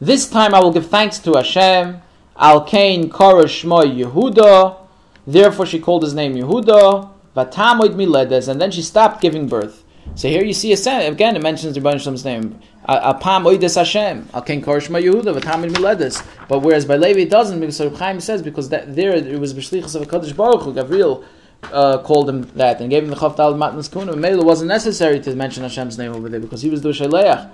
This 0.00 0.28
time 0.28 0.54
I 0.54 0.60
will 0.60 0.72
give 0.72 0.88
thanks 0.88 1.18
to 1.20 1.34
Hashem. 1.34 2.00
Al 2.36 2.64
Kain 2.64 3.10
Korosh 3.10 3.62
Shmo 3.64 3.84
Yehuda. 3.84 4.78
Therefore 5.26 5.66
she 5.66 5.78
called 5.78 6.02
his 6.02 6.14
name 6.14 6.34
Yehuda. 6.34 7.10
Vatam 7.36 7.80
oid 7.80 7.94
miledes. 7.94 8.48
And 8.48 8.60
then 8.60 8.70
she 8.70 8.80
stopped 8.80 9.20
giving 9.20 9.46
birth. 9.46 9.84
So 10.14 10.28
here 10.28 10.42
you 10.42 10.54
see 10.54 10.72
a 10.72 11.08
again 11.08 11.36
it 11.36 11.42
mentions 11.42 11.74
the 11.74 11.80
Rebbeinu 11.80 12.24
name. 12.24 12.58
Apam 12.88 13.44
oides 13.44 13.74
Hashem. 13.74 14.30
Al 14.32 14.42
Kain 14.42 14.62
Korosh 14.62 14.88
Shmo 14.88 15.02
Yehuda. 15.04 15.38
Vatam 15.38 15.68
oid 15.68 15.76
miledes. 15.76 16.26
But 16.48 16.60
whereas 16.60 16.86
by 16.86 16.96
Levi 16.96 17.20
it 17.20 17.30
doesn't 17.30 17.60
because 17.60 17.80
Reb 17.80 17.96
Chaim 17.96 18.20
says 18.20 18.42
because 18.42 18.70
that, 18.70 18.96
there 18.96 19.14
it 19.14 19.38
was 19.38 19.52
b'shlichus 19.52 19.94
of 19.94 20.02
a 20.02 20.06
Kaddish 20.06 20.32
Baruch 20.32 20.62
Hu 20.62 20.72
Gabriel 20.72 21.22
uh, 21.64 21.98
called 21.98 22.28
him 22.28 22.42
that 22.56 22.80
and 22.80 22.90
gave 22.90 23.04
him 23.04 23.10
the 23.10 23.16
Chavtal 23.16 23.54
Matnas 23.56 23.90
Kuna. 23.90 24.16
Mela 24.16 24.44
wasn't 24.44 24.68
necessary 24.68 25.20
to 25.20 25.34
mention 25.34 25.62
Hashem's 25.62 25.98
name 25.98 26.12
over 26.12 26.28
there 26.28 26.40
because 26.40 26.62
he 26.62 26.70
was 26.70 26.82
the 26.82 26.90
Shaleach. 26.90 27.50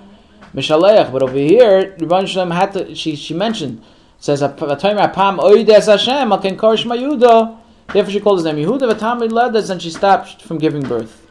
Mishaleach. 0.53 1.11
But 1.11 1.23
over 1.23 1.37
here, 1.37 1.95
Rabban 1.97 2.27
Shalom 2.27 2.51
had 2.51 2.73
to, 2.73 2.95
she, 2.95 3.15
she 3.15 3.33
mentioned, 3.33 3.83
says, 4.19 4.41
Apam 4.41 5.39
Oides 5.39 5.85
Hashem, 5.85 6.29
Aken 6.29 6.55
Korish 6.55 6.85
Mayuda. 6.85 7.57
Therefore 7.93 8.11
she 8.11 8.19
called 8.19 8.39
his 8.39 8.45
name 8.45 8.57
Yehuda, 8.57 8.91
Vatamid 8.91 9.29
Ledes, 9.29 9.69
and 9.69 9.81
she 9.81 9.89
stopped 9.89 10.41
from 10.41 10.57
giving 10.57 10.81
birth. 10.81 11.25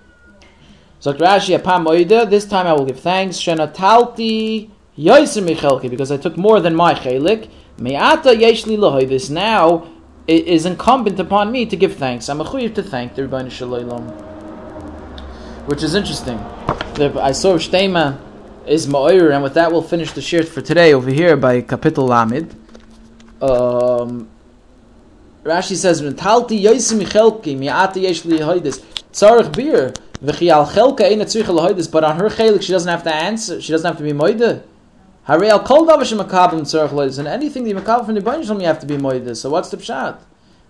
So 1.00 1.12
Rashi 1.12 1.58
apam 1.58 1.86
moida. 1.86 2.28
This 2.28 2.46
time 2.46 2.66
I 2.66 2.72
will 2.72 2.86
give 2.86 3.00
thanks. 3.00 3.36
Shenatalti 3.36 4.70
yoiser 4.96 5.46
michelki 5.46 5.90
because 5.90 6.10
I 6.10 6.16
took 6.16 6.38
more 6.38 6.60
than 6.60 6.74
my 6.74 6.94
chelik. 6.94 7.50
Me'ata 7.78 8.30
yeshli 8.30 8.78
lahoidis. 8.78 9.30
Now 9.30 9.86
it 10.26 10.46
is 10.46 10.66
incumbent 10.66 11.20
upon 11.20 11.52
me 11.52 11.66
to 11.66 11.76
give 11.76 11.96
thanks. 11.96 12.28
I'm 12.28 12.40
a 12.40 12.44
chuyiv 12.44 12.74
to 12.74 12.82
thank 12.82 13.14
the 13.14 13.22
Rebbeinu 13.22 13.50
Shalom. 13.50 14.08
Which 15.66 15.82
is 15.82 15.94
interesting. 15.94 16.38
The, 16.94 17.18
I 17.20 17.32
saw 17.32 17.56
Shtema 17.56 18.18
is 18.66 18.86
Ma'ir, 18.86 19.32
and 19.32 19.42
with 19.42 19.54
that 19.54 19.70
we'll 19.70 19.82
finish 19.82 20.12
the 20.12 20.22
shirt 20.22 20.48
for 20.48 20.60
today 20.60 20.92
over 20.94 21.10
here 21.10 21.36
by 21.36 21.62
Kapitel 21.62 22.08
Lamid. 22.08 22.54
Um, 23.40 24.28
Rashi 25.44 25.76
says, 25.76 26.02
"Talti 26.02 26.60
yoisim 26.60 27.00
michelki 27.00 27.56
mi'ati 27.56 28.02
yesh 28.02 28.24
li 28.24 28.38
hoidis 28.38 28.82
tzarich 29.12 29.54
beer 29.54 29.92
v'chi 30.22 30.50
al 30.50 30.66
chelka 30.66 31.02
ein 31.02 31.20
tzrich 31.20 31.44
hoidis." 31.44 31.90
But 31.90 32.02
on 32.02 32.16
her 32.16 32.28
chelik, 32.28 32.62
she 32.62 32.72
doesn't 32.72 32.90
have 32.90 33.04
to 33.04 33.14
answer. 33.14 33.60
She 33.60 33.70
doesn't 33.70 33.86
have 33.86 33.98
to 33.98 34.02
be 34.02 34.12
moide. 34.12 34.62
Harei 35.26 35.50
al 35.50 35.64
kol 35.64 35.84
davar 35.84 36.02
shemakabim 36.02 36.60
tzarich 36.60 36.90
hoidis, 36.90 37.18
and 37.18 37.26
anything 37.26 37.64
that 37.64 37.70
you 37.70 37.74
makabim 37.74 38.06
from 38.06 38.14
the 38.14 38.20
Baruch 38.20 38.46
you 38.46 38.60
have 38.60 38.78
to 38.78 38.86
be 38.86 38.96
moide. 38.96 39.36
So 39.36 39.50
what's 39.50 39.70
the 39.70 39.76
pshat? 39.76 40.20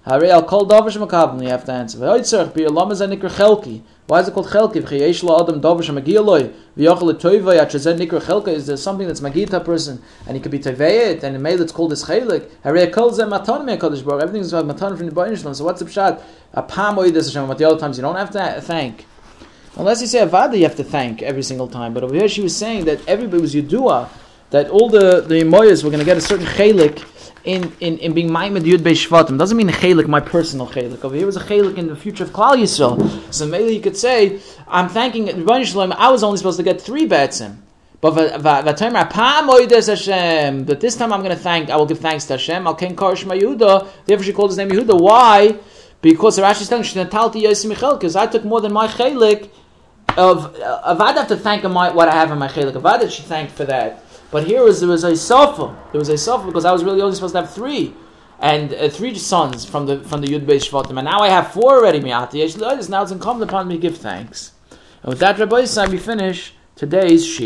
Harei 0.06 0.30
al 0.30 0.44
kol 0.44 0.66
davar 0.66 0.86
shemakabim 0.86 1.42
you 1.42 1.50
have 1.50 1.66
to 1.66 1.72
answer. 1.72 1.98
V'hoid 1.98 2.20
tzarich 2.20 2.54
beer 2.54 2.70
lama 2.70 2.94
zanikr 2.94 3.28
chelki. 3.28 3.82
Why 4.06 4.20
is 4.20 4.28
it 4.28 4.32
called 4.32 4.46
chelki? 4.46 4.80
V'chi 4.80 5.00
yesh 5.00 5.22
la 5.22 5.42
adam 5.42 5.60
davar 5.60 5.82
shemagiyaloi 5.82 6.54
v'yochel 6.74 7.12
toiva 7.20 7.54
yatchazen 7.54 7.98
nikr 7.98 8.22
chelka. 8.22 8.48
Is 8.48 8.66
there 8.66 8.78
something 8.78 9.06
that's 9.06 9.20
magita 9.20 9.62
person 9.62 10.02
and 10.26 10.36
he 10.38 10.42
could 10.42 10.52
be 10.52 10.58
teveyet 10.58 11.22
and 11.22 11.36
in 11.36 11.42
mail 11.42 11.60
it's 11.60 11.72
called 11.72 11.90
this 11.90 12.06
chelik? 12.06 12.48
Harei 12.64 12.90
kol 12.90 13.10
zeh 13.10 13.28
matan 13.28 13.66
me 13.66 13.76
kodesh 13.76 14.02
baruch. 14.02 14.22
Everything 14.22 14.40
is 14.40 14.54
about 14.54 14.64
matan 14.64 14.96
from 14.96 15.04
the 15.04 15.12
Baruch 15.12 15.36
So 15.36 15.64
what's 15.66 15.80
the 15.80 15.84
pshat? 15.84 16.22
A 16.54 16.62
pamoid 16.62 17.12
this 17.12 17.26
Hashem. 17.26 17.46
But 17.46 17.58
the 17.58 17.66
other 17.66 17.78
times 17.78 17.98
you 17.98 18.02
don't 18.02 18.16
have 18.16 18.30
to 18.30 18.62
thank. 18.62 19.04
Unless 19.76 20.00
you 20.00 20.06
say 20.06 20.26
avada, 20.26 20.56
you 20.56 20.62
have 20.62 20.76
to 20.76 20.84
thank 20.84 21.20
every 21.20 21.42
single 21.42 21.68
time. 21.68 21.92
But 21.92 22.04
over 22.04 22.14
here 22.14 22.28
she 22.28 22.40
was 22.40 22.56
saying 22.56 22.86
that 22.86 23.06
everybody 23.06 23.42
was 23.42 23.54
yudua, 23.54 24.08
that 24.50 24.68
all 24.70 24.88
the 24.88 25.20
the 25.20 25.42
moyas 25.42 25.82
were 25.84 25.90
going 25.90 26.00
to 26.00 26.06
get 26.06 26.16
a 26.16 26.20
certain 26.20 26.46
chelik 26.46 27.04
in, 27.46 27.72
in, 27.80 27.98
in 27.98 28.12
being 28.12 28.30
maimed 28.32 28.64
yud 28.64 28.78
beishvatim. 28.78 29.38
Doesn't 29.38 29.56
mean 29.56 29.68
a 29.68 29.72
chelik, 29.72 30.08
my 30.08 30.20
personal 30.20 30.66
chelik. 30.66 31.04
Over 31.04 31.16
here 31.16 31.26
was 31.26 31.36
a 31.36 31.40
chelik 31.40 31.78
in 31.78 31.86
the 31.86 31.96
future 31.96 32.24
of 32.24 32.30
Klal 32.30 32.56
Yisrael. 32.56 33.32
So 33.32 33.46
maybe 33.46 33.72
you 33.74 33.80
could 33.80 33.96
say, 33.96 34.40
I'm 34.66 34.88
thanking 34.88 35.26
Rebbeinu 35.26 35.64
Shalom. 35.64 35.92
I 35.92 36.10
was 36.10 36.22
only 36.22 36.38
supposed 36.38 36.58
to 36.58 36.64
get 36.64 36.80
three 36.80 37.08
betzim. 37.08 37.58
But 38.00 38.14
that 38.14 38.76
this 40.80 40.96
time 40.96 41.12
I'm 41.12 41.22
going 41.22 41.36
to 41.36 41.42
thank, 41.42 41.70
I 41.70 41.76
will 41.76 41.86
give 41.86 41.98
thanks 41.98 42.26
to 42.26 42.34
Hashem. 42.34 42.66
Al 42.66 42.74
ken 42.74 42.94
karish 42.94 43.24
Yehuda. 43.24 43.88
Therefore 44.04 44.24
she 44.24 44.32
called 44.32 44.50
his 44.50 44.58
name 44.58 44.68
Yehuda. 44.68 45.00
Why? 45.00 45.58
Because 46.02 46.38
Rashi 46.38 46.62
is 46.62 46.68
telling 46.68 46.84
Shnetalti 46.84 47.42
Yosim 47.42 47.68
Michel, 47.70 47.96
because 47.96 48.14
I 48.16 48.26
took 48.26 48.44
more 48.44 48.60
than 48.60 48.72
my 48.72 48.86
chelik 48.86 49.50
of 50.16 50.54
Avad 50.54 51.14
have 51.16 51.28
to 51.28 51.36
thank 51.36 51.64
him 51.64 51.74
what 51.74 52.08
I 52.08 52.14
have 52.14 52.30
in 52.30 52.38
my 52.38 52.48
chelik. 52.48 52.74
Avad 52.74 53.10
she 53.10 53.22
thanked 53.22 53.52
for 53.52 53.64
that. 53.64 54.04
But 54.36 54.46
here 54.46 54.62
was 54.62 54.80
there 54.80 54.90
was 54.90 55.02
a 55.02 55.16
sofa. 55.16 55.74
There 55.92 55.98
was 55.98 56.10
a 56.10 56.18
sofa 56.18 56.46
because 56.46 56.66
I 56.66 56.70
was 56.70 56.84
really 56.84 57.00
only 57.00 57.14
supposed 57.14 57.32
to 57.32 57.40
have 57.40 57.54
three, 57.54 57.94
and 58.38 58.74
uh, 58.74 58.90
three 58.90 59.14
sons 59.14 59.64
from 59.64 59.86
the 59.86 60.00
from 60.00 60.20
the 60.20 60.26
Yud 60.26 60.44
Beis 60.44 60.68
Shvatim, 60.68 60.98
and 60.98 61.06
now 61.06 61.20
I 61.20 61.30
have 61.30 61.52
four 61.54 61.78
already. 61.78 62.00
Now 62.00 62.28
it's 62.30 63.10
incumbent 63.10 63.50
upon 63.50 63.66
me 63.66 63.76
to 63.76 63.80
give 63.80 63.96
thanks. 63.96 64.52
And 65.02 65.08
with 65.08 65.20
that, 65.20 65.38
Rabbi 65.38 65.62
Yisrael, 65.62 65.88
we 65.88 65.96
finish 65.96 66.52
today's 66.74 67.26
shir. 67.26 67.44